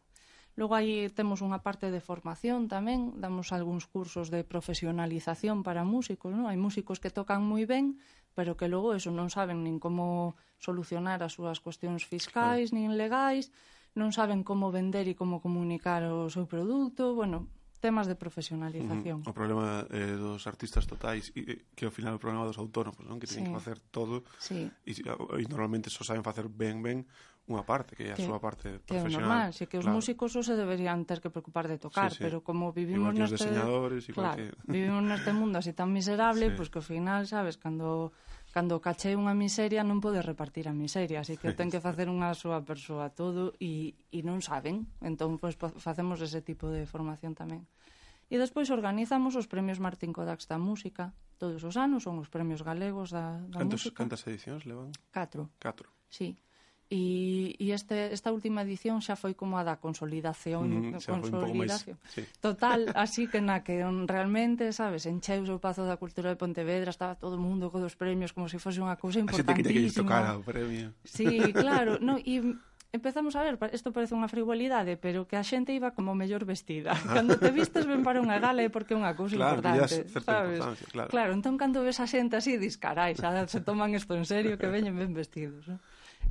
Logo 0.55 0.71
aí 0.71 1.11
temos 1.11 1.43
unha 1.43 1.59
parte 1.59 1.91
de 1.91 1.99
formación 1.99 2.71
tamén, 2.71 3.19
damos 3.19 3.51
algúns 3.51 3.85
cursos 3.91 4.31
de 4.31 4.47
profesionalización 4.47 5.67
para 5.67 5.83
músicos, 5.83 6.31
non? 6.31 6.47
Hai 6.47 6.55
músicos 6.55 7.03
que 7.03 7.11
tocan 7.11 7.43
moi 7.43 7.67
ben, 7.67 7.99
pero 8.33 8.55
que 8.55 8.71
logo 8.71 8.95
eso 8.95 9.11
non 9.11 9.27
saben 9.27 9.67
nin 9.67 9.83
como 9.83 10.39
solucionar 10.55 11.19
as 11.21 11.35
súas 11.35 11.59
cuestións 11.59 12.07
fiscais 12.07 12.71
claro. 12.71 12.75
nin 12.79 12.95
legais, 12.95 13.51
non 13.95 14.11
saben 14.11 14.43
como 14.43 14.69
vender 14.69 15.07
e 15.07 15.15
como 15.15 15.39
comunicar 15.39 16.03
o 16.05 16.27
seu 16.27 16.45
produto, 16.45 17.15
bueno, 17.15 17.47
temas 17.79 18.07
de 18.07 18.15
profesionalización. 18.19 19.23
O 19.23 19.33
problema 19.33 19.87
eh, 19.93 20.19
dos 20.19 20.43
artistas 20.51 20.83
totais 20.83 21.31
e, 21.37 21.63
que 21.77 21.87
ao 21.87 21.93
final 21.93 22.17
o 22.17 22.21
problema 22.21 22.43
dos 22.43 22.59
autónomos, 22.59 23.01
non? 23.07 23.17
Que 23.17 23.29
teñen 23.29 23.47
sí. 23.47 23.47
que 23.49 23.55
facer 23.55 23.77
todo 23.93 24.27
sí. 24.41 24.67
e, 24.83 24.91
e 24.99 25.43
normalmente 25.47 25.87
só 25.93 26.03
saben 26.03 26.25
facer 26.25 26.51
ben 26.51 26.83
ben 26.83 27.07
unha 27.45 27.61
parte, 27.61 27.93
que 27.93 28.09
é 28.09 28.11
a 28.11 28.17
que, 28.17 28.25
súa 28.25 28.41
parte 28.41 28.81
profesional. 28.81 29.05
Que 29.05 29.13
é 29.13 29.21
normal, 29.21 29.49
si 29.53 29.69
que 29.69 29.77
claro. 29.77 29.93
os 29.93 30.01
músicos 30.01 30.33
só 30.33 30.41
se 30.41 30.57
deberían 30.57 31.05
ter 31.05 31.21
que 31.21 31.29
preocupar 31.29 31.69
de 31.69 31.77
tocar, 31.77 32.09
sí, 32.09 32.17
sí. 32.17 32.25
pero 32.25 32.41
como 32.41 32.73
vivimos 32.73 33.13
igual 33.13 33.29
neste... 33.29 33.37
diseñadores, 33.37 34.01
igual 34.09 34.33
claro, 34.33 34.41
que... 34.41 34.49
vivimos 34.65 35.03
neste 35.05 35.29
mundo 35.29 35.61
así 35.61 35.69
tan 35.77 35.93
miserable, 35.93 36.45
sí. 36.49 36.57
pois 36.57 36.67
pues 36.67 36.69
que 36.73 36.79
ao 36.81 36.87
final, 36.89 37.29
sabes, 37.29 37.61
cando 37.61 38.17
cando 38.55 38.79
cachei 38.79 39.11
caché 39.11 39.19
unha 39.19 39.35
miseria 39.35 39.83
non 39.83 39.99
pode 39.99 40.23
repartir 40.23 40.71
a 40.71 40.73
miseria, 40.73 41.19
así 41.19 41.35
que 41.35 41.51
ten 41.51 41.67
que 41.67 41.83
facer 41.83 42.07
unha 42.07 42.31
súa 42.31 42.63
persoa 42.63 43.11
todo 43.11 43.51
e, 43.59 43.99
e 44.15 44.23
non 44.23 44.39
saben. 44.39 44.87
Entón, 45.03 45.35
pois, 45.43 45.59
facemos 45.59 46.23
ese 46.23 46.39
tipo 46.39 46.71
de 46.71 46.87
formación 46.87 47.35
tamén. 47.35 47.67
E 48.31 48.39
despois 48.39 48.71
organizamos 48.71 49.35
os 49.35 49.51
premios 49.51 49.83
Martín 49.83 50.15
Kodax 50.15 50.47
da 50.47 50.55
Música, 50.55 51.11
todos 51.35 51.67
os 51.67 51.75
anos 51.75 52.07
son 52.07 52.15
os 52.23 52.31
premios 52.31 52.63
galegos 52.63 53.11
da, 53.11 53.43
da 53.51 53.59
Cantos, 53.59 53.91
música. 53.91 53.99
Cantas 53.99 54.23
edicións 54.23 54.63
levan? 54.63 54.95
Catro. 55.11 55.51
Catro. 55.59 55.91
Sí. 56.07 56.39
E, 56.85 57.57
e 57.57 57.73
este, 57.73 58.13
esta 58.13 58.29
última 58.29 58.61
edición 58.61 59.01
xa 59.01 59.17
foi 59.17 59.33
como 59.33 59.57
a 59.57 59.65
da 59.65 59.81
consolidación, 59.81 60.93
mm, 60.93 61.01
xa 61.01 61.17
consolidación. 61.17 61.33
Foi 61.33 61.49
un 61.49 61.57
máis, 61.65 61.81
sí. 62.13 62.21
total, 62.45 62.85
así 62.93 63.25
que 63.25 63.41
na 63.41 63.65
que 63.65 63.81
realmente, 64.05 64.69
sabes, 64.69 65.09
encheus 65.09 65.49
o 65.49 65.57
Pazo 65.57 65.89
da 65.89 65.97
Cultura 65.97 66.29
de 66.29 66.37
Pontevedra, 66.37 66.93
estaba 66.93 67.17
todo 67.17 67.37
o 67.37 67.41
mundo 67.41 67.73
con 67.73 67.81
dos 67.81 67.97
premios 67.97 68.37
como 68.37 68.45
se 68.45 68.61
si 68.61 68.63
fose 68.63 68.85
unha 68.85 69.01
cousa 69.01 69.17
importantísima. 69.17 69.49
A 69.49 69.65
xente 69.65 69.73
que 69.73 69.81
lle 69.81 69.97
tocara 69.97 70.37
o 70.37 70.45
premio. 70.45 70.93
Sí, 71.01 71.41
claro, 71.57 71.97
no, 72.05 72.21
e 72.21 72.37
empezamos 72.95 73.35
a 73.35 73.43
ver, 73.43 73.57
isto 73.73 73.91
parece 73.91 74.15
unha 74.15 74.29
frivolidade, 74.31 74.95
pero 74.97 75.25
que 75.25 75.35
a 75.37 75.43
xente 75.43 75.75
iba 75.75 75.93
como 75.93 76.13
mellor 76.13 76.45
vestida. 76.45 76.95
Cando 77.01 77.37
te 77.37 77.51
vistes 77.51 77.89
ben 77.89 78.01
para 78.01 78.23
unha 78.23 78.39
gala 78.39 78.63
é 78.63 78.69
porque 78.71 78.95
é 78.95 78.97
unha 78.97 79.13
cousa 79.13 79.35
claro, 79.35 79.59
importante, 79.59 80.05
sabes? 80.23 80.61
Claro. 80.93 81.09
claro, 81.09 81.31
entón 81.35 81.59
cando 81.59 81.81
ves 81.81 81.99
a 82.01 82.07
xente 82.07 82.39
así, 82.39 82.57
dis, 82.57 82.79
carai, 82.79 83.13
xa 83.13 83.33
se 83.49 83.61
toman 83.61 83.93
isto 83.93 84.15
en 84.15 84.25
serio, 84.25 84.55
que 84.57 84.69
veñen 84.71 84.95
ben 84.95 85.11
vestidos, 85.13 85.67
non? 85.67 85.81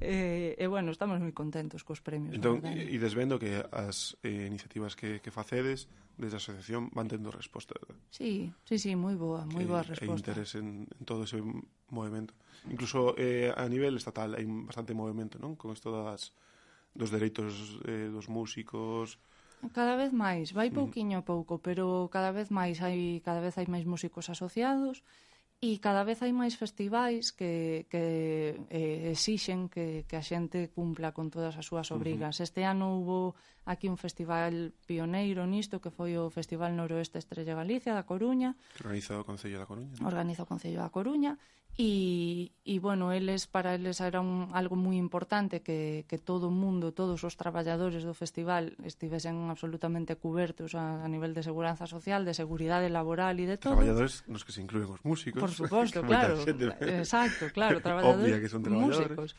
eh, 0.00 0.56
e 0.58 0.66
bueno, 0.66 0.90
estamos 0.90 1.20
moi 1.20 1.30
contentos 1.30 1.86
cos 1.86 2.02
premios. 2.02 2.34
Entón, 2.34 2.64
e 2.64 2.96
desvendo 2.98 3.38
que 3.38 3.62
as 3.70 4.18
eh, 4.26 4.46
iniciativas 4.48 4.98
que, 4.98 5.20
que 5.22 5.30
facedes 5.30 5.86
desde 6.18 6.36
a 6.36 6.40
asociación 6.42 6.90
van 6.94 7.10
tendo 7.10 7.30
resposta. 7.30 7.74
Sí, 8.10 8.52
sí, 8.64 8.78
sí, 8.78 8.92
moi 8.94 9.14
boa, 9.18 9.46
moi 9.46 9.66
boa 9.66 9.82
resposta. 9.82 10.30
E 10.30 10.34
interés 10.34 10.50
en, 10.54 10.86
en 10.86 11.04
todo 11.06 11.26
ese 11.26 11.42
movimento. 11.90 12.34
Incluso 12.70 13.14
eh, 13.18 13.50
a 13.50 13.66
nivel 13.68 13.98
estatal 13.98 14.34
hai 14.34 14.46
bastante 14.46 14.94
movimento, 14.94 15.38
non? 15.42 15.58
Con 15.58 15.74
isto 15.74 15.90
das, 15.90 16.34
dos 16.94 17.10
dereitos 17.10 17.82
eh, 17.86 18.10
dos 18.10 18.30
músicos, 18.30 19.18
Cada 19.72 19.96
vez 19.96 20.12
máis, 20.12 20.52
vai 20.52 20.68
mm. 20.68 20.76
pouquiño 20.76 21.16
a 21.20 21.24
pouco, 21.24 21.56
pero 21.56 22.12
cada 22.12 22.36
vez 22.36 22.52
máis 22.52 22.84
hai 22.84 23.24
cada 23.24 23.40
vez 23.40 23.56
hai 23.56 23.64
máis 23.64 23.88
músicos 23.88 24.28
asociados 24.28 25.00
E 25.60 25.80
cada 25.80 26.04
vez 26.04 26.20
hai 26.20 26.32
máis 26.32 26.60
festivais 26.60 27.32
que, 27.32 27.86
que 27.88 28.04
eh, 28.68 29.10
exixen 29.14 29.72
que, 29.72 30.04
que 30.04 30.16
a 30.16 30.24
xente 30.24 30.68
cumpla 30.68 31.16
con 31.16 31.32
todas 31.32 31.56
as 31.56 31.64
súas 31.64 31.88
obrigas. 31.88 32.36
Uh 32.36 32.38
-huh. 32.40 32.46
Este 32.46 32.62
ano 32.68 33.00
hubo 33.00 33.32
aquí 33.64 33.88
un 33.88 33.96
festival 33.96 34.76
pioneiro 34.84 35.48
nisto 35.48 35.80
que 35.80 35.88
foi 35.88 36.20
o 36.20 36.28
Festival 36.28 36.76
Noroeste 36.76 37.16
Estrella 37.16 37.56
Galicia 37.56 37.96
da 37.96 38.04
Coruña. 38.04 38.56
Organizado 38.76 39.24
o 39.24 39.28
Concello 39.28 39.56
da 39.56 39.64
Coruña. 39.64 39.96
Organizado 40.04 40.44
o 40.44 40.50
Concello 40.52 40.80
da 40.84 40.92
Coruña 40.92 41.32
E, 41.74 42.54
e 42.62 42.78
bueno, 42.78 43.10
eles 43.10 43.50
para 43.50 43.74
eles 43.74 43.98
era 43.98 44.22
un, 44.22 44.54
algo 44.54 44.78
moi 44.78 44.94
importante 44.94 45.58
que, 45.58 46.06
que 46.06 46.22
todo 46.22 46.46
o 46.46 46.54
mundo, 46.54 46.94
todos 46.94 47.26
os 47.26 47.34
traballadores 47.34 48.06
do 48.06 48.14
festival 48.14 48.78
estivesen 48.86 49.50
absolutamente 49.50 50.14
cubertos 50.14 50.78
a, 50.78 51.02
a 51.02 51.08
nivel 51.10 51.34
de 51.34 51.42
seguranza 51.42 51.90
social, 51.90 52.22
de 52.22 52.30
seguridade 52.30 52.86
laboral 52.94 53.34
e 53.42 53.50
de 53.50 53.58
todo. 53.58 53.74
Traballadores 53.74 54.22
nos 54.30 54.46
que 54.46 54.54
se 54.54 54.62
incluen 54.62 54.86
os 54.86 55.02
músicos. 55.02 55.42
Por 55.42 55.50
suposto, 55.66 56.06
claro. 56.06 56.38
Xente... 56.46 56.70
Exacto, 56.78 57.50
claro, 57.50 57.82
traballadores, 57.86 58.22
Obvia 58.22 58.38
que 58.38 58.46
son 58.46 58.62
traballadores. 58.62 59.10
músicos. 59.10 59.30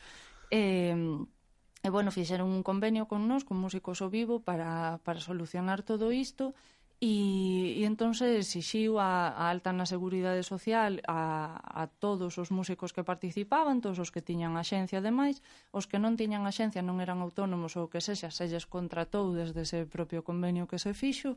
Eh, 0.52 0.92
e 0.92 1.88
bueno, 1.88 2.12
fixeron 2.12 2.52
un 2.52 2.60
convenio 2.60 3.08
con 3.08 3.24
nós, 3.24 3.48
con 3.48 3.56
músicos 3.56 4.04
o 4.04 4.12
vivo, 4.12 4.44
para, 4.44 5.00
para 5.08 5.24
solucionar 5.24 5.80
todo 5.88 6.12
isto. 6.12 6.52
E 6.52 6.75
E, 6.96 7.76
e 7.76 7.84
entón 7.84 8.16
se 8.16 8.40
exixiu 8.40 8.96
a, 8.96 9.28
a 9.28 9.52
alta 9.52 9.68
na 9.68 9.84
Seguridade 9.84 10.40
Social 10.40 11.04
a, 11.04 11.52
a 11.60 11.84
todos 12.00 12.40
os 12.40 12.48
músicos 12.48 12.96
que 12.96 13.04
participaban, 13.04 13.84
todos 13.84 14.00
os 14.00 14.08
que 14.08 14.24
tiñan 14.24 14.56
axencia 14.56 15.04
demais, 15.04 15.44
os 15.76 15.84
que 15.84 16.00
non 16.00 16.16
tiñan 16.16 16.48
axencia 16.48 16.80
non 16.80 16.96
eran 17.04 17.20
autónomos 17.20 17.76
ou 17.76 17.92
que 17.92 18.00
sexa, 18.00 18.32
se 18.32 18.48
lles 18.48 18.64
contratou 18.64 19.36
desde 19.36 19.68
ese 19.68 19.84
propio 19.84 20.24
convenio 20.24 20.64
que 20.64 20.80
se 20.80 20.96
fixo, 20.96 21.36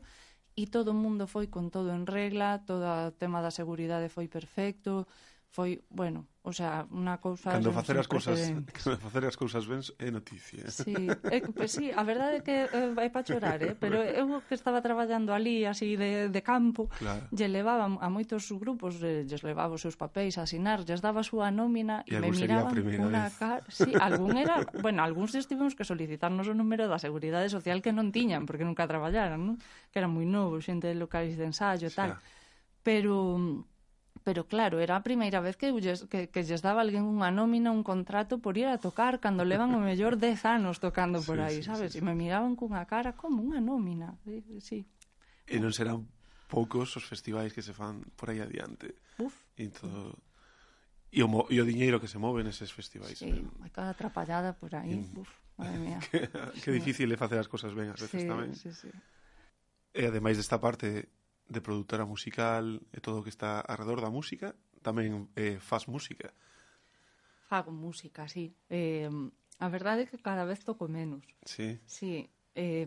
e 0.56 0.64
todo 0.64 0.96
o 0.96 1.00
mundo 1.04 1.28
foi 1.28 1.52
con 1.52 1.68
todo 1.68 1.92
en 1.92 2.08
regla, 2.08 2.64
todo 2.64 2.88
o 2.88 3.12
tema 3.12 3.44
da 3.44 3.52
seguridade 3.52 4.08
foi 4.08 4.32
perfecto, 4.32 5.04
foi, 5.52 5.84
bueno, 5.92 6.24
O 6.40 6.56
sea, 6.56 6.88
unha 6.88 7.20
cousa... 7.20 7.52
Cando 7.52 7.68
facer 7.68 8.00
as 8.00 8.08
cousas, 8.08 8.40
cando 8.80 8.96
facer 8.96 9.28
as 9.28 9.36
cousas 9.36 9.68
ben 9.68 9.84
é 10.00 10.08
noticia. 10.08 10.64
Sí, 10.72 10.96
eh, 11.28 11.44
pues 11.52 11.76
sí, 11.76 11.92
a 11.92 12.00
verdade 12.00 12.40
é 12.40 12.42
que 12.42 12.56
eh, 12.64 12.96
vai 12.96 13.12
para 13.12 13.28
chorar, 13.28 13.60
eh? 13.60 13.76
pero 13.76 14.00
eu 14.00 14.40
que 14.48 14.56
estaba 14.56 14.80
traballando 14.80 15.36
ali 15.36 15.68
así 15.68 16.00
de, 16.00 16.32
de 16.32 16.40
campo, 16.40 16.88
claro. 16.96 17.28
lle 17.28 17.44
levaba 17.44 17.84
a 17.84 18.08
moitos 18.08 18.48
grupos, 18.56 19.04
eh, 19.04 19.28
lles 19.28 19.44
levaba 19.44 19.76
os 19.76 19.84
seus 19.84 20.00
papéis 20.00 20.40
a 20.40 20.48
asinar, 20.48 20.80
lles 20.80 21.04
daba 21.04 21.20
a 21.20 21.28
súa 21.28 21.52
nómina 21.52 22.08
e, 22.08 22.16
e 22.16 22.24
me 22.24 22.32
miraban 22.32 22.72
unha 22.72 23.28
cara... 23.36 23.60
Sí, 23.68 23.92
algún 23.92 24.40
era... 24.40 24.64
Bueno, 24.80 25.04
algúns 25.04 25.36
estivemos 25.36 25.76
que 25.76 25.84
solicitarnos 25.84 26.48
o 26.48 26.56
número 26.56 26.88
da 26.88 26.96
Seguridade 26.96 27.52
Social 27.52 27.84
que 27.84 27.92
non 27.92 28.16
tiñan, 28.16 28.48
porque 28.48 28.64
nunca 28.64 28.88
traballaran, 28.88 29.44
non? 29.44 29.56
Que 29.92 30.00
eran 30.00 30.16
moi 30.16 30.24
novos, 30.24 30.64
xente 30.64 30.88
de 30.88 30.96
locais 30.96 31.36
de 31.36 31.44
ensayo 31.44 31.84
e 31.84 31.92
tal. 31.92 32.16
Xa. 32.16 32.40
Pero 32.80 33.68
pero 34.30 34.46
claro, 34.46 34.78
era 34.78 34.94
a 34.94 35.02
primeira 35.02 35.42
vez 35.42 35.58
que, 35.58 35.74
lles, 35.74 36.06
que, 36.06 36.30
que 36.30 36.46
lles 36.46 36.62
daba 36.62 36.86
alguén 36.86 37.02
unha 37.02 37.34
nómina, 37.34 37.74
un 37.74 37.82
contrato 37.82 38.38
por 38.38 38.54
ir 38.54 38.70
a 38.70 38.78
tocar 38.78 39.18
cando 39.18 39.42
levan 39.42 39.74
o 39.74 39.82
mellor 39.82 40.14
10 40.22 40.46
anos 40.46 40.78
tocando 40.78 41.18
por 41.18 41.42
sí, 41.42 41.42
aí, 41.42 41.58
sí, 41.58 41.66
sabes? 41.66 41.90
Sí, 41.90 41.98
sí. 41.98 42.06
E 42.06 42.06
me 42.06 42.14
miraban 42.14 42.54
cunha 42.54 42.86
cara 42.86 43.18
como 43.18 43.42
unha 43.42 43.58
nómina, 43.58 44.14
sí. 44.62 44.86
E 45.50 45.58
non 45.58 45.74
serán 45.74 46.06
poucos 46.46 46.94
os 46.94 47.02
festivais 47.02 47.50
que 47.50 47.58
se 47.58 47.74
fan 47.74 48.06
por 48.14 48.30
aí 48.30 48.38
adiante. 48.38 48.94
Uf. 49.18 49.34
E 49.58 49.66
todo... 49.74 50.14
E 51.10 51.18
o, 51.18 51.26
mo... 51.26 51.50
e 51.50 51.58
o 51.58 51.66
diñeiro 51.66 51.98
que 51.98 52.06
se 52.06 52.22
move 52.22 52.46
neses 52.46 52.70
festivais. 52.70 53.18
Sí, 53.18 53.34
eh? 53.34 53.66
hai 53.66 53.70
cada 53.74 53.98
atrapallada 53.98 54.54
por 54.54 54.78
aí. 54.78 54.94
Mm. 54.94 55.26
Uf, 55.26 55.30
madre 55.58 55.74
mía. 55.82 55.98
que, 56.06 56.30
que 56.62 56.70
difícil 56.70 57.10
é 57.10 57.18
facer 57.18 57.42
as 57.42 57.50
cousas 57.50 57.74
ben 57.74 57.90
ás 57.90 57.98
veces 57.98 58.22
sí, 58.22 58.30
tamén. 58.30 58.54
Sí, 58.54 58.70
sí. 58.70 58.94
E 59.90 60.06
ademais 60.06 60.38
desta 60.38 60.62
parte 60.62 61.10
de 61.50 61.60
produtora 61.60 62.06
musical 62.06 62.78
e 62.94 63.02
todo 63.02 63.20
o 63.20 63.24
que 63.26 63.34
está 63.34 63.58
alrededor 63.58 63.98
da 63.98 64.14
música, 64.14 64.54
tamén 64.86 65.26
eh, 65.34 65.58
faz 65.58 65.90
música. 65.90 66.30
Fago 67.50 67.74
música, 67.74 68.30
sí. 68.30 68.54
Eh, 68.70 69.10
a 69.58 69.68
verdade 69.68 70.06
é 70.06 70.08
que 70.08 70.22
cada 70.22 70.46
vez 70.46 70.62
toco 70.62 70.86
menos. 70.86 71.26
Sí. 71.42 71.82
Sí. 71.84 72.30
Eh, 72.54 72.86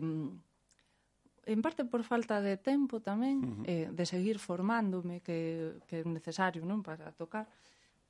en 1.46 1.60
parte 1.60 1.84
por 1.84 2.02
falta 2.08 2.40
de 2.40 2.56
tempo 2.56 3.04
tamén, 3.04 3.36
uh 3.44 3.52
-huh. 3.60 3.64
eh, 3.68 3.88
de 3.92 4.04
seguir 4.08 4.40
formándome, 4.40 5.20
que, 5.20 5.76
que 5.84 6.00
é 6.00 6.04
necesario 6.08 6.64
non 6.64 6.80
para 6.80 7.12
tocar, 7.12 7.44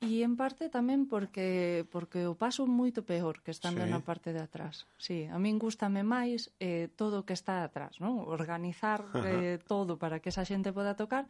E 0.03 0.21
en 0.27 0.35
parte 0.35 0.67
tamén 0.67 1.07
porque 1.07 1.87
porque 1.87 2.27
o 2.27 2.35
paso 2.35 2.67
moito 2.67 3.07
peor 3.07 3.39
que 3.39 3.55
estando 3.55 3.87
sí. 3.87 3.89
na 3.89 4.03
parte 4.03 4.35
de 4.35 4.43
atrás. 4.43 4.83
Sí, 4.99 5.23
a 5.31 5.39
min 5.39 5.55
gustame 5.55 6.03
máis 6.03 6.51
eh, 6.59 6.91
todo 6.99 7.23
o 7.23 7.25
que 7.25 7.31
está 7.31 7.63
atrás, 7.63 8.03
non? 8.03 8.27
Organizar 8.27 9.07
eh, 9.23 9.55
todo 9.63 9.95
para 9.95 10.19
que 10.19 10.35
esa 10.35 10.43
xente 10.43 10.75
poda 10.75 10.99
tocar 10.99 11.25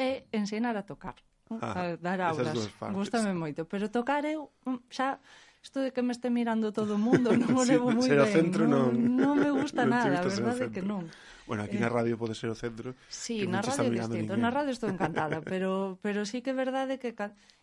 e 0.00 0.24
ensinar 0.32 0.80
a 0.80 0.88
tocar. 0.88 1.20
Non? 1.52 1.60
A 1.60 2.00
dar 2.00 2.24
aulas. 2.24 2.72
Gústame 2.90 3.36
moito, 3.36 3.68
pero 3.68 3.92
tocar 3.92 4.24
eu 4.24 4.48
mm, 4.64 4.88
xa 4.88 5.20
isto 5.60 5.82
de 5.82 5.92
que 5.92 6.02
me 6.02 6.16
este 6.16 6.30
mirando 6.30 6.72
todo 6.72 6.94
o 6.94 7.00
mundo 7.00 7.34
non 7.40 7.52
o 7.52 7.62
levo 7.68 7.92
moi 7.92 8.08
ben. 8.08 8.32
Centro, 8.32 8.64
non, 8.64 8.96
non, 8.96 9.36
non 9.36 9.44
me 9.44 9.50
gusta 9.52 9.84
non 9.84 9.92
nada, 9.92 10.22
a 10.22 10.26
verdade 10.26 10.72
que 10.72 10.80
non. 10.80 11.04
Bueno, 11.46 11.62
aquí 11.62 11.78
eh, 11.78 11.80
na 11.80 11.88
radio 11.88 12.18
pode 12.18 12.34
ser 12.34 12.50
o 12.50 12.58
centro. 12.58 12.98
Sí, 13.06 13.46
na 13.46 13.62
radio 13.62 13.86
é 13.86 14.02
distinto. 14.02 14.34
Ninguén. 14.34 14.42
Na 14.42 14.50
radio 14.50 14.74
estou 14.74 14.90
encantada, 14.90 15.38
pero 15.46 15.98
pero 16.02 16.26
sí 16.26 16.42
que 16.42 16.50
é 16.50 16.56
verdade 16.58 16.98
que 16.98 17.14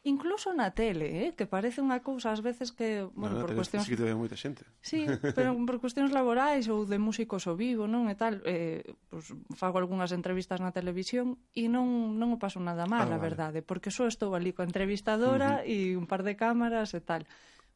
incluso 0.04 0.52
na 0.56 0.72
tele, 0.72 1.28
eh, 1.28 1.30
que 1.36 1.48
parece 1.48 1.84
unha 1.84 2.00
cousa 2.00 2.32
ás 2.32 2.40
veces 2.40 2.72
que, 2.72 3.04
bueno, 3.16 3.40
no, 3.40 3.44
por 3.44 3.56
cuestións 3.56 3.84
sí 3.84 3.96
que 3.96 4.00
te 4.00 4.08
ve 4.08 4.16
moita 4.16 4.40
xente. 4.40 4.64
Sí, 4.80 5.04
pero 5.36 5.52
por 5.68 5.84
cuestións 5.84 6.16
laborais 6.16 6.68
ou 6.72 6.88
de 6.88 7.00
músicos 7.00 7.44
ao 7.48 7.60
vivo, 7.60 7.88
non 7.88 8.08
e 8.08 8.16
tal, 8.16 8.40
eh, 8.48 8.84
pues, 9.12 9.36
fago 9.56 9.80
algunhas 9.80 10.16
entrevistas 10.16 10.64
na 10.64 10.72
televisión 10.72 11.40
e 11.52 11.68
non 11.68 12.16
non 12.16 12.36
o 12.36 12.38
paso 12.40 12.64
nada 12.64 12.88
mal, 12.88 13.12
ah, 13.12 13.16
a 13.16 13.20
vale. 13.20 13.28
verdade, 13.28 13.60
porque 13.64 13.92
só 13.92 14.08
estou 14.08 14.32
ali 14.36 14.56
coa 14.56 14.68
entrevistadora 14.68 15.60
uh 15.60 15.68
-huh. 15.68 15.94
e 15.94 16.00
un 16.00 16.08
par 16.08 16.24
de 16.24 16.40
cámaras 16.40 16.96
e 16.96 17.04
tal. 17.04 17.28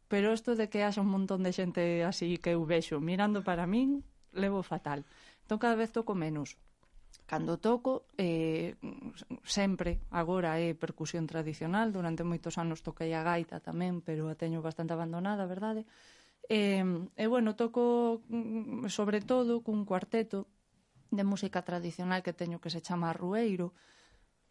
Pero 0.07 0.31
isto 0.31 0.55
de 0.55 0.71
que 0.71 0.87
haxa 0.87 1.03
un 1.03 1.11
montón 1.11 1.43
de 1.43 1.51
xente 1.51 2.07
así 2.07 2.39
que 2.39 2.55
eu 2.55 2.63
vexo 2.63 3.03
mirando 3.03 3.43
para 3.43 3.67
min, 3.67 4.07
levo 4.31 4.63
fatal. 4.63 5.03
Entón, 5.47 5.63
cada 5.63 5.79
vez 5.79 5.95
toco 5.95 6.11
menos. 6.11 6.59
Cando 7.23 7.55
toco, 7.55 8.03
eh, 8.19 8.75
sempre, 9.47 10.03
agora 10.11 10.59
é 10.59 10.75
percusión 10.75 11.23
tradicional, 11.23 11.95
durante 11.95 12.27
moitos 12.27 12.59
anos 12.59 12.83
toquei 12.83 13.15
a 13.15 13.23
gaita 13.23 13.63
tamén, 13.63 14.03
pero 14.03 14.27
a 14.27 14.35
teño 14.35 14.59
bastante 14.59 14.91
abandonada, 14.91 15.47
verdade? 15.47 15.87
E, 16.51 16.83
e 16.83 17.25
bueno, 17.31 17.55
toco 17.55 18.27
mm, 18.27 18.91
sobre 18.91 19.23
todo 19.23 19.63
cun 19.63 19.87
cuarteto 19.87 20.51
de 21.15 21.23
música 21.23 21.63
tradicional 21.63 22.27
que 22.27 22.35
teño 22.35 22.59
que 22.59 22.67
se 22.67 22.83
chama 22.83 23.15
Rueiro, 23.15 23.71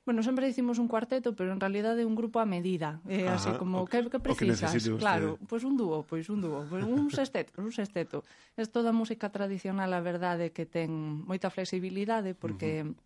Bueno, 0.07 0.23
sempre 0.23 0.47
dicimos 0.47 0.79
un 0.79 0.87
cuarteto, 0.87 1.35
pero 1.35 1.53
en 1.53 1.59
realidad 1.59 1.99
é 1.99 2.07
un 2.07 2.15
grupo 2.15 2.39
a 2.39 2.47
medida. 2.47 3.03
É 3.11 3.27
eh, 3.27 3.29
Ajá, 3.29 3.35
así 3.37 3.51
como, 3.59 3.83
o, 3.83 3.91
que, 3.91 4.07
que 4.07 4.23
precisas? 4.23 4.71
O 4.71 4.79
que 4.79 5.03
claro, 5.03 5.35
pois 5.51 5.61
pues 5.61 5.63
un 5.67 5.75
dúo, 5.75 6.07
pois 6.07 6.25
pues 6.25 6.31
un 6.31 6.41
dúo, 6.47 6.63
pois 6.71 6.87
pues 6.87 6.95
un 6.95 7.11
sexteto, 7.11 7.51
un 7.59 7.75
sexteto. 7.75 8.23
Es 8.55 8.71
toda 8.71 8.95
música 8.95 9.35
tradicional, 9.35 9.91
a 9.91 10.01
verdade, 10.01 10.55
que 10.55 10.65
ten 10.65 11.27
moita 11.27 11.51
flexibilidade, 11.51 12.39
porque... 12.39 12.87
Uh 12.87 12.95
-huh 12.95 13.05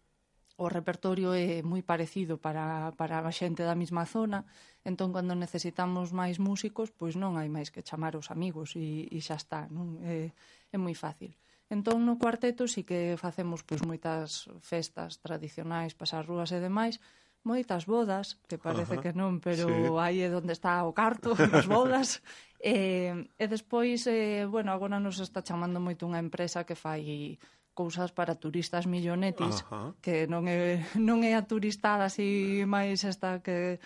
o 0.60 0.68
repertorio 0.68 1.32
é 1.32 1.64
moi 1.64 1.80
parecido 1.80 2.36
para, 2.36 2.92
para 3.00 3.24
a 3.24 3.32
xente 3.32 3.64
da 3.64 3.72
mesma 3.72 4.04
zona, 4.04 4.44
entón 4.84 5.08
cando 5.16 5.32
necesitamos 5.32 6.12
máis 6.12 6.36
músicos, 6.36 6.92
pois 6.92 7.16
non 7.16 7.40
hai 7.40 7.48
máis 7.48 7.72
que 7.72 7.80
chamar 7.80 8.12
os 8.12 8.28
amigos 8.28 8.76
e, 8.76 9.08
e 9.08 9.18
xa 9.24 9.40
está, 9.40 9.72
non? 9.72 9.96
É, 10.04 10.28
é 10.68 10.76
moi 10.76 10.92
fácil. 10.92 11.32
Entón 11.70 12.02
no 12.02 12.18
cuarteto 12.18 12.66
si 12.66 12.82
que 12.82 13.14
facemos 13.14 13.62
pois 13.62 13.86
moitas 13.86 14.50
festas 14.58 15.22
tradicionais, 15.22 15.94
pasar 15.94 16.26
rúas 16.26 16.50
e 16.50 16.58
demais, 16.58 16.98
moitas 17.46 17.86
bodas, 17.86 18.42
que 18.50 18.58
parece 18.58 18.98
Ajá, 18.98 19.02
que 19.06 19.12
non, 19.14 19.38
pero 19.38 19.70
sí. 19.70 20.02
aí 20.02 20.26
é 20.26 20.28
onde 20.34 20.52
está 20.52 20.82
o 20.82 20.92
carto, 20.92 21.32
as 21.56 21.70
bodas. 21.70 22.20
e, 22.58 23.14
e 23.38 23.44
despois, 23.46 24.04
eh, 24.10 24.44
bueno, 24.50 24.74
agora 24.74 24.98
nos 24.98 25.22
está 25.22 25.40
chamando 25.40 25.78
moito 25.78 26.04
unha 26.04 26.20
empresa 26.20 26.66
que 26.66 26.74
fai 26.74 27.38
cousas 27.72 28.12
para 28.12 28.34
turistas 28.36 28.84
millonetis, 28.84 29.64
Ajá. 29.64 29.94
que 30.04 30.26
non 30.28 30.44
é, 30.50 30.84
non 30.98 31.24
é 31.24 31.32
a 31.38 31.46
turistada 31.46 32.10
así 32.10 32.60
máis 32.68 33.06
esta 33.06 33.40
que, 33.40 33.80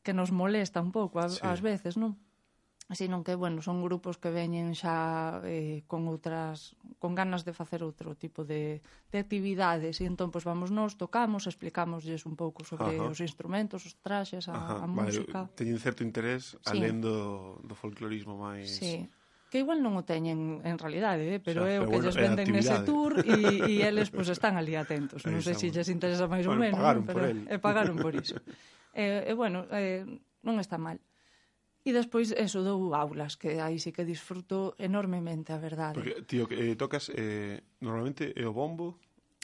que 0.00 0.16
nos 0.16 0.32
molesta 0.32 0.80
un 0.80 0.94
pouco 0.94 1.20
a, 1.20 1.28
sí. 1.28 1.42
ás 1.44 1.60
veces, 1.60 1.98
non? 2.00 2.16
sino 2.92 3.24
que, 3.24 3.34
bueno, 3.34 3.62
son 3.62 3.80
grupos 3.80 4.18
que 4.18 4.28
veñen 4.28 4.76
xa 4.76 5.40
eh, 5.48 5.88
con 5.88 6.04
outras, 6.04 6.76
con 7.00 7.16
ganas 7.16 7.48
de 7.48 7.56
facer 7.56 7.80
outro 7.80 8.12
tipo 8.12 8.44
de, 8.44 8.84
de 9.08 9.16
actividades 9.16 9.98
e 10.00 10.04
entón, 10.04 10.28
pois, 10.28 10.44
vamos 10.44 10.68
nós, 10.68 11.00
tocamos, 11.00 11.48
explicámoslles 11.48 12.28
un 12.28 12.36
pouco 12.36 12.60
sobre 12.60 13.00
Ajá. 13.00 13.08
os 13.08 13.24
instrumentos, 13.24 13.88
os 13.88 13.96
traxes, 14.04 14.52
a, 14.52 14.54
Ajá. 14.54 14.84
a 14.84 14.86
música. 14.86 15.48
Vale, 15.48 15.56
teñen 15.56 15.80
certo 15.80 16.04
interés, 16.04 16.60
sí. 16.60 16.76
alén 16.76 17.00
do, 17.00 17.56
do 17.64 17.72
folclorismo 17.72 18.36
máis... 18.36 18.68
Sí 18.76 19.08
que 19.54 19.62
igual 19.62 19.86
non 19.86 19.94
o 19.94 20.02
teñen 20.02 20.66
en 20.66 20.76
realidade, 20.82 21.30
eh? 21.30 21.38
pero 21.38 21.62
o 21.62 21.70
sea, 21.70 21.78
é 21.78 21.78
o 21.78 21.86
que 21.86 22.02
bueno, 22.02 22.10
lles 22.10 22.18
venden 22.18 22.50
nese 22.50 22.74
tour 22.82 23.22
e, 23.22 23.38
e 23.70 23.86
eles 23.86 24.10
pues, 24.10 24.26
están 24.26 24.58
ali 24.58 24.74
atentos. 24.74 25.22
Non 25.30 25.46
sei 25.46 25.54
se 25.54 25.70
si 25.70 25.78
lles 25.78 25.86
interesa 25.94 26.26
máis 26.26 26.42
bueno, 26.42 26.58
ou 26.58 26.64
menos. 26.66 26.82
Pagaron 26.82 27.06
pero, 27.06 27.14
por 27.14 27.22
el. 27.30 27.38
E 27.46 27.56
pagaron 27.62 27.96
por 28.02 28.12
iso. 28.18 28.34
Eh, 28.94 29.02
e, 29.02 29.06
eh, 29.06 29.30
eh, 29.30 29.34
bueno, 29.34 29.66
eh, 29.74 30.06
non 30.46 30.58
está 30.62 30.78
mal. 30.78 31.02
E 31.84 31.92
despois 31.92 32.32
eso 32.32 32.64
dou 32.64 32.96
aulas, 32.96 33.36
que 33.36 33.60
aí 33.60 33.76
sí 33.76 33.92
que 33.92 34.08
disfruto 34.08 34.72
enormemente, 34.80 35.52
a 35.52 35.60
verdade. 35.60 35.92
Porque, 35.92 36.24
tío, 36.24 36.48
que 36.48 36.56
eh, 36.56 36.76
tocas 36.80 37.12
eh, 37.12 37.60
normalmente 37.84 38.32
é 38.32 38.48
o 38.48 38.56
bombo? 38.56 38.96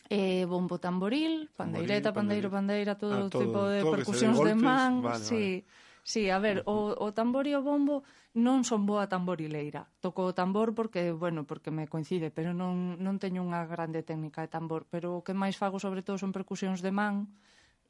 Eh, 0.09 0.49
bombo 0.49 0.81
tamboril, 0.81 1.53
pandeireta, 1.53 2.17
pandeiro, 2.17 2.49
pandeira, 2.49 2.97
todo 2.97 3.29
ah, 3.29 3.31
todo, 3.31 3.45
tipo 3.45 3.61
de 3.69 3.81
todo 3.85 3.93
percusións 3.93 4.41
de, 4.41 4.57
golpes, 4.57 4.57
de 4.57 4.65
man, 4.65 4.93
vale, 5.05 5.23
sí. 5.23 5.45
Vale. 5.63 5.89
Sí, 6.03 6.31
a 6.31 6.39
ver, 6.41 6.65
o, 6.65 6.97
o 6.97 7.13
tambor 7.13 7.45
e 7.47 7.53
o 7.53 7.61
bombo 7.61 8.03
non 8.33 8.65
son 8.65 8.89
boa 8.89 9.05
tamborileira. 9.05 9.85
Toco 10.01 10.25
o 10.25 10.33
tambor 10.33 10.73
porque, 10.73 11.13
bueno, 11.13 11.45
porque 11.45 11.69
me 11.69 11.87
coincide, 11.87 12.33
pero 12.33 12.57
non, 12.57 12.97
non 12.99 13.21
teño 13.21 13.45
unha 13.45 13.69
grande 13.69 14.01
técnica 14.01 14.41
de 14.41 14.49
tambor. 14.49 14.89
Pero 14.89 15.21
o 15.21 15.23
que 15.23 15.37
máis 15.37 15.61
fago, 15.61 15.77
sobre 15.77 16.01
todo, 16.01 16.17
son 16.17 16.33
percusións 16.33 16.81
de 16.81 16.91
man, 16.91 17.29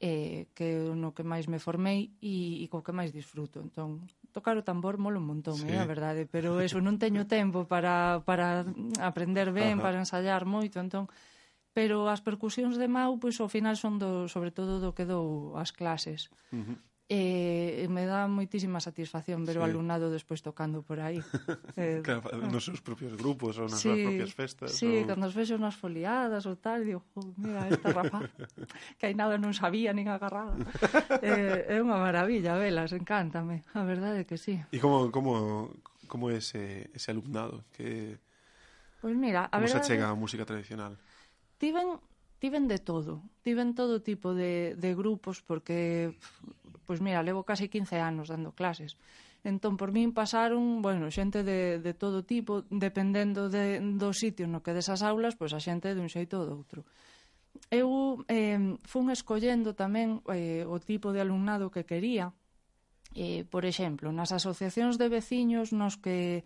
eh, 0.01 0.49
que 0.57 0.91
no 0.97 1.13
que 1.13 1.21
máis 1.21 1.45
me 1.45 1.61
formei 1.61 2.09
e, 2.19 2.59
e 2.59 2.65
co 2.73 2.81
que 2.81 2.91
máis 2.91 3.13
disfruto. 3.13 3.61
Entón, 3.61 4.09
tocar 4.33 4.57
o 4.57 4.65
tambor 4.65 4.97
mola 4.97 5.21
un 5.21 5.29
montón, 5.29 5.61
eh, 5.61 5.69
sí. 5.69 5.71
eh, 5.71 5.79
a 5.79 5.85
verdade, 5.85 6.25
pero 6.25 6.57
eso 6.57 6.81
non 6.81 6.97
teño 6.97 7.29
tempo 7.29 7.69
para, 7.69 8.25
para 8.25 8.65
aprender 8.99 9.53
ben, 9.53 9.77
Ajá. 9.77 9.85
para 9.85 10.01
ensayar 10.01 10.43
moito, 10.49 10.81
entón 10.81 11.05
pero 11.71 12.11
as 12.11 12.19
percusións 12.19 12.75
de 12.75 12.91
Mau, 12.91 13.15
pois 13.15 13.39
ao 13.39 13.47
final 13.47 13.79
son 13.79 13.95
do, 13.95 14.27
sobre 14.27 14.51
todo 14.51 14.83
do 14.83 14.91
que 14.91 15.07
dou 15.07 15.55
as 15.55 15.71
clases. 15.71 16.27
Uh 16.51 16.59
-huh. 16.59 16.77
E, 17.11 17.91
me 17.91 18.07
dá 18.07 18.23
moitísima 18.31 18.79
satisfacción 18.79 19.43
ver 19.43 19.59
sí. 19.59 19.59
o 19.59 19.67
alumnado 19.67 20.07
despois 20.07 20.39
tocando 20.39 20.79
por 20.79 21.03
aí. 21.03 21.19
eh, 21.75 21.99
claro, 21.99 22.23
ah. 22.31 22.47
nos 22.47 22.63
seus 22.63 22.79
propios 22.79 23.19
grupos 23.19 23.59
ou 23.59 23.67
nas 23.67 23.83
sí, 23.83 23.91
propias 23.91 24.31
festas. 24.31 24.71
Sí, 24.79 25.03
ou... 25.03 25.11
cando 25.11 25.27
os 25.27 25.35
vexo 25.35 25.59
nas 25.59 25.75
foliadas 25.75 26.47
ou 26.47 26.55
tal, 26.55 26.87
digo, 26.87 27.03
jo, 27.11 27.35
mira, 27.35 27.67
esta 27.67 27.91
rapaz 27.91 28.31
que 28.95 29.11
hai 29.11 29.11
nada 29.11 29.35
non 29.35 29.51
sabía 29.51 29.91
nin 29.91 30.07
agarrada. 30.07 30.55
eh, 31.19 31.67
é 31.67 31.83
unha 31.83 31.99
maravilla, 31.99 32.55
velas, 32.55 32.95
encántame. 32.95 33.67
A 33.75 33.83
verdade 33.83 34.23
é 34.23 34.25
que 34.25 34.39
sí. 34.39 34.63
E 34.71 34.79
como, 34.79 35.11
como, 35.11 35.67
como 36.07 36.31
é 36.31 36.39
ese, 36.39 36.95
ese 36.95 37.11
alumnado? 37.11 37.67
Que... 37.75 38.23
Pois 39.03 39.11
pues 39.11 39.15
mira, 39.19 39.51
a 39.51 39.59
como 39.59 39.67
verdade... 39.67 39.83
se 39.83 39.99
chega 39.99 40.07
a 40.07 40.15
música 40.15 40.47
tradicional? 40.47 40.95
Tiven 41.59 41.99
tiven 42.41 42.67
de 42.67 42.79
todo, 42.79 43.21
tiven 43.43 43.75
todo 43.75 44.01
tipo 44.01 44.33
de, 44.33 44.73
de 44.75 44.95
grupos 44.95 45.43
porque 45.43 46.17
pff, 46.17 46.60
pois 46.85 46.99
mira, 47.01 47.23
levo 47.23 47.45
case 47.45 47.69
15 47.69 47.97
anos 48.01 48.27
dando 48.29 48.51
clases. 48.51 48.97
Entón, 49.43 49.73
por 49.77 49.89
min 49.89 50.13
pasaron, 50.13 50.85
bueno, 50.85 51.09
xente 51.09 51.41
de, 51.41 51.81
de 51.81 51.93
todo 51.97 52.21
tipo, 52.21 52.61
dependendo 52.69 53.49
de, 53.49 53.81
do 53.81 54.13
sitio 54.13 54.45
no 54.45 54.61
que 54.61 54.75
desas 54.77 55.01
aulas, 55.01 55.33
pois 55.33 55.53
a 55.57 55.61
xente 55.61 55.93
de 55.93 56.01
un 56.01 56.09
xeito 56.13 56.37
ou 56.37 56.45
do 56.45 56.53
outro. 56.53 56.85
Eu 57.73 58.21
eh, 58.29 58.77
fun 58.85 59.09
escollendo 59.09 59.73
tamén 59.73 60.21
eh, 60.29 60.63
o 60.69 60.77
tipo 60.77 61.09
de 61.09 61.25
alumnado 61.25 61.73
que 61.73 61.89
quería, 61.89 62.37
eh, 63.17 63.43
por 63.49 63.65
exemplo, 63.65 64.13
nas 64.13 64.29
asociacións 64.29 65.01
de 65.01 65.09
veciños 65.09 65.73
nos 65.73 65.97
que 65.97 66.45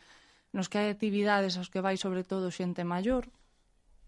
nos 0.55 0.71
que 0.71 0.79
hai 0.79 0.87
actividades 0.87 1.59
aos 1.59 1.67
que 1.67 1.83
vai 1.83 1.99
sobre 1.99 2.23
todo 2.23 2.47
xente 2.47 2.87
maior, 2.87 3.27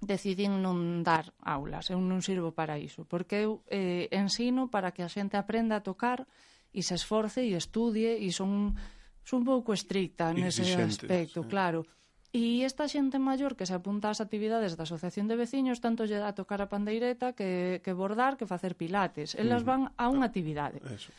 decidín 0.01 0.61
non 0.61 1.01
dar 1.01 1.33
aulas, 1.41 1.89
eu 1.89 1.97
non 1.97 2.21
sirvo 2.21 2.53
para 2.53 2.77
iso, 2.77 3.09
porque 3.09 3.49
eu 3.49 3.65
eh, 3.73 4.05
ensino 4.13 4.69
para 4.69 4.93
que 4.93 5.01
a 5.01 5.09
xente 5.09 5.37
aprenda 5.37 5.81
a 5.81 5.85
tocar 5.85 6.29
e 6.69 6.85
se 6.85 6.93
esforce 6.93 7.41
e 7.41 7.57
estudie 7.57 8.21
e 8.21 8.29
son, 8.29 8.77
son 9.25 9.41
un 9.41 9.45
pouco 9.49 9.73
estricta 9.73 10.29
nese 10.29 10.61
aspecto, 10.77 11.41
sí. 11.41 11.49
claro. 11.49 11.89
E 12.29 12.61
esta 12.61 12.85
xente 12.85 13.17
maior 13.17 13.57
que 13.57 13.65
se 13.65 13.73
apunta 13.73 14.13
ás 14.13 14.21
actividades 14.21 14.77
da 14.77 14.85
Asociación 14.85 15.25
de 15.25 15.39
Veciños 15.39 15.81
tanto 15.81 16.05
lle 16.05 16.21
dá 16.21 16.37
tocar 16.37 16.61
a 16.61 16.69
pandeireta 16.69 17.33
que, 17.33 17.81
que 17.81 17.95
bordar 17.97 18.37
que 18.37 18.45
facer 18.45 18.77
pilates. 18.77 19.33
Elas 19.33 19.65
van 19.65 19.89
a 19.97 20.05
unha 20.13 20.27
ah, 20.27 20.29
actividade. 20.29 20.77
Eso. 20.85 21.09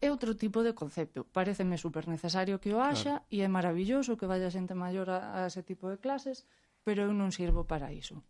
É 0.00 0.08
outro 0.08 0.32
tipo 0.32 0.64
de 0.64 0.72
concepto. 0.72 1.28
Pareceme 1.28 1.76
super 1.76 2.08
necesario 2.08 2.56
que 2.62 2.72
o 2.72 2.80
haxa 2.80 3.20
claro. 3.20 3.34
e 3.34 3.44
é 3.44 3.48
maravilloso 3.50 4.16
que 4.16 4.30
vaya 4.30 4.48
xente 4.48 4.72
maior 4.72 5.12
a, 5.12 5.44
a 5.44 5.50
ese 5.50 5.60
tipo 5.60 5.92
de 5.92 6.00
clases 6.00 6.48
pero 6.84 7.08
eu 7.08 7.12
non 7.16 7.32
sirvo 7.32 7.64
para 7.64 7.90
iso. 7.90 8.22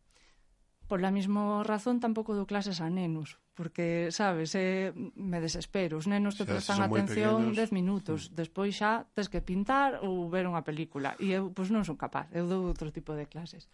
Por 0.86 1.00
la 1.00 1.10
mesma 1.10 1.64
razón 1.64 1.98
tampouco 1.98 2.36
dou 2.38 2.46
clases 2.46 2.78
a 2.78 2.88
nenos, 2.88 3.40
porque, 3.56 4.12
sabes, 4.12 4.54
eh, 4.54 4.92
me 5.16 5.40
desespero. 5.40 5.96
Os 5.96 6.06
nenos 6.06 6.38
te 6.38 6.44
xa, 6.44 6.50
prestan 6.54 6.80
atención 6.84 7.56
10 7.56 7.72
minutos, 7.72 8.30
despois 8.36 8.76
xa 8.78 9.08
tes 9.16 9.32
que 9.32 9.40
pintar 9.40 10.04
ou 10.04 10.28
ver 10.28 10.44
unha 10.46 10.62
película. 10.62 11.16
E 11.18 11.32
eu, 11.32 11.50
pois, 11.50 11.72
non 11.72 11.82
son 11.82 11.98
capaz, 11.98 12.28
eu 12.36 12.44
dou 12.46 12.68
outro 12.68 12.92
tipo 12.92 13.16
de 13.16 13.26
clases. 13.26 13.66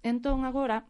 Entón, 0.00 0.46
agora, 0.46 0.86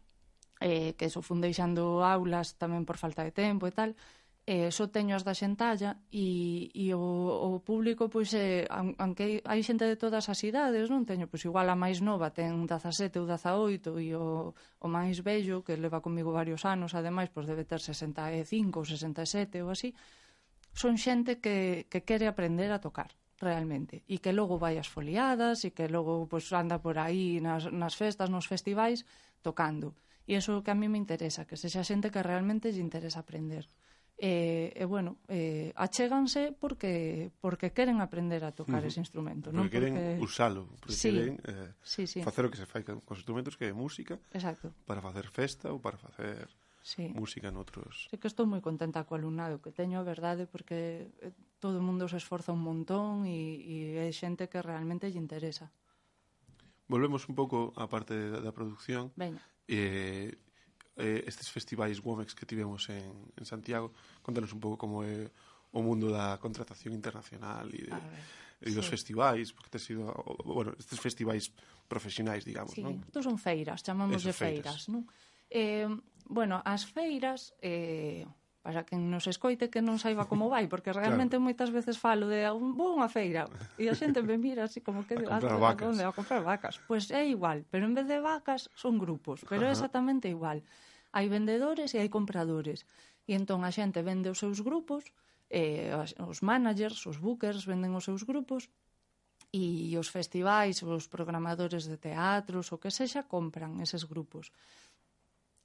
eh, 0.61 0.93
que 0.95 1.09
eso 1.09 1.25
fun 1.25 1.41
deixando 1.41 2.05
aulas 2.05 2.55
tamén 2.61 2.85
por 2.85 3.01
falta 3.01 3.25
de 3.25 3.33
tempo 3.33 3.65
e 3.65 3.73
tal, 3.73 3.97
eh, 4.45 4.69
só 4.69 4.85
teño 4.93 5.17
as 5.17 5.25
da 5.25 5.33
xentalla 5.33 5.97
e, 6.13 6.69
e 6.69 6.93
o, 6.93 7.01
o 7.01 7.59
público 7.65 8.13
pois 8.13 8.29
eh, 8.37 8.69
anque 8.69 9.41
hai 9.41 9.61
xente 9.65 9.89
de 9.89 9.97
todas 9.97 10.29
as 10.29 10.39
idades 10.45 10.93
non 10.93 11.01
teño 11.09 11.25
pois 11.25 11.41
igual 11.49 11.65
a 11.65 11.73
máis 11.73 11.97
nova 12.05 12.29
ten 12.29 12.69
17 12.69 13.17
ou 13.17 13.25
18 13.25 13.97
e 14.05 14.13
o, 14.13 14.53
o 14.53 14.87
máis 14.87 15.25
vello 15.25 15.65
que 15.65 15.73
leva 15.73 15.97
comigo 16.05 16.29
varios 16.29 16.61
anos 16.61 16.93
ademais 16.93 17.33
pois 17.33 17.49
debe 17.49 17.65
ter 17.65 17.81
65 17.81 18.45
ou 18.77 18.85
67 18.85 19.65
ou 19.65 19.73
así 19.73 19.97
son 20.77 20.93
xente 21.01 21.41
que, 21.41 21.89
que 21.89 22.05
quere 22.05 22.29
aprender 22.29 22.69
a 22.69 22.77
tocar 22.77 23.09
realmente 23.41 24.05
e 24.05 24.21
que 24.21 24.29
logo 24.29 24.61
vai 24.61 24.77
ás 24.77 24.87
foliadas 24.87 25.65
e 25.65 25.73
que 25.73 25.89
logo 25.89 26.29
pois, 26.29 26.45
anda 26.53 26.77
por 26.77 27.01
aí 27.01 27.41
nas, 27.41 27.65
nas 27.73 27.97
festas, 27.97 28.29
nos 28.29 28.45
festivais 28.45 29.09
tocando. 29.41 29.97
E 30.25 30.37
iso 30.37 30.61
que 30.65 30.71
a 30.73 30.77
mí 30.77 30.87
me 30.89 30.97
interesa 30.97 31.45
que 31.49 31.57
sexa 31.57 31.81
xente 31.81 32.13
que 32.13 32.21
realmente 32.21 32.69
lle 32.73 32.85
interesa 32.85 33.25
aprender. 33.25 33.65
E, 34.15 34.71
e 34.71 34.83
bueno, 34.87 35.19
eh, 35.27 35.75
achéganse 35.75 36.55
porque 36.55 37.35
porque 37.43 37.75
queren 37.75 37.99
aprender 37.99 38.47
a 38.47 38.55
tocar 38.55 38.79
uh 38.79 38.87
-huh. 38.87 38.87
ese 38.87 39.03
instrumento, 39.03 39.51
porque 39.51 39.59
non? 39.59 39.67
Porque 39.67 39.91
queren 39.91 40.23
usalo, 40.23 40.71
porque 40.79 40.95
sí, 40.95 41.11
queren 41.11 41.35
eh, 41.43 41.75
sí, 41.83 42.07
sí. 42.07 42.23
facer 42.23 42.47
o 42.47 42.49
que 42.49 42.55
se 42.55 42.63
fai 42.63 42.87
con 42.87 43.03
os 43.03 43.17
instrumentos 43.19 43.59
que 43.59 43.67
é 43.67 43.75
música. 43.75 44.15
Exacto. 44.31 44.71
Para 44.87 45.03
facer 45.03 45.27
festa 45.27 45.67
ou 45.67 45.83
para 45.83 45.99
facer 45.99 46.47
sí. 46.79 47.11
música 47.11 47.51
noutros. 47.51 48.07
Sí 48.07 48.15
que 48.15 48.31
estou 48.31 48.47
moi 48.47 48.63
contenta 48.63 49.03
co 49.03 49.19
alumnado 49.19 49.59
que 49.59 49.75
teño, 49.75 49.99
a 49.99 50.07
verdade, 50.07 50.47
porque 50.47 51.11
eh, 51.19 51.35
todo 51.59 51.81
o 51.81 51.83
mundo 51.83 52.07
se 52.07 52.15
esforza 52.15 52.55
un 52.55 52.63
montón 52.63 53.27
e, 53.27 53.59
e 53.59 53.75
é 53.99 54.07
xente 54.15 54.47
que 54.47 54.63
realmente 54.63 55.11
lle 55.11 55.19
interesa. 55.19 55.75
Volvemos 56.87 57.27
un 57.27 57.35
pouco 57.35 57.75
á 57.75 57.89
parte 57.91 58.15
da, 58.31 58.39
da 58.39 58.55
producción. 58.55 59.11
Veña. 59.19 59.43
Eh, 59.67 60.39
eh, 60.97 61.23
estes 61.27 61.49
festivais 61.49 61.99
Womex 61.99 62.33
que 62.35 62.45
tivemos 62.45 62.89
en, 62.89 63.31
en 63.35 63.45
Santiago, 63.45 63.91
contanos 64.21 64.51
un 64.53 64.59
pouco 64.59 64.77
como 64.77 65.03
é 65.03 65.29
o 65.75 65.83
mundo 65.83 66.07
da 66.07 66.39
contratación 66.39 66.95
internacional 66.95 67.67
e, 67.67 67.83
de, 67.83 67.91
ver, 67.91 68.23
e 68.63 68.71
dos 68.71 68.87
sí. 68.87 68.95
festivais, 68.95 69.51
porque 69.51 69.75
te 69.75 69.79
sido, 69.79 70.07
bueno, 70.47 70.71
estes 70.79 70.99
festivais 70.99 71.51
profesionais, 71.91 72.47
digamos, 72.47 72.71
sí. 72.71 72.81
non? 72.81 73.03
Son 73.11 73.35
feiras, 73.35 73.83
chamamos 73.83 74.23
Eso, 74.23 74.31
de 74.31 74.33
feiras, 74.33 74.87
feiras 74.87 74.91
non? 74.91 75.03
Eh, 75.51 75.91
bueno, 76.31 76.63
as 76.63 76.87
feiras 76.87 77.51
eh, 77.59 78.23
para 78.65 78.83
que 78.83 78.97
nos 78.97 79.29
escoite 79.29 79.69
que 79.69 79.77
non 79.77 80.01
saiba 80.01 80.25
como 80.25 80.49
vai, 80.49 80.65
porque 80.65 80.89
realmente 80.97 81.37
claro. 81.37 81.45
moitas 81.45 81.69
veces 81.69 82.01
falo 82.01 82.25
de 82.25 82.49
vou 82.49 82.97
unha 82.97 83.05
feira 83.05 83.45
e 83.77 83.85
a 83.85 83.93
xente 83.93 84.25
me 84.25 84.41
mira 84.41 84.65
así 84.65 84.81
como 84.81 85.05
que 85.05 85.13
a 85.13 85.21
ah, 85.21 85.37
comprar 85.37 85.61
vacas. 85.61 85.85
Onde, 85.93 86.01
a 86.01 86.09
comprar 86.09 86.41
vacas. 86.41 86.81
Pois 86.89 87.05
pues 87.05 87.13
é 87.13 87.29
igual, 87.29 87.61
pero 87.69 87.85
en 87.85 87.93
vez 87.93 88.09
de 88.09 88.17
vacas 88.17 88.73
son 88.73 88.97
grupos, 88.97 89.45
pero 89.45 89.69
é 89.69 89.71
exactamente 89.77 90.25
igual. 90.33 90.65
Hai 91.13 91.29
vendedores 91.29 91.93
e 91.93 92.01
hai 92.01 92.09
compradores. 92.09 92.89
E 93.29 93.37
entón 93.37 93.61
a 93.61 93.69
xente 93.69 94.01
vende 94.01 94.33
os 94.33 94.41
seus 94.41 94.65
grupos, 94.65 95.13
eh, 95.53 95.93
os 96.25 96.41
managers, 96.41 97.05
os 97.05 97.21
bookers 97.21 97.69
venden 97.69 97.93
os 97.93 98.09
seus 98.09 98.25
grupos 98.25 98.73
e 99.53 99.93
os 99.93 100.09
festivais, 100.09 100.81
os 100.81 101.05
programadores 101.05 101.85
de 101.85 102.01
teatros, 102.01 102.73
o 102.73 102.81
que 102.81 102.89
sexa, 102.89 103.29
compran 103.29 103.77
eses 103.85 104.09
grupos. 104.09 104.49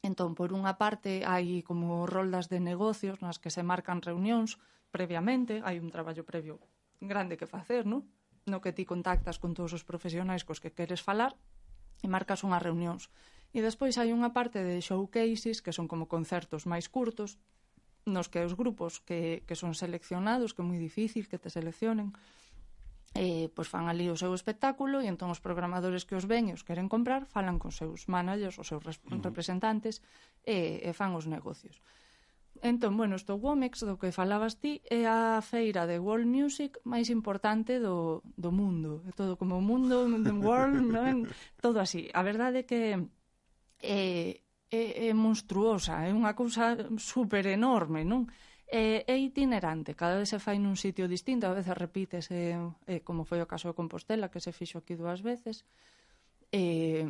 Entón, 0.01 0.32
por 0.32 0.57
unha 0.57 0.80
parte, 0.80 1.28
hai 1.28 1.61
como 1.61 2.09
roldas 2.09 2.48
de 2.48 2.57
negocios 2.57 3.20
nas 3.20 3.36
que 3.36 3.53
se 3.53 3.61
marcan 3.61 4.01
reunións 4.01 4.57
previamente, 4.88 5.61
hai 5.61 5.76
un 5.76 5.92
traballo 5.92 6.24
previo 6.24 6.57
grande 7.05 7.36
que 7.36 7.44
facer, 7.44 7.84
non? 7.84 8.09
No 8.48 8.64
que 8.64 8.72
ti 8.72 8.88
contactas 8.88 9.36
con 9.36 9.53
todos 9.53 9.76
os 9.76 9.84
profesionais 9.84 10.42
cos 10.48 10.61
que 10.61 10.72
queres 10.72 11.05
falar 11.05 11.36
e 12.01 12.09
marcas 12.09 12.40
unhas 12.40 12.64
reunións. 12.64 13.12
E 13.53 13.61
despois 13.61 14.01
hai 14.01 14.09
unha 14.16 14.32
parte 14.32 14.64
de 14.64 14.80
showcases, 14.80 15.61
que 15.61 15.76
son 15.76 15.84
como 15.84 16.09
concertos 16.09 16.64
máis 16.64 16.88
curtos, 16.88 17.36
nos 18.09 18.32
que 18.32 18.40
os 18.40 18.57
grupos 18.57 19.05
que, 19.05 19.44
que 19.44 19.59
son 19.59 19.76
seleccionados, 19.76 20.57
que 20.57 20.64
é 20.64 20.66
moi 20.66 20.80
difícil 20.80 21.28
que 21.28 21.36
te 21.36 21.53
seleccionen, 21.53 22.16
eh, 23.14 23.50
pois 23.54 23.66
fan 23.66 23.90
ali 23.90 24.06
o 24.06 24.18
seu 24.18 24.30
espectáculo 24.34 25.02
e 25.02 25.11
entón 25.11 25.34
os 25.34 25.42
programadores 25.42 26.06
que 26.06 26.14
os 26.14 26.30
veños 26.30 26.62
queren 26.62 26.86
comprar 26.86 27.26
falan 27.26 27.58
con 27.58 27.74
seus 27.74 28.06
managers, 28.06 28.58
os 28.62 28.70
seus 28.70 28.82
representantes 29.22 29.98
e, 30.46 30.78
e 30.86 30.90
fan 30.94 31.18
os 31.18 31.26
negocios. 31.26 31.82
Entón, 32.62 32.96
bueno, 32.96 33.16
isto 33.16 33.40
Womex 33.40 33.80
do 33.88 33.96
que 33.96 34.12
falabas 34.12 34.61
ti 34.61 34.82
é 34.84 35.08
a 35.08 35.40
feira 35.40 35.88
de 35.88 35.96
World 35.96 36.28
Music 36.28 36.76
máis 36.84 37.08
importante 37.08 37.80
do, 37.80 38.20
do 38.36 38.50
mundo. 38.52 39.00
É 39.08 39.12
todo 39.16 39.34
como 39.40 39.56
o 39.56 39.64
mundo, 39.64 40.04
the 40.20 40.34
World, 40.34 40.84
non? 40.94 41.24
todo 41.58 41.80
así. 41.80 42.12
A 42.12 42.20
verdade 42.22 42.62
é 42.62 42.68
que 42.68 43.00
é, 43.80 44.44
é, 44.68 45.08
é 45.08 45.11
monstruosa, 45.16 46.04
é 46.04 46.12
unha 46.12 46.36
cousa 46.36 46.76
super 47.00 47.48
enorme, 47.48 48.04
non? 48.04 48.28
eh, 48.70 49.04
é 49.06 49.18
itinerante, 49.18 49.94
cada 49.94 50.16
vez 50.16 50.30
se 50.30 50.38
fai 50.38 50.62
nun 50.62 50.78
sitio 50.78 51.10
distinto, 51.10 51.50
a 51.50 51.56
veces 51.58 51.74
repítese, 51.74 52.54
eh, 52.86 53.02
como 53.02 53.26
foi 53.26 53.42
o 53.42 53.50
caso 53.50 53.66
de 53.66 53.74
Compostela, 53.74 54.30
que 54.30 54.38
se 54.38 54.54
fixo 54.54 54.78
aquí 54.78 54.94
dúas 54.94 55.26
veces. 55.26 55.66
Eh, 56.54 57.04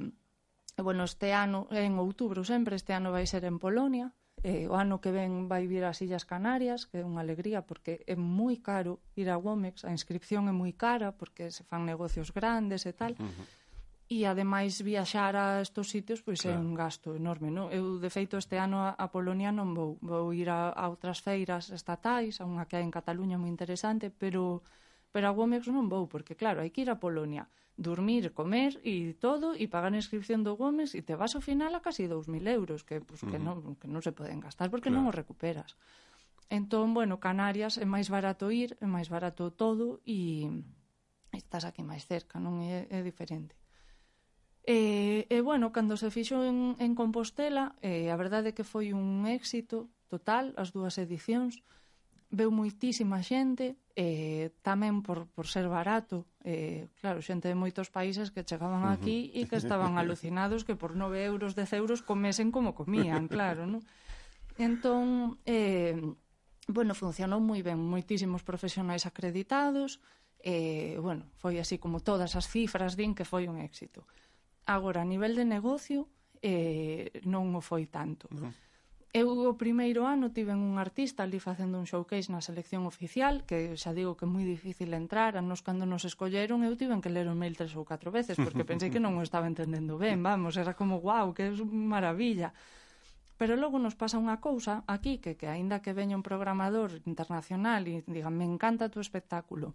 bueno, 0.80 1.04
este 1.04 1.36
ano, 1.36 1.68
en 1.68 2.00
outubro 2.00 2.40
sempre, 2.42 2.80
este 2.80 2.96
ano 2.96 3.12
vai 3.12 3.28
ser 3.28 3.44
en 3.44 3.60
Polonia, 3.60 4.16
eh, 4.40 4.64
o 4.66 4.74
ano 4.80 5.04
que 5.04 5.12
ven 5.12 5.52
vai 5.52 5.68
vir 5.68 5.84
as 5.84 6.00
Illas 6.00 6.24
Canarias, 6.24 6.88
que 6.88 7.00
é 7.00 7.04
unha 7.04 7.20
alegría 7.20 7.60
porque 7.68 8.00
é 8.08 8.16
moi 8.16 8.56
caro 8.64 9.04
ir 9.12 9.28
a 9.28 9.36
Womex, 9.36 9.84
a 9.84 9.92
inscripción 9.92 10.48
é 10.48 10.54
moi 10.56 10.72
cara 10.72 11.12
porque 11.12 11.52
se 11.52 11.60
fan 11.68 11.84
negocios 11.84 12.32
grandes 12.32 12.88
e 12.88 12.96
tal. 12.96 13.12
Uh 13.20 13.28
-huh 13.28 13.59
e 14.10 14.26
ademais 14.26 14.82
viaxar 14.82 15.38
a 15.38 15.62
estos 15.62 15.94
sitios 15.94 16.18
pois 16.18 16.42
claro. 16.42 16.58
é 16.58 16.60
un 16.60 16.74
gasto 16.74 17.14
enorme, 17.14 17.54
non? 17.54 17.70
Eu 17.70 18.02
de 18.02 18.10
feito 18.10 18.34
este 18.34 18.58
ano 18.58 18.82
a 18.82 19.06
Polonia 19.14 19.54
non 19.54 19.70
vou, 19.70 20.02
vou 20.02 20.34
ir 20.34 20.50
a, 20.50 20.74
a 20.74 20.90
outras 20.90 21.22
feiras 21.22 21.70
estatais, 21.70 22.42
a 22.42 22.44
unha 22.44 22.66
que 22.66 22.74
hai 22.74 22.82
en 22.82 22.90
Cataluña 22.90 23.38
moi 23.38 23.46
interesante, 23.46 24.10
pero 24.10 24.66
pero 25.14 25.30
a 25.30 25.34
Womex 25.34 25.70
non 25.70 25.86
vou, 25.86 26.10
porque 26.10 26.34
claro, 26.34 26.58
hai 26.58 26.74
que 26.74 26.82
ir 26.82 26.90
a 26.90 26.98
Polonia, 26.98 27.46
dormir, 27.78 28.34
comer 28.34 28.82
e 28.82 29.14
todo, 29.14 29.54
e 29.54 29.70
pagar 29.70 29.94
a 29.94 30.02
inscripción 30.02 30.42
do 30.42 30.58
Gómez 30.58 30.98
e 30.98 31.06
te 31.06 31.14
vas 31.14 31.38
ao 31.38 31.42
final 31.42 31.70
a 31.78 31.80
casi 31.82 32.10
2.000 32.10 32.50
euros, 32.50 32.82
que, 32.82 32.98
pues, 32.98 33.22
uh 33.22 33.26
-huh. 33.26 33.30
que, 33.30 33.38
non, 33.38 33.78
que 33.78 33.86
non 33.86 34.02
se 34.02 34.10
poden 34.10 34.42
gastar, 34.42 34.74
porque 34.74 34.90
claro. 34.90 35.06
non 35.06 35.10
o 35.10 35.14
recuperas. 35.14 35.78
Entón, 36.50 36.98
bueno, 36.98 37.22
Canarias 37.22 37.78
é 37.78 37.86
máis 37.86 38.10
barato 38.10 38.50
ir, 38.50 38.74
é 38.82 38.86
máis 38.90 39.06
barato 39.06 39.54
todo, 39.54 40.02
e 40.02 40.50
estás 41.30 41.62
aquí 41.62 41.86
máis 41.86 42.10
cerca, 42.10 42.42
non 42.42 42.58
é, 42.58 42.90
é 42.90 43.06
diferente. 43.06 43.59
E, 44.70 45.26
e 45.26 45.38
bueno, 45.42 45.74
cando 45.74 45.98
se 45.98 46.14
fixo 46.14 46.46
en, 46.46 46.78
en 46.78 46.94
Compostela, 46.94 47.74
eh, 47.82 48.06
a 48.06 48.14
verdade 48.14 48.54
é 48.54 48.54
que 48.54 48.62
foi 48.62 48.94
un 48.94 49.26
éxito 49.26 49.90
total 50.06 50.54
as 50.54 50.70
dúas 50.70 50.94
edicións. 50.94 51.58
Veu 52.30 52.54
moitísima 52.54 53.18
xente, 53.18 53.74
eh, 53.98 54.54
tamén 54.62 55.02
por, 55.02 55.26
por 55.34 55.50
ser 55.50 55.66
barato, 55.66 56.22
eh, 56.46 56.86
claro, 57.02 57.18
xente 57.18 57.50
de 57.50 57.58
moitos 57.58 57.90
países 57.90 58.30
que 58.30 58.46
chegaban 58.46 58.86
uh 58.86 58.94
-huh. 58.94 58.94
aquí 58.94 59.34
e 59.34 59.50
que 59.50 59.58
estaban 59.58 59.98
alucinados 60.02 60.62
que 60.62 60.78
por 60.78 60.94
9 60.94 61.18
euros, 61.26 61.58
10 61.58 61.74
euros 61.74 62.06
comesen 62.06 62.54
como 62.54 62.70
comían, 62.70 63.26
claro, 63.26 63.66
non? 63.66 63.82
Entón, 64.54 65.42
eh, 65.50 65.98
bueno, 66.70 66.94
funcionou 66.94 67.42
moi 67.42 67.58
ben, 67.66 67.82
moitísimos 67.82 68.46
profesionais 68.46 69.02
acreditados, 69.02 69.98
e, 70.38 70.94
eh, 70.94 71.02
bueno, 71.02 71.26
foi 71.42 71.58
así 71.58 71.82
como 71.82 71.98
todas 71.98 72.38
as 72.38 72.46
cifras 72.46 72.94
din 72.94 73.18
que 73.18 73.26
foi 73.26 73.50
un 73.50 73.58
éxito. 73.58 74.06
Agora, 74.66 75.02
a 75.02 75.08
nivel 75.08 75.34
de 75.34 75.44
negocio, 75.44 76.08
eh, 76.42 77.20
non 77.24 77.52
o 77.56 77.60
foi 77.60 77.86
tanto. 77.86 78.28
Non. 78.32 78.52
Eu 79.10 79.26
o 79.26 79.58
primeiro 79.58 80.06
ano 80.06 80.30
tiven 80.30 80.62
un 80.62 80.78
artista 80.78 81.26
ali 81.26 81.42
facendo 81.42 81.82
un 81.82 81.86
showcase 81.90 82.30
na 82.30 82.38
selección 82.38 82.86
oficial, 82.86 83.42
que 83.42 83.74
xa 83.74 83.90
digo 83.90 84.14
que 84.14 84.22
é 84.22 84.30
moi 84.30 84.46
difícil 84.46 84.94
entrar, 84.94 85.34
a 85.34 85.42
nos 85.42 85.66
cando 85.66 85.82
nos 85.82 86.06
escolleron 86.06 86.62
eu 86.62 86.78
tiven 86.78 87.02
que 87.02 87.10
ler 87.10 87.26
o 87.26 87.34
mail 87.34 87.58
tres 87.58 87.74
ou 87.74 87.82
catro 87.82 88.14
veces, 88.14 88.38
porque 88.38 88.62
pensei 88.62 88.86
que 88.86 89.02
non 89.02 89.18
o 89.18 89.26
estaba 89.26 89.50
entendendo 89.50 89.98
ben, 89.98 90.22
vamos, 90.22 90.54
era 90.54 90.78
como 90.78 91.02
guau, 91.02 91.34
wow, 91.34 91.34
que 91.34 91.42
é 91.42 91.50
maravilla. 91.66 92.54
Pero 93.34 93.58
logo 93.58 93.82
nos 93.82 93.98
pasa 93.98 94.14
unha 94.14 94.38
cousa 94.38 94.86
aquí, 94.86 95.18
que, 95.18 95.34
que 95.34 95.50
aínda 95.50 95.82
que 95.82 95.90
veña 95.90 96.14
un 96.14 96.22
programador 96.22 97.02
internacional 97.02 97.82
e 97.90 98.06
digan, 98.06 98.38
me 98.38 98.46
encanta 98.46 98.94
tu 98.94 99.02
espectáculo, 99.02 99.74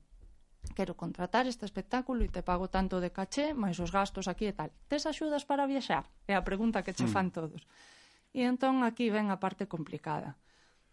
quero 0.74 0.98
contratar 0.98 1.46
este 1.46 1.66
espectáculo 1.70 2.26
e 2.26 2.34
te 2.34 2.42
pago 2.42 2.72
tanto 2.72 2.98
de 3.04 3.14
caché, 3.14 3.54
máis 3.54 3.78
os 3.78 3.94
gastos 3.94 4.26
aquí 4.26 4.50
e 4.50 4.56
tal. 4.58 4.72
Tes 4.90 5.06
axudas 5.06 5.46
para 5.46 5.70
viaxar? 5.70 6.10
É 6.26 6.34
a 6.34 6.48
pregunta 6.48 6.82
que 6.82 6.96
che 6.98 7.06
mm. 7.06 7.14
fan 7.14 7.30
todos. 7.30 7.62
E 8.34 8.44
entón 8.44 8.82
aquí 8.82 9.14
ven 9.14 9.30
a 9.30 9.38
parte 9.38 9.70
complicada. 9.70 10.36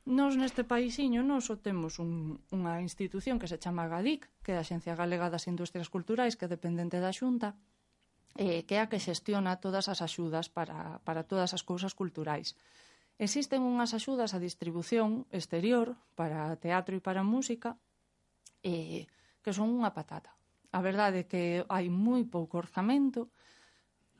Nos 0.04 0.34
neste 0.34 0.66
paisiño 0.66 1.22
nos 1.22 1.46
só 1.46 1.54
temos 1.62 2.02
un, 2.02 2.42
unha 2.50 2.82
institución 2.82 3.38
que 3.38 3.46
se 3.46 3.62
chama 3.62 3.86
GADIC, 3.86 4.26
que 4.42 4.52
é 4.54 4.58
a 4.58 4.66
Xencia 4.66 4.98
Galega 4.98 5.30
das 5.30 5.46
Industrias 5.46 5.86
Culturais, 5.86 6.34
que 6.34 6.46
é 6.46 6.50
dependente 6.50 6.98
da 6.98 7.14
Xunta, 7.14 7.54
eh, 8.34 8.66
que 8.66 8.74
é 8.74 8.80
a 8.82 8.90
que 8.90 8.98
xestiona 8.98 9.62
todas 9.62 9.86
as 9.86 10.02
axudas 10.02 10.50
para, 10.50 10.98
para 11.06 11.22
todas 11.22 11.54
as 11.54 11.62
cousas 11.62 11.94
culturais. 11.94 12.58
Existen 13.22 13.62
unhas 13.62 13.94
axudas 13.94 14.34
a 14.34 14.42
distribución 14.42 15.30
exterior 15.30 15.94
para 16.18 16.58
teatro 16.58 16.98
e 16.98 17.04
para 17.04 17.22
música, 17.22 17.78
eh, 18.66 19.06
que 19.44 19.52
son 19.52 19.68
unha 19.74 19.92
patata. 19.92 20.32
A 20.72 20.80
verdade 20.80 21.26
é 21.26 21.28
que 21.28 21.42
hai 21.68 21.86
moi 21.90 22.22
pouco 22.24 22.56
orzamento, 22.62 23.28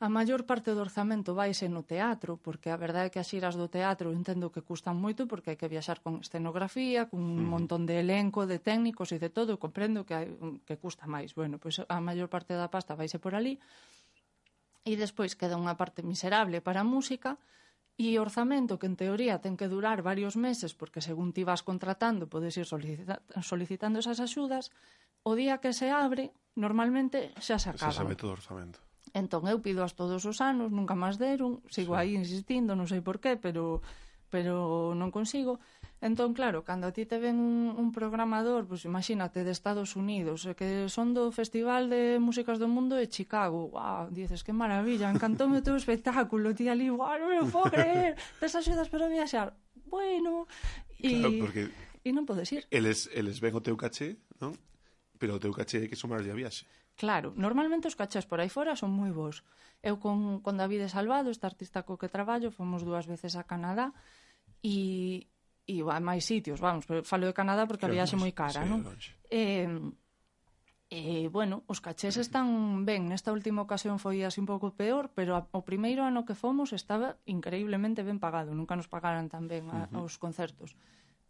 A 0.03 0.09
maior 0.09 0.43
parte 0.43 0.75
do 0.75 0.83
orzamento 0.83 1.31
vaise 1.31 1.71
no 1.71 1.87
teatro, 1.87 2.35
porque 2.35 2.67
a 2.67 2.75
verdade 2.75 3.07
é 3.07 3.13
que 3.13 3.23
as 3.23 3.29
xiras 3.31 3.55
do 3.55 3.71
teatro 3.71 4.11
entendo 4.11 4.51
que 4.51 4.59
custan 4.59 4.99
moito 4.99 5.31
porque 5.31 5.55
hai 5.55 5.59
que 5.59 5.71
viaxar 5.71 6.03
con 6.03 6.19
escenografía, 6.19 7.07
con 7.07 7.23
un 7.23 7.47
montón 7.47 7.87
de 7.87 8.03
elenco, 8.03 8.43
de 8.43 8.59
técnicos 8.59 9.15
e 9.15 9.17
de 9.23 9.31
todo, 9.31 9.55
comprendo 9.55 10.03
que, 10.03 10.11
hai, 10.11 10.27
que 10.67 10.75
custa 10.75 11.07
máis. 11.07 11.31
Bueno, 11.39 11.55
pois 11.55 11.79
a 11.79 11.99
maior 12.03 12.27
parte 12.27 12.51
da 12.51 12.67
pasta 12.67 12.99
vaise 12.99 13.15
por 13.15 13.31
ali, 13.31 13.63
e 14.83 14.99
despois 14.99 15.39
queda 15.39 15.55
unha 15.55 15.79
parte 15.79 16.03
miserable 16.03 16.59
para 16.59 16.83
a 16.83 16.89
música, 16.95 17.39
e 17.95 18.19
orzamento 18.19 18.75
que 18.75 18.91
en 18.91 18.99
teoría 18.99 19.39
ten 19.39 19.55
que 19.55 19.71
durar 19.71 20.03
varios 20.03 20.35
meses, 20.35 20.75
porque 20.75 20.99
según 20.99 21.31
ti 21.31 21.47
vas 21.47 21.63
contratando 21.63 22.27
podes 22.27 22.59
ir 22.59 22.67
solicita 22.67 23.23
solicitando 23.39 24.03
esas 24.03 24.19
axudas, 24.19 24.67
o 25.23 25.33
día 25.35 25.59
que 25.63 25.71
se 25.71 25.89
abre, 25.89 26.35
normalmente 26.55 27.31
xa 27.39 27.57
se 27.57 27.71
acaba. 27.71 27.91
Se 27.91 27.99
sabe 28.03 28.15
todo 28.15 28.35
o 28.35 28.37
orzamento. 28.37 28.79
Entón, 29.13 29.45
eu 29.45 29.61
pido 29.61 29.85
as 29.85 29.93
todos 29.93 30.25
os 30.25 30.41
anos, 30.41 30.73
nunca 30.73 30.97
máis 30.97 31.21
deron, 31.21 31.61
sigo 31.69 31.93
sí. 31.93 31.99
aí 31.99 32.11
insistindo, 32.17 32.73
non 32.73 32.89
sei 32.89 33.01
por 33.01 33.21
qué, 33.21 33.37
pero 33.37 33.81
pero 34.33 34.97
non 34.97 35.13
consigo. 35.13 35.61
Entón, 36.01 36.33
claro, 36.33 36.65
cando 36.65 36.89
a 36.89 36.91
ti 36.91 37.05
te 37.05 37.21
ven 37.21 37.37
un, 37.37 37.77
un 37.77 37.93
programador, 37.93 38.65
pois 38.65 38.83
pues, 38.83 38.89
imagínate, 38.89 39.45
de 39.45 39.53
Estados 39.53 39.95
Unidos, 39.95 40.49
eh, 40.49 40.57
que 40.57 40.89
son 40.89 41.13
do 41.13 41.29
Festival 41.29 41.87
de 41.87 42.17
Músicas 42.17 42.57
do 42.57 42.67
Mundo 42.67 42.97
de 42.97 43.07
Chicago, 43.07 43.69
wow, 43.69 44.09
dices, 44.09 44.41
que 44.41 44.51
maravilla, 44.51 45.13
encantoume 45.13 45.61
o 45.61 45.63
teu 45.63 45.77
espectáculo, 45.77 46.51
ti 46.57 46.67
ali, 46.67 46.89
wow, 46.89 47.15
non 47.21 47.29
me 47.29 47.37
lo 47.39 47.47
puedo 47.47 47.69
creer, 47.71 48.17
tes 48.41 48.51
axudas 48.57 48.89
para 48.89 49.07
viaxar, 49.07 49.53
bueno, 49.87 50.49
e... 50.97 51.21
Claro, 51.21 51.39
porque... 51.39 51.61
E 52.03 52.11
non 52.11 52.27
podes 52.27 52.51
ir. 52.51 52.67
Eles, 52.67 53.07
eles 53.15 53.39
ven 53.39 53.55
o 53.55 53.63
teu 53.63 53.79
caché, 53.79 54.19
non? 54.43 54.59
pero 55.23 55.39
o 55.39 55.39
teu 55.39 55.55
caché 55.55 55.79
é 55.79 55.87
que 55.87 55.95
somarlle 55.95 56.27
a 56.27 56.35
viaxe. 56.35 56.67
Claro, 56.99 57.31
normalmente 57.39 57.87
os 57.87 57.95
cachés 57.95 58.27
por 58.27 58.43
aí 58.43 58.51
fora 58.51 58.75
son 58.75 58.91
moi 58.91 59.15
bons. 59.15 59.39
Eu 59.79 59.95
con, 60.03 60.43
con 60.43 60.59
David 60.59 60.91
Salvado, 60.91 61.31
este 61.31 61.47
artista 61.47 61.87
co 61.87 61.95
que 61.95 62.11
traballo, 62.11 62.51
fomos 62.51 62.83
dúas 62.83 63.07
veces 63.07 63.39
a 63.39 63.47
Canadá 63.47 63.95
e, 64.59 65.31
e 65.63 65.79
a 65.79 66.03
máis 66.03 66.27
sitios, 66.27 66.59
vamos, 66.59 66.83
pero 66.83 67.07
falo 67.07 67.23
de 67.23 67.31
Canadá 67.31 67.63
porque 67.63 67.87
pero 67.87 67.95
a 67.95 68.03
viaxe 68.03 68.19
moi 68.19 68.35
cara, 68.35 68.67
sí, 68.67 68.67
non? 68.67 68.83
Eh, 69.31 69.71
E, 70.93 71.25
bueno, 71.33 71.65
os 71.65 71.81
cachés 71.81 72.21
están 72.21 72.85
ben. 72.85 73.09
Nesta 73.09 73.33
última 73.33 73.65
ocasión 73.65 73.97
foi 73.97 74.21
así 74.21 74.37
un 74.37 74.45
pouco 74.45 74.77
peor, 74.77 75.09
pero 75.17 75.33
a, 75.33 75.41
o 75.49 75.65
primeiro 75.65 76.05
ano 76.05 76.21
que 76.21 76.37
fomos 76.37 76.69
estaba 76.69 77.17
increíblemente 77.25 78.05
ben 78.05 78.21
pagado. 78.21 78.53
Nunca 78.53 78.77
nos 78.77 78.85
pagaran 78.85 79.25
tan 79.25 79.49
ben 79.49 79.73
a, 79.73 79.73
uh 79.73 79.89
-huh. 79.89 79.97
aos 80.05 80.21
concertos. 80.21 80.77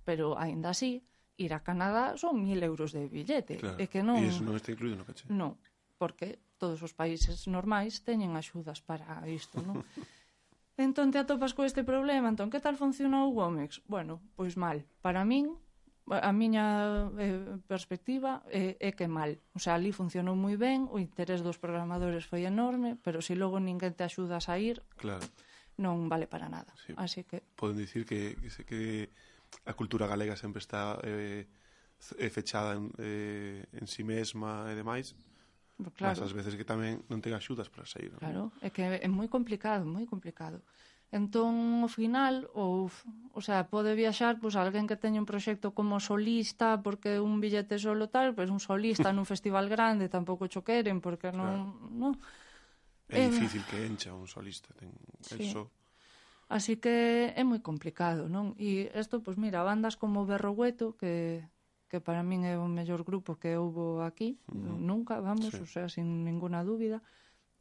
Pero, 0.04 0.36
aínda 0.36 0.76
así, 0.76 1.08
ir 1.38 1.54
a 1.54 1.62
Canadá 1.62 2.18
son 2.18 2.42
mil 2.42 2.62
euros 2.62 2.92
de 2.92 3.08
billete. 3.10 3.58
Claro. 3.58 3.78
E 3.82 3.90
que 3.90 4.06
non... 4.06 4.22
E 4.22 4.30
iso 4.30 4.46
non 4.46 4.58
está 4.58 4.70
incluído 4.74 4.98
no 5.00 5.06
caché? 5.08 5.26
Non, 5.30 5.58
porque 5.98 6.40
todos 6.62 6.80
os 6.86 6.94
países 6.94 7.48
normais 7.50 8.06
teñen 8.06 8.38
axudas 8.38 8.80
para 8.84 9.24
isto, 9.28 9.60
non? 9.66 9.82
entón 10.78 11.14
te 11.14 11.22
atopas 11.22 11.54
co 11.54 11.66
este 11.66 11.86
problema, 11.86 12.30
entón 12.30 12.50
que 12.54 12.62
tal 12.62 12.78
funcionou 12.78 13.30
o 13.30 13.36
Womex? 13.36 13.82
Bueno, 13.90 14.22
pois 14.38 14.58
mal. 14.58 14.86
Para 15.02 15.26
min, 15.26 15.54
a 16.10 16.32
miña 16.36 17.10
eh, 17.18 17.58
perspectiva 17.68 18.44
é, 18.52 18.76
eh, 18.76 18.88
é 18.88 18.90
que 18.92 19.08
mal. 19.08 19.40
O 19.56 19.60
sea, 19.60 19.80
ali 19.80 19.96
funcionou 19.96 20.36
moi 20.36 20.60
ben, 20.60 20.92
o 20.92 21.00
interés 21.00 21.40
dos 21.40 21.56
programadores 21.56 22.28
foi 22.28 22.44
enorme, 22.44 23.00
pero 23.00 23.24
se 23.24 23.40
logo 23.40 23.58
ninguén 23.64 23.96
te 23.96 24.04
axuda 24.04 24.38
a 24.38 24.44
sair, 24.44 24.84
claro. 25.00 25.24
non 25.80 26.12
vale 26.12 26.28
para 26.28 26.52
nada. 26.52 26.76
Sí. 26.84 26.92
Así 27.00 27.24
que... 27.24 27.40
Poden 27.56 27.80
dicir 27.80 28.04
que, 28.04 28.36
que, 28.36 28.50
se, 28.52 28.68
que 28.68 29.10
a 29.66 29.74
cultura 29.74 30.08
galega 30.08 30.36
sempre 30.36 30.60
está 30.60 31.00
eh, 31.04 31.46
fechada 32.30 32.76
en, 32.76 32.92
eh, 32.98 33.66
en 33.74 33.88
si 33.88 34.02
sí 34.02 34.04
mesma 34.04 34.68
e 34.72 34.76
demais, 34.76 35.16
claro. 35.96 36.20
mas 36.20 36.20
ás 36.20 36.34
veces 36.36 36.56
que 36.60 36.68
tamén 36.68 37.02
non 37.08 37.24
ten 37.24 37.34
axudas 37.34 37.72
para 37.72 37.88
sair. 37.88 38.12
Non? 38.12 38.22
Claro, 38.22 38.44
é 38.60 38.70
que 38.70 38.84
é 38.84 39.10
moi 39.10 39.32
complicado, 39.32 39.88
moi 39.88 40.04
complicado. 40.06 40.62
Entón, 41.14 41.86
ao 41.86 41.92
final, 41.94 42.50
ou, 42.58 42.90
o 43.38 43.42
sea, 43.46 43.70
pode 43.70 43.94
viaxar 43.94 44.42
pois, 44.42 44.58
alguén 44.58 44.90
que 44.90 44.98
teña 44.98 45.22
un 45.22 45.30
proxecto 45.30 45.70
como 45.78 46.02
solista, 46.02 46.82
porque 46.82 47.22
un 47.22 47.38
billete 47.38 47.78
solo 47.78 48.10
tal, 48.10 48.34
pois 48.34 48.50
un 48.50 48.58
solista 48.58 49.14
nun 49.14 49.30
festival 49.34 49.70
grande 49.70 50.10
tampouco 50.10 50.50
cho 50.50 50.66
queren, 50.66 51.06
porque 51.06 51.30
non... 51.30 51.78
Claro. 51.78 51.94
non... 51.94 52.12
É 53.14 53.22
eh, 53.22 53.30
difícil 53.30 53.62
que 53.70 53.86
encha 53.86 54.10
un 54.10 54.26
solista, 54.26 54.74
ten 54.74 54.90
sí. 55.22 55.38
eso 55.46 55.70
Así 56.54 56.78
que 56.78 57.34
é 57.34 57.42
moi 57.42 57.66
complicado, 57.66 58.30
non? 58.30 58.54
E 58.62 58.94
isto, 58.94 59.26
pois 59.26 59.42
mira, 59.42 59.66
bandas 59.66 59.98
como 59.98 60.30
Berrogueto, 60.30 60.94
que 61.02 61.42
que 61.90 62.02
para 62.02 62.26
min 62.26 62.42
é 62.50 62.58
o 62.58 62.66
mellor 62.66 63.06
grupo 63.06 63.38
que 63.42 63.54
houbo 63.54 64.02
aquí, 64.02 64.42
uh 64.50 64.58
-huh. 64.58 64.78
nunca, 64.82 65.22
vamos, 65.22 65.54
sí. 65.54 65.62
o 65.62 65.70
sea, 65.70 65.86
sin 65.94 66.26
ninguna 66.26 66.66
dúbida, 66.66 67.06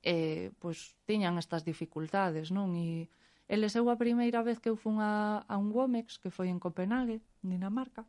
eh, 0.00 0.52
pois 0.56 0.96
tiñan 1.04 1.36
estas 1.36 1.68
dificultades, 1.68 2.48
non? 2.48 2.72
E 2.72 3.12
eles 3.44 3.76
eu 3.76 3.92
a 3.92 4.00
primeira 4.00 4.40
vez 4.40 4.56
que 4.56 4.72
eu 4.72 4.76
fun 4.76 5.04
a, 5.04 5.44
a 5.44 5.54
un 5.60 5.68
Womex, 5.76 6.16
que 6.16 6.32
foi 6.32 6.48
en 6.48 6.60
Copenhague, 6.64 7.20
Dinamarca, 7.44 8.08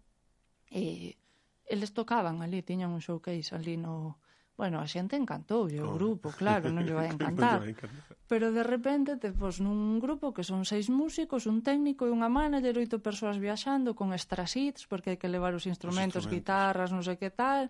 e 0.71 1.19
eles 1.67 1.91
tocaban 1.91 2.39
ali, 2.39 2.63
tiñan 2.63 2.95
un 2.95 3.03
showcase 3.03 3.51
ali 3.51 3.75
no, 3.75 4.19
Bueno, 4.53 4.77
a 4.77 4.85
xente 4.85 5.17
encantou, 5.17 5.65
o 5.65 5.81
oh. 5.81 5.93
grupo, 5.97 6.29
claro, 6.29 6.69
non 6.73 6.85
lle 6.85 6.93
vai 6.93 7.09
encantar. 7.09 7.65
pero 8.29 8.53
de 8.53 8.61
repente 8.61 9.17
te 9.17 9.33
pos 9.33 9.57
nun 9.57 9.97
grupo 9.97 10.29
que 10.29 10.45
son 10.45 10.61
seis 10.61 10.93
músicos, 10.93 11.49
un 11.49 11.65
técnico 11.65 12.05
e 12.05 12.13
unha 12.13 12.29
manager, 12.29 12.77
oito 12.77 13.01
persoas 13.01 13.41
viaxando 13.41 13.97
con 13.97 14.13
extra 14.13 14.45
seats, 14.45 14.85
porque 14.85 15.13
hai 15.13 15.19
que 15.19 15.29
levar 15.29 15.57
os 15.57 15.65
instrumentos, 15.65 16.21
os 16.21 16.29
instrumentos. 16.29 16.33
guitarras, 16.33 16.89
non 16.93 17.01
sei 17.01 17.17
que 17.17 17.33
tal. 17.33 17.65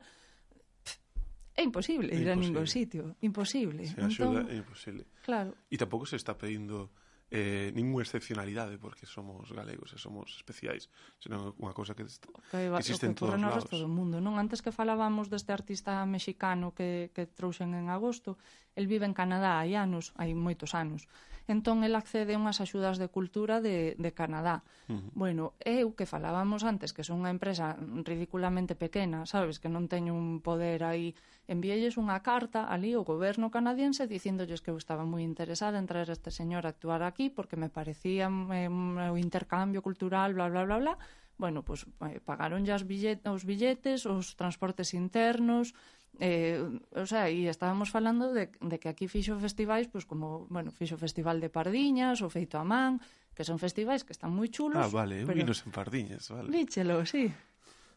É 1.55 1.63
imposible, 1.63 2.11
é 2.11 2.17
imposible 2.17 2.25
ir 2.25 2.29
a 2.29 2.35
ningún 2.35 2.67
sitio, 2.67 3.15
imposible. 3.23 3.87
Se 3.87 4.01
entón, 4.01 4.43
é 4.49 4.57
imposible. 4.59 5.07
Claro. 5.23 5.55
E 5.71 5.75
tampouco 5.79 6.03
se 6.03 6.19
está 6.19 6.35
pedindo 6.35 6.91
eh, 7.31 7.71
ninguna 7.73 8.03
excepcionalidade 8.03 8.77
porque 8.77 9.05
somos 9.05 9.51
galegos 9.51 9.93
e 9.93 9.97
somos 9.97 10.33
especiais, 10.35 10.89
senón 11.21 11.53
unha 11.57 11.73
cousa 11.73 11.95
que, 11.95 12.03
okay, 12.03 12.69
que 12.69 12.81
existe 12.81 13.07
en 13.07 13.15
todos 13.15 13.35
lados. 13.35 13.43
no 13.43 13.57
resto 13.57 13.75
do 13.79 13.89
mundo, 13.89 14.19
non? 14.19 14.35
Antes 14.41 14.61
que 14.61 14.73
falábamos 14.73 15.31
deste 15.31 15.53
artista 15.53 16.03
mexicano 16.05 16.75
que, 16.75 17.09
que 17.15 17.25
trouxen 17.25 17.73
en 17.73 17.89
agosto, 17.89 18.37
El 18.75 18.87
vive 18.87 19.05
en 19.05 19.13
Canadá 19.13 19.59
hai 19.61 19.77
anos, 19.77 20.13
hai 20.17 20.33
moitos 20.33 20.73
anos. 20.73 21.05
Entón, 21.47 21.83
el 21.83 21.95
accede 21.95 22.33
a 22.33 22.39
unhas 22.39 22.63
axudas 22.63 22.95
de 22.95 23.11
cultura 23.11 23.59
de, 23.59 23.99
de 23.99 24.11
Canadá. 24.15 24.63
Uh 24.87 24.95
-huh. 24.95 25.11
Bueno, 25.11 25.43
eu, 25.59 25.91
que 25.91 26.07
falábamos 26.07 26.63
antes, 26.63 26.95
que 26.95 27.03
son 27.03 27.19
unha 27.19 27.35
empresa 27.35 27.75
ridiculamente 28.07 28.79
pequena, 28.79 29.27
sabes, 29.27 29.59
que 29.59 29.67
non 29.67 29.91
teño 29.91 30.15
un 30.15 30.39
poder 30.39 30.87
aí, 30.87 31.11
envielles 31.51 31.99
unha 31.99 32.23
carta 32.23 32.71
ali 32.71 32.95
ao 32.95 33.03
goberno 33.03 33.51
canadiense 33.51 34.07
dicíndolles 34.07 34.63
que 34.63 34.71
eu 34.71 34.79
estaba 34.79 35.03
moi 35.03 35.19
interesada 35.19 35.75
en 35.75 35.89
traer 35.91 36.07
a 36.07 36.15
este 36.15 36.31
señor 36.31 36.63
a 36.63 36.71
actuar 36.71 37.03
aquí 37.03 37.27
porque 37.27 37.59
me 37.59 37.67
parecía 37.67 38.31
eh, 38.31 38.71
o 39.11 39.17
intercambio 39.19 39.83
cultural, 39.83 40.31
bla, 40.31 40.47
bla, 40.47 40.63
bla, 40.63 40.77
bla, 40.79 40.95
bueno, 41.37 41.63
pues, 41.63 41.85
eh, 42.07 42.19
pagaron 42.23 42.65
ya 42.65 42.75
os, 42.75 42.85
billet, 42.85 43.19
os 43.27 43.43
billetes, 43.45 44.05
os 44.05 44.35
transportes 44.35 44.93
internos, 44.93 45.73
eh, 46.19 46.61
o 46.93 47.05
sea, 47.05 47.29
e 47.29 47.49
estábamos 47.49 47.89
falando 47.89 48.31
de, 48.31 48.53
de 48.61 48.77
que 48.77 48.89
aquí 48.89 49.09
fixo 49.09 49.39
festivais, 49.41 49.89
pues, 49.89 50.05
como, 50.05 50.45
bueno, 50.47 50.69
fixo 50.69 50.97
Festival 50.97 51.41
de 51.41 51.49
Pardiñas, 51.49 52.21
o 52.21 52.29
Feito 52.29 52.61
a 52.61 52.63
Man, 52.63 53.01
que 53.33 53.41
son 53.41 53.57
festivais 53.57 54.05
que 54.05 54.13
están 54.13 54.29
moi 54.29 54.47
chulos. 54.53 54.77
Ah, 54.77 54.93
vale, 54.93 55.25
pero... 55.25 55.33
vinos 55.33 55.65
en 55.65 55.73
Pardiñas, 55.73 56.29
vale. 56.29 56.53
Díchelo, 56.53 57.01
sí. 57.01 57.33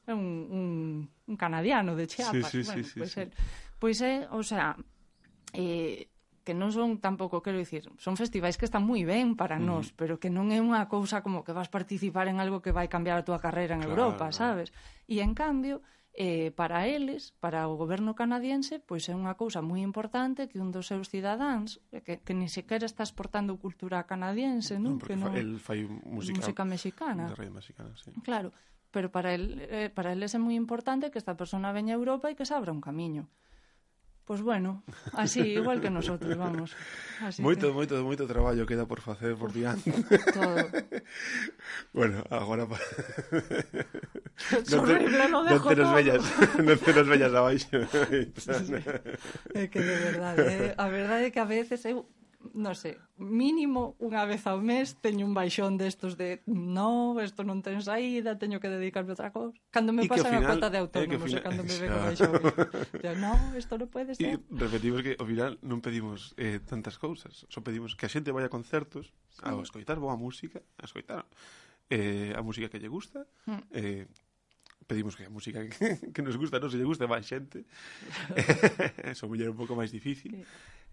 É 0.06 0.14
un, 0.14 0.46
un, 0.48 0.66
un 1.26 1.36
canadiano 1.36 1.98
de 1.98 2.06
Chiapas. 2.06 2.48
Sí, 2.48 2.62
sí, 2.62 2.70
bueno, 2.70 2.84
sí, 2.84 2.88
sí, 2.88 2.94
pois, 2.96 3.10
pues 3.10 3.10
sí. 3.12 3.20
El, 3.20 3.30
pois 3.76 3.98
pues 3.98 4.06
é, 4.06 4.12
o 4.30 4.42
sea, 4.46 4.78
eh, 5.52 6.08
que 6.46 6.54
non 6.54 6.70
son 6.70 7.02
tampouco, 7.02 7.42
quero 7.42 7.58
dicir, 7.58 7.90
son 7.98 8.14
festivais 8.14 8.54
que 8.54 8.70
están 8.70 8.86
moi 8.86 9.02
ben 9.02 9.34
para 9.34 9.58
mm. 9.58 9.66
nós, 9.66 9.90
pero 9.90 10.22
que 10.22 10.30
non 10.30 10.54
é 10.54 10.62
unha 10.62 10.86
cousa 10.86 11.18
como 11.26 11.42
que 11.42 11.50
vas 11.50 11.66
participar 11.66 12.30
en 12.30 12.38
algo 12.38 12.62
que 12.62 12.70
vai 12.70 12.86
cambiar 12.86 13.18
a 13.18 13.26
túa 13.26 13.42
carreira 13.42 13.74
en 13.74 13.82
claro, 13.82 14.14
Europa, 14.14 14.30
sabes? 14.30 14.70
E 15.10 15.18
en 15.18 15.34
cambio, 15.34 15.82
eh, 16.14 16.54
para 16.54 16.86
eles, 16.86 17.34
para 17.42 17.66
o 17.66 17.74
goberno 17.74 18.14
canadiense, 18.14 18.78
pois 18.78 19.10
é 19.10 19.14
unha 19.18 19.34
cousa 19.34 19.58
moi 19.58 19.82
importante 19.82 20.46
que 20.46 20.62
un 20.62 20.70
dos 20.70 20.86
seus 20.86 21.10
cidadáns, 21.10 21.82
eh, 21.90 22.00
que, 22.06 22.22
que 22.22 22.32
ni 22.32 22.46
sequera 22.46 22.86
está 22.86 23.02
exportando 23.02 23.58
cultura 23.58 24.06
canadiense, 24.06 24.78
entón, 24.78 25.02
non? 25.02 25.02
non 25.02 25.06
que 25.10 25.18
non, 25.18 25.34
el 25.34 25.58
fai 25.58 25.82
música, 25.82 26.38
música 26.38 26.62
mexicana. 26.62 27.26
De 27.26 27.34
rei 27.34 27.50
mexicana, 27.50 27.90
sí. 27.98 28.14
Claro, 28.22 28.54
pero 28.94 29.10
para, 29.10 29.34
el, 29.34 29.66
eh, 29.66 29.90
para 29.90 30.14
eles 30.14 30.32
é 30.32 30.40
moi 30.40 30.54
importante 30.54 31.10
que 31.10 31.18
esta 31.18 31.34
persona 31.34 31.74
veña 31.74 31.92
a 31.92 32.00
Europa 32.00 32.30
e 32.30 32.38
que 32.38 32.46
se 32.46 32.54
abra 32.54 32.70
un 32.70 32.80
camiño. 32.80 33.26
Pois 34.26 34.42
bueno, 34.42 34.82
así, 35.14 35.54
igual 35.54 35.80
que 35.80 35.88
nosotros, 35.88 36.34
vamos. 36.36 36.74
Así 37.22 37.40
moito, 37.40 37.70
que... 37.70 37.74
moito, 37.78 37.94
moito 38.02 38.26
traballo 38.26 38.66
queda 38.66 38.82
por 38.82 38.98
facer 38.98 39.38
por 39.38 39.54
diante. 39.54 39.94
Todo. 40.34 40.66
bueno, 41.94 42.26
agora... 42.34 42.66
Pa... 42.66 42.74
non 44.74 44.82
te, 44.82 44.98
dejo 44.98 45.46
non 45.46 45.62
te 45.70 45.74
nos 45.78 45.90
vellas, 45.94 46.22
non 46.58 46.74
te 46.74 46.90
nos 46.90 47.06
vellas 47.06 47.32
abaixo. 47.38 47.78
É 49.54 49.70
que 49.70 49.78
de 49.78 49.96
verdade, 50.10 50.42
eh? 50.42 50.74
a 50.74 50.86
verdade 50.90 51.30
é 51.30 51.32
que 51.32 51.38
a 51.38 51.46
veces 51.46 51.86
eu 51.86 52.10
non 52.52 52.76
sei, 52.76 53.00
mínimo 53.16 53.96
unha 53.98 54.28
vez 54.28 54.44
ao 54.44 54.60
mes 54.60 54.94
teño 55.00 55.24
un 55.24 55.32
baixón 55.32 55.80
destos 55.80 56.14
de 56.14 56.44
no, 56.46 57.16
isto 57.18 57.42
non 57.42 57.64
ten 57.64 57.80
saída, 57.82 58.38
teño 58.38 58.60
que 58.60 58.68
dedicarme 58.68 59.10
a 59.10 59.16
outra 59.16 59.30
cosa. 59.32 59.56
Cando 59.72 59.90
me 59.90 60.04
pasan 60.04 60.36
final, 60.36 60.44
a 60.44 60.50
cota 60.54 60.68
de 60.70 60.78
eh, 60.78 60.84
autónomos, 60.84 61.30
final, 61.32 61.40
e 61.40 61.44
cando 61.44 61.62
me 61.64 61.76
ven 61.80 61.90
o 61.90 62.00
baixón, 62.06 62.32
yo, 63.02 63.12
no, 63.16 63.32
isto 63.56 63.74
non 63.80 63.88
pode 63.88 64.14
ser. 64.14 64.26
E 64.26 64.38
repetimos 64.52 65.00
que 65.00 65.18
ao 65.18 65.26
final 65.26 65.58
non 65.64 65.82
pedimos 65.82 66.36
eh, 66.36 66.60
tantas 66.62 67.00
cousas, 67.00 67.48
só 67.48 67.64
pedimos 67.64 67.98
que 67.98 68.06
a 68.06 68.12
xente 68.12 68.30
vaya 68.30 68.46
a 68.46 68.54
concertos, 68.54 69.10
sí. 69.32 69.42
a 69.42 69.56
escoitar 69.58 69.98
boa 69.98 70.14
música, 70.14 70.62
a 70.78 70.84
escoitar 70.84 71.24
eh, 71.90 72.36
a 72.36 72.42
música 72.42 72.70
que 72.70 72.78
lle 72.78 72.92
gusta, 72.92 73.26
mm. 73.46 73.62
eh, 73.72 74.04
pedimos 74.86 75.16
que 75.16 75.24
a 75.24 75.30
música 75.30 75.66
que, 75.66 75.98
que 76.14 76.22
nos 76.22 76.36
gusta 76.36 76.62
non 76.62 76.70
se 76.70 76.78
lle 76.78 76.86
guste 76.86 77.10
máis 77.10 77.26
xente. 77.26 77.66
Eso 79.02 79.26
mellor 79.26 79.52
un 79.52 79.58
pouco 79.58 79.74
máis 79.74 79.90
difícil. 79.90 80.32
Sí. 80.32 80.44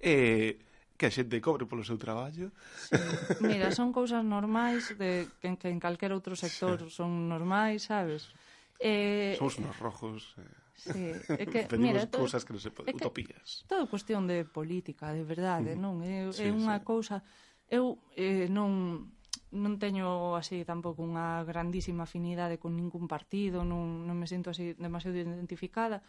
Eh, 0.04 0.60
que 1.04 1.12
a 1.12 1.18
xente 1.20 1.43
cobre 1.43 1.68
polo 1.68 1.84
seu 1.84 1.99
traballo. 1.99 2.56
Sí. 2.80 2.95
Mira, 3.43 3.76
son 3.76 3.91
cousas 3.91 4.24
normais 4.24 4.95
de 4.95 5.28
que, 5.43 5.51
que 5.60 5.68
en 5.68 5.84
calquer 5.84 6.16
outro 6.16 6.39
sector 6.39 6.80
sí. 6.88 6.95
son 6.95 7.28
normais, 7.28 7.91
sabes? 7.91 8.32
Eh, 8.80 9.36
Somos 9.36 9.60
unos 9.60 9.76
rojos. 9.84 10.32
Eh. 10.39 10.64
Sí, 10.80 11.12
é 11.28 11.43
que, 11.43 11.68
Pedimos 11.68 11.91
mira, 11.91 12.08
todo, 12.08 12.24
cousas 12.24 12.47
que 12.47 12.56
non 12.56 12.64
se 12.64 12.72
pode, 12.72 12.95
utopías. 12.95 13.68
Todo 13.68 13.91
cuestión 13.91 14.32
de 14.32 14.47
política, 14.47 15.12
de 15.12 15.28
verdade, 15.28 15.76
mm. 15.76 15.80
non? 15.84 15.99
É, 15.99 16.32
sí, 16.32 16.47
é 16.47 16.56
unha 16.56 16.80
sí. 16.80 16.88
cousa... 16.88 17.20
Eu 17.68 17.99
eh, 18.16 18.47
non 18.47 19.12
non 19.54 19.76
teño 19.78 20.34
así 20.39 20.64
tampouco 20.64 21.04
unha 21.04 21.43
grandísima 21.43 22.08
afinidade 22.08 22.58
con 22.58 22.80
ningún 22.80 23.12
partido, 23.12 23.62
non, 23.68 24.08
non 24.08 24.16
me 24.16 24.26
sinto 24.26 24.49
así 24.49 24.74
demasiado 24.80 25.20
identificada, 25.20 26.01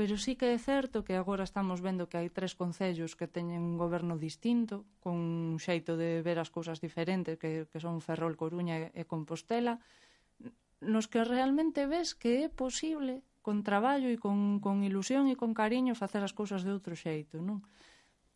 Pero 0.00 0.16
sí 0.16 0.32
que 0.34 0.56
é 0.56 0.58
certo 0.58 1.04
que 1.04 1.12
agora 1.12 1.44
estamos 1.44 1.84
vendo 1.84 2.08
que 2.08 2.16
hai 2.16 2.32
tres 2.32 2.56
concellos 2.56 3.12
que 3.20 3.28
teñen 3.28 3.60
un 3.60 3.76
goberno 3.76 4.16
distinto, 4.16 4.88
con 5.04 5.12
un 5.20 5.60
xeito 5.60 5.92
de 6.00 6.24
ver 6.24 6.40
as 6.40 6.48
cousas 6.48 6.80
diferentes, 6.80 7.36
que, 7.36 7.68
que 7.68 7.78
son 7.84 8.00
Ferrol, 8.00 8.32
Coruña 8.32 8.80
e, 8.80 8.84
e 8.96 9.04
Compostela, 9.04 9.76
nos 10.80 11.04
que 11.04 11.20
realmente 11.20 11.84
ves 11.84 12.16
que 12.16 12.32
é 12.40 12.48
posible 12.48 13.20
con 13.44 13.60
traballo 13.60 14.08
e 14.08 14.16
con, 14.16 14.64
con 14.64 14.80
ilusión 14.88 15.28
e 15.28 15.36
con 15.36 15.52
cariño 15.52 15.92
facer 15.92 16.24
as 16.24 16.32
cousas 16.32 16.64
de 16.64 16.72
outro 16.72 16.96
xeito, 16.96 17.36
non? 17.44 17.60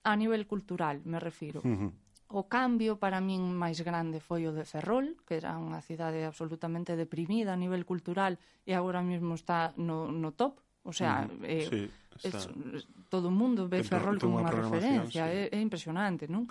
A 0.04 0.20
nivel 0.20 0.44
cultural, 0.44 1.00
me 1.08 1.16
refiro. 1.16 1.64
Uh 1.64 1.76
-huh. 1.80 1.92
O 2.28 2.44
cambio 2.44 3.00
para 3.00 3.24
min 3.24 3.40
máis 3.56 3.80
grande 3.80 4.20
foi 4.20 4.44
o 4.44 4.52
de 4.52 4.68
Ferrol, 4.68 5.16
que 5.24 5.40
era 5.40 5.56
unha 5.56 5.80
cidade 5.80 6.28
absolutamente 6.28 6.92
deprimida 6.92 7.56
a 7.56 7.60
nivel 7.64 7.88
cultural 7.88 8.36
e 8.68 8.76
agora 8.76 9.00
mesmo 9.00 9.32
está 9.32 9.72
no, 9.80 10.12
no 10.12 10.36
top. 10.36 10.63
O 10.84 10.92
sea, 10.92 11.26
mm, 11.26 11.44
eh, 11.44 11.66
sí, 11.68 11.90
está. 12.22 12.38
es, 12.38 12.86
todo 13.08 13.28
o 13.28 13.34
mundo 13.34 13.68
ve 13.68 13.82
Ferrol 13.82 14.20
como 14.20 14.36
unha 14.38 14.52
referencia, 14.52 15.24
sí. 15.26 15.48
é, 15.48 15.56
é 15.56 15.58
impresionante, 15.60 16.28
non? 16.28 16.44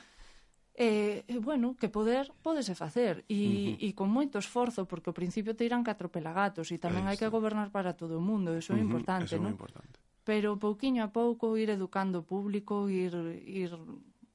E, 0.74 1.22
eh, 1.30 1.38
eh, 1.38 1.38
bueno, 1.38 1.78
que 1.78 1.86
poder 1.86 2.34
podese 2.42 2.74
facer 2.74 3.22
e, 3.30 3.38
uh 3.38 3.78
-huh. 3.78 3.86
e 3.86 3.88
con 3.94 4.10
moito 4.10 4.42
esforzo 4.42 4.90
porque 4.90 5.14
ao 5.14 5.18
principio 5.18 5.54
te 5.54 5.70
irán 5.70 5.86
catro 5.86 6.10
pelagatos 6.10 6.74
e 6.74 6.82
tamén 6.82 7.06
hai 7.06 7.14
que 7.14 7.30
gobernar 7.30 7.70
para 7.70 7.94
todo 7.94 8.18
o 8.18 8.26
mundo 8.26 8.58
eso 8.58 8.74
é 8.74 8.78
uh 8.78 8.82
-huh, 8.82 8.90
importante, 8.90 9.38
non? 9.38 9.54
importante 9.54 10.02
pero 10.24 10.58
pouquiño 10.58 11.04
a 11.04 11.12
pouco 11.12 11.54
ir 11.60 11.70
educando 11.70 12.24
o 12.24 12.28
público 12.28 12.90
ir, 12.90 13.14
ir 13.46 13.72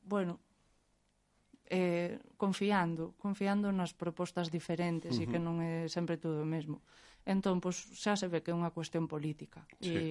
bueno 0.06 0.38
eh, 1.66 2.22
confiando 2.36 3.18
confiando 3.18 3.72
nas 3.72 3.92
propostas 3.96 4.46
diferentes 4.52 5.16
uh 5.16 5.18
-huh. 5.18 5.26
e 5.26 5.30
que 5.30 5.42
non 5.42 5.58
é 5.58 5.90
sempre 5.90 6.20
todo 6.20 6.44
o 6.44 6.48
mesmo 6.48 6.86
Entón, 7.28 7.60
pois, 7.60 7.76
xa 7.92 8.16
se 8.16 8.32
ve 8.32 8.40
que 8.40 8.50
é 8.50 8.56
unha 8.56 8.72
cuestión 8.72 9.04
política. 9.04 9.68
Sí. 9.84 9.92
E, 9.92 10.06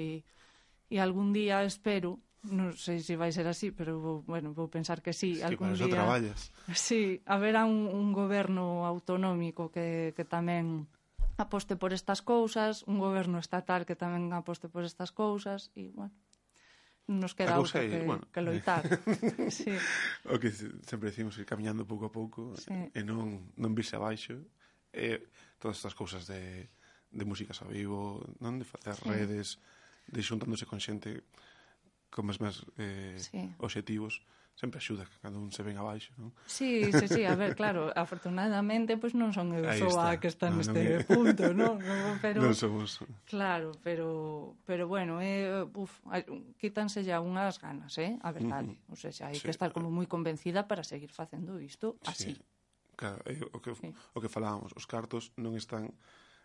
e 0.94 0.96
algún 1.02 1.34
día 1.34 1.66
espero 1.66 2.22
non 2.46 2.72
sei 2.78 3.02
se 3.02 3.18
vai 3.20 3.34
ser 3.34 3.50
así, 3.50 3.74
pero 3.74 3.98
vou, 4.00 4.18
bueno, 4.24 4.54
vou 4.54 4.70
pensar 4.70 5.02
que 5.02 5.12
sí, 5.12 5.42
sí 5.42 5.44
algún 5.44 5.74
día. 5.74 5.90
traballas. 5.90 6.54
Sí, 6.72 7.20
haberá 7.26 7.66
un, 7.66 7.90
un 7.90 8.14
goberno 8.14 8.86
autonómico 8.86 9.74
que, 9.74 10.14
que 10.16 10.24
tamén 10.24 10.86
aposte 11.36 11.76
por 11.76 11.92
estas 11.92 12.22
cousas, 12.22 12.86
un 12.86 13.02
goberno 13.02 13.42
estatal 13.42 13.84
que 13.84 13.98
tamén 13.98 14.32
aposte 14.32 14.70
por 14.70 14.86
estas 14.86 15.12
cousas 15.12 15.74
e, 15.76 15.90
bueno, 15.92 16.14
nos 17.08 17.34
queda 17.34 17.58
outra 17.58 17.82
que, 17.82 18.04
bueno. 18.04 18.24
que 18.32 18.42
loitar. 18.46 18.84
sí. 19.52 19.74
O 20.28 20.38
que 20.38 20.52
sempre 20.86 21.10
decimos 21.10 21.36
ir 21.42 21.48
camiñando 21.50 21.88
pouco 21.90 22.08
a 22.08 22.14
pouco 22.14 22.54
sí. 22.56 22.74
e 22.94 23.02
non, 23.02 23.54
non 23.58 23.72
vise 23.74 23.96
abaixo. 23.96 24.40
E 24.92 25.30
todas 25.60 25.78
estas 25.78 25.96
cousas 25.98 26.26
de 26.28 26.70
de 27.18 27.26
músicas 27.26 27.66
a 27.66 27.68
vivo, 27.68 28.22
non 28.38 28.62
de 28.62 28.66
facer 28.70 28.94
sí. 28.94 29.10
redes, 29.10 29.58
de 30.06 30.22
xuntándose 30.22 30.70
con 30.70 30.78
xente 30.78 31.26
con 32.14 32.30
mesmas 32.30 32.64
eh, 32.78 33.18
sí. 33.18 33.42
obxectivos 33.58 34.22
sempre 34.58 34.80
axuda 34.80 35.06
que 35.06 35.20
cando 35.22 35.38
un 35.38 35.54
se 35.54 35.62
ven 35.62 35.78
abaixo, 35.78 36.18
non? 36.18 36.34
Sí, 36.50 36.90
sí, 36.90 37.06
sí, 37.06 37.22
a 37.30 37.38
ver, 37.38 37.54
claro, 37.54 37.94
afortunadamente 37.94 38.98
pois 38.98 39.14
pues 39.14 39.22
non 39.22 39.30
son 39.30 39.54
eu 39.54 39.62
soa 39.78 40.18
que 40.18 40.34
está 40.34 40.50
neste 40.50 40.98
no, 40.98 41.06
punto, 41.14 41.54
non? 41.54 41.78
No, 41.78 42.18
pero 42.18 42.42
Non 42.42 42.58
somos. 42.58 43.06
Claro, 43.30 43.78
pero 43.86 44.58
pero 44.66 44.90
bueno, 44.90 45.22
eh 45.22 45.62
uf, 45.78 46.02
quítanse 46.58 47.06
ya 47.06 47.22
unhas 47.22 47.62
ganas, 47.62 47.94
eh, 48.02 48.18
a 48.26 48.34
verdade. 48.34 48.74
Uh 48.74 48.82
-huh. 48.90 48.94
O 48.94 48.98
sea, 48.98 49.14
hai 49.30 49.38
sí. 49.38 49.46
que 49.46 49.54
estar 49.54 49.70
como 49.70 49.94
eh. 49.94 49.96
moi 50.02 50.10
convencida 50.10 50.66
para 50.66 50.82
seguir 50.82 51.14
facendo 51.14 51.62
isto 51.62 52.02
así. 52.10 52.34
Sí. 52.34 52.42
Claro, 52.98 53.22
eh, 53.30 53.38
o 53.54 53.62
que 53.62 53.78
sí. 53.78 53.94
o 53.94 54.18
que 54.18 54.30
falábamos, 54.34 54.74
os 54.74 54.90
cartos 54.90 55.38
non 55.38 55.54
están 55.54 55.94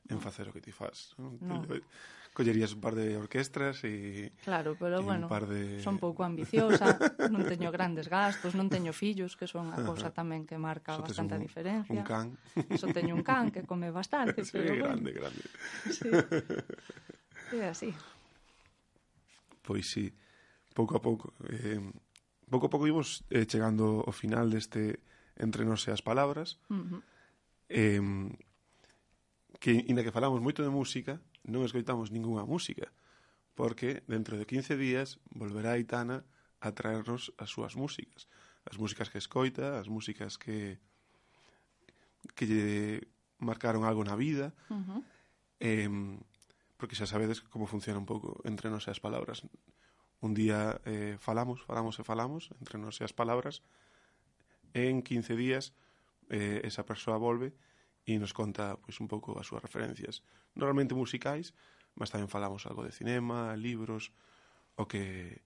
en 0.09 0.18
facer 0.18 0.48
o 0.48 0.53
que 0.53 0.64
ti 0.64 0.72
faz. 0.74 1.14
Non? 1.18 1.38
No. 1.42 1.62
Collerías 2.32 2.72
un 2.72 2.80
par 2.80 2.96
de 2.96 3.12
orquestras 3.20 3.84
e 3.84 4.32
Claro, 4.40 4.72
pero 4.80 5.05
bueno, 5.05 5.28
par 5.28 5.44
de... 5.44 5.84
son 5.84 6.00
pouco 6.00 6.24
ambiciosa, 6.24 6.96
non 7.28 7.44
teño 7.44 7.68
grandes 7.76 8.09
gastos, 8.09 8.57
non 8.57 8.72
teño 8.72 8.96
fillos, 8.96 9.36
que 9.36 9.44
son 9.44 9.68
a 9.68 9.78
cousa 9.84 10.09
tamén 10.16 10.48
que 10.48 10.57
marca 10.57 10.96
so 10.96 11.05
bastante 11.05 11.36
un, 11.36 11.44
diferencia. 11.44 11.92
Un 11.92 12.09
can. 12.09 12.28
Só 12.80 12.88
so 12.88 12.96
teño 12.96 13.12
un 13.12 13.20
can 13.20 13.53
que 13.53 13.68
come 13.68 13.92
bastante, 13.92 14.42
sí, 14.48 14.57
pero 14.57 14.80
grande, 14.80 15.12
bueno. 15.12 15.28
grande. 15.28 15.44
Sí. 15.92 16.09
É 17.53 17.68
así. 17.68 17.92
Pois 19.62 19.90
sí, 19.90 20.09
pouco 20.74 20.96
a 20.96 21.03
pouco. 21.03 21.36
Eh, 21.53 21.80
pouco 22.48 22.66
a 22.66 22.70
pouco 22.72 22.88
imos 22.88 23.28
eh, 23.28 23.44
chegando 23.44 24.00
ao 24.09 24.12
final 24.12 24.48
deste 24.48 25.05
entre 25.36 25.68
nos 25.68 25.84
e 25.84 25.92
as 25.92 26.00
palabras. 26.00 26.57
Uh 26.72 26.80
-huh. 26.80 27.00
Eh, 27.68 28.00
que 29.62 29.86
inda 29.86 30.02
que 30.02 30.10
falamos 30.10 30.42
moito 30.42 30.66
de 30.66 30.74
música, 30.74 31.22
non 31.46 31.62
escoitamos 31.62 32.10
ningunha 32.10 32.42
música, 32.42 32.90
porque 33.54 34.02
dentro 34.10 34.34
de 34.34 34.42
15 34.42 34.74
días 34.74 35.22
volverá 35.30 35.78
a 35.78 35.78
Itana 35.78 36.26
a 36.58 36.74
traernos 36.74 37.30
as 37.38 37.54
súas 37.54 37.78
músicas, 37.78 38.26
as 38.66 38.74
músicas 38.74 39.06
que 39.06 39.22
escoita, 39.22 39.78
as 39.78 39.86
músicas 39.86 40.34
que 40.34 40.82
que 42.34 42.50
lle 42.50 42.66
marcaron 43.38 43.86
algo 43.86 44.02
na 44.02 44.18
vida. 44.18 44.50
Uh 44.66 44.82
-huh. 44.82 45.00
Eh, 45.62 46.18
porque 46.74 46.98
xa 46.98 47.06
sabedes 47.06 47.38
como 47.46 47.70
funciona 47.70 48.02
un 48.02 48.08
pouco 48.10 48.42
entre 48.42 48.66
nos 48.66 48.90
e 48.90 48.90
as 48.90 48.98
palabras. 48.98 49.46
Un 50.18 50.34
día 50.34 50.82
eh, 50.90 51.22
falamos, 51.22 51.62
falamos 51.62 51.94
e 51.98 52.02
falamos 52.02 52.50
entre 52.58 52.82
nos 52.82 52.98
e 52.98 53.06
as 53.06 53.14
palabras. 53.14 53.62
En 54.74 55.06
15 55.06 55.38
días 55.38 55.70
eh, 56.34 56.66
esa 56.66 56.82
persoa 56.82 57.14
volve 57.14 57.54
e 58.07 58.18
nos 58.18 58.34
conta 58.34 58.76
pois, 58.82 58.98
un 58.98 59.07
pouco 59.07 59.38
as 59.38 59.46
súas 59.46 59.62
referencias, 59.62 60.22
normalmente 60.59 60.94
musicais, 60.94 61.55
mas 61.94 62.11
tamén 62.11 62.30
falamos 62.30 62.66
algo 62.66 62.82
de 62.82 62.94
cinema, 62.94 63.55
libros, 63.55 64.11
o 64.76 64.88
que 64.88 65.38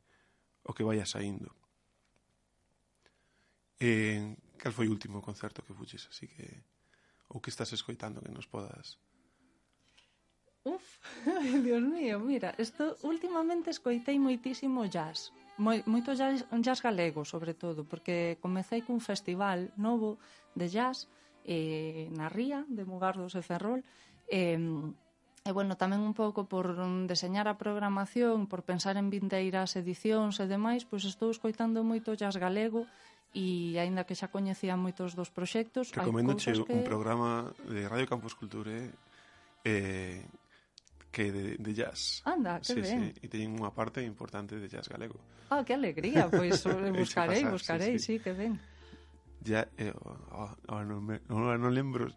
o 0.66 0.74
que 0.74 0.86
vaya 0.86 1.06
saindo. 1.06 1.54
E, 3.78 4.34
cal 4.56 4.72
foi 4.72 4.88
o 4.88 4.94
último 4.96 5.20
concerto 5.20 5.62
que 5.62 5.76
fuches, 5.76 6.08
así 6.08 6.26
que 6.26 6.64
ou 7.28 7.42
que 7.42 7.50
estás 7.50 7.70
escoitando 7.74 8.22
que 8.22 8.32
nos 8.32 8.48
podas 8.48 8.98
Uf, 10.66 10.98
Dios 11.66 11.82
mío, 11.82 12.18
mira, 12.18 12.50
isto 12.58 12.98
últimamente 13.06 13.70
escoitei 13.70 14.18
moitísimo 14.18 14.82
jazz, 14.90 15.30
moi, 15.62 15.78
moito 15.86 16.10
jazz, 16.18 16.42
jazz 16.58 16.82
galego, 16.82 17.22
sobre 17.22 17.54
todo, 17.54 17.86
porque 17.86 18.34
comecei 18.42 18.82
cun 18.82 18.98
festival 18.98 19.70
novo 19.78 20.18
de 20.58 20.66
jazz 20.66 21.06
eh, 21.46 22.10
na 22.10 22.26
ría 22.26 22.66
de 22.66 22.82
Mugardos 22.82 23.38
e 23.38 23.42
Ferrol. 23.46 23.86
Eh, 24.26 24.58
E, 25.46 25.54
bueno, 25.54 25.78
tamén 25.78 26.02
un 26.02 26.10
pouco 26.10 26.50
por 26.50 26.74
deseñar 27.06 27.46
a 27.46 27.54
programación, 27.54 28.50
por 28.50 28.66
pensar 28.66 28.98
en 28.98 29.14
vindeiras 29.14 29.78
edicións 29.78 30.42
e 30.42 30.50
demais, 30.50 30.82
pois 30.82 31.06
estou 31.06 31.30
escoitando 31.30 31.86
moito 31.86 32.18
jazz 32.18 32.34
galego 32.34 32.90
e 33.30 33.78
aínda 33.78 34.02
que 34.02 34.18
xa 34.18 34.26
coñecía 34.26 34.74
moitos 34.74 35.14
dos 35.14 35.30
proxectos... 35.30 35.94
Recomendo 35.94 36.34
che 36.34 36.50
que... 36.50 36.66
un 36.66 36.82
programa 36.82 37.54
de 37.62 37.86
Radio 37.86 38.10
Campus 38.10 38.34
Culture 38.34 38.90
eh, 39.62 40.26
que 41.14 41.30
de, 41.30 41.54
de 41.62 41.72
jazz. 41.78 42.26
Anda, 42.26 42.58
que 42.58 42.74
sí, 42.74 42.82
ben. 42.82 43.14
Sí, 43.14 43.22
e 43.22 43.26
teñen 43.30 43.54
unha 43.54 43.70
parte 43.70 44.02
importante 44.02 44.58
de 44.58 44.66
jazz 44.66 44.90
galego. 44.90 45.22
Ah, 45.54 45.62
que 45.62 45.78
alegría, 45.78 46.26
pois 46.26 46.58
pues, 46.66 46.90
buscarei, 46.90 47.46
pasar, 47.46 47.54
buscarei, 47.54 47.94
sí, 48.02 48.18
sí. 48.18 48.18
sí, 48.18 48.24
que 48.24 48.34
ben 48.34 48.58
ya, 49.46 49.70
eh, 49.78 49.94
oh, 49.94 50.18
oh, 50.34 50.52
oh 50.74 50.82
non, 50.82 50.98
me, 51.06 51.22
non, 51.30 51.54
non 51.54 51.70
lembro 51.70 52.10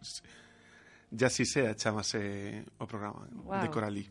ya 1.10 1.30
si 1.30 1.46
sea 1.46 1.74
chamase 1.78 2.66
o 2.78 2.84
programa 2.90 3.26
wow. 3.46 3.62
de 3.62 3.68
Coralí 3.70 4.04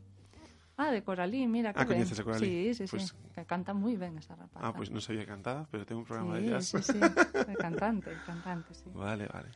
Ah, 0.79 0.91
de 0.95 1.03
Coralí, 1.03 1.43
mira 1.43 1.75
que 1.75 1.83
Ah, 1.83 1.83
ben. 1.83 1.99
coñeces 1.99 2.19
a 2.19 2.23
Coralí? 2.23 2.71
Sí, 2.71 2.87
sí, 2.87 2.87
pues... 2.87 3.11
sí, 3.11 3.15
que 3.35 3.43
canta 3.43 3.75
moi 3.75 3.99
ben 3.99 4.15
esa 4.15 4.39
rapaza 4.39 4.63
Ah, 4.63 4.71
pois 4.71 4.87
pues 4.87 4.95
non 4.95 5.03
sabía 5.03 5.27
cantar, 5.27 5.67
pero 5.67 5.83
ten 5.83 5.99
un 5.99 6.07
programa 6.07 6.39
sí, 6.39 6.47
de 6.47 6.55
jazz 6.55 6.71
Sí, 6.71 6.79
sí, 6.79 6.99
sí, 7.03 7.53
cantante, 7.59 8.15
cantante, 8.29 8.71
sí 8.71 8.87
Vale, 8.95 9.27
vale 9.27 9.51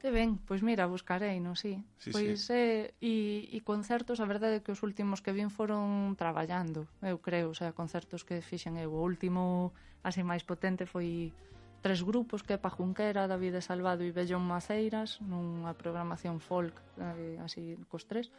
Que 0.00 0.10
ben, 0.10 0.34
pois 0.48 0.66
mira, 0.66 0.90
buscarei, 0.90 1.38
non 1.38 1.54
si. 1.54 1.78
Sí, 2.00 2.10
pois 2.10 2.48
sí. 2.48 2.56
eh 2.56 2.90
e 2.98 3.14
e 3.54 3.58
concertos, 3.62 4.18
a 4.18 4.26
verdade 4.26 4.58
é 4.58 4.62
que 4.64 4.74
os 4.74 4.82
últimos 4.82 5.22
que 5.22 5.30
vin 5.30 5.46
foron 5.46 6.18
traballando, 6.18 6.90
eu 7.06 7.22
creo, 7.22 7.52
o 7.52 7.56
sea, 7.56 7.70
concertos 7.70 8.26
que 8.26 8.42
fixen 8.42 8.74
eu. 8.82 8.90
O 8.90 9.04
último 9.06 9.70
así 10.02 10.26
máis 10.26 10.42
potente 10.42 10.90
foi 10.90 11.30
tres 11.82 12.06
grupos 12.06 12.46
que 12.46 12.54
é 12.54 12.58
Pajunquera, 12.58 13.26
David 13.26 13.58
Salvado 13.60 14.06
e 14.06 14.14
Bellón 14.14 14.46
Maceiras 14.46 15.18
nunha 15.20 15.74
programación 15.74 16.38
folk 16.38 16.72
eh, 16.96 17.42
así 17.42 17.74
cos 17.90 18.06
tres 18.06 18.30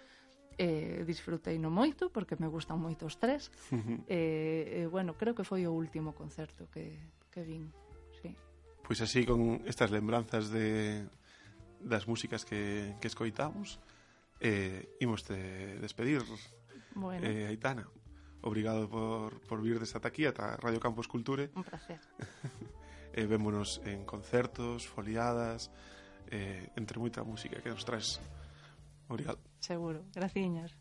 e 0.56 1.04
eh, 1.04 1.06
disfrutei 1.06 1.60
no 1.60 1.68
moito 1.68 2.08
porque 2.10 2.40
me 2.40 2.48
gustan 2.48 2.80
moito 2.80 3.04
os 3.06 3.20
tres 3.20 3.52
e, 3.70 4.08
eh, 4.08 4.64
eh, 4.84 4.88
bueno, 4.88 5.14
creo 5.20 5.36
que 5.36 5.44
foi 5.44 5.68
o 5.68 5.76
último 5.76 6.16
concerto 6.16 6.72
que, 6.72 6.98
que 7.30 7.44
vin 7.44 7.68
sí. 8.24 8.32
Pois 8.82 9.04
así 9.04 9.28
con 9.28 9.62
estas 9.68 9.92
lembranzas 9.92 10.48
de, 10.48 11.04
das 11.84 12.08
músicas 12.08 12.48
que, 12.48 12.96
que 13.04 13.12
escoitamos 13.12 13.84
eh, 14.40 14.88
imos 15.04 15.28
te 15.28 15.78
despedir 15.84 16.24
bueno. 16.96 17.22
eh, 17.28 17.52
Aitana 17.52 17.86
Obrigado 18.44 18.90
por, 18.90 19.40
por 19.48 19.62
vir 19.64 19.80
desde 19.80 20.04
aquí 20.04 20.26
ata 20.28 20.58
Radio 20.58 20.80
Campos 20.80 21.08
Culture. 21.08 21.50
Un 21.56 21.64
placer. 21.64 22.00
eh, 23.14 23.26
vémonos 23.26 23.82
en 23.86 24.06
concertos, 24.06 24.88
foliadas, 24.88 25.72
eh, 26.28 26.70
entre 26.76 27.00
moita 27.00 27.24
música 27.24 27.62
que 27.62 27.70
nos 27.70 27.86
traes, 27.86 28.20
obrigado 29.08 29.40
Seguro, 29.64 30.04
graciñas. 30.12 30.76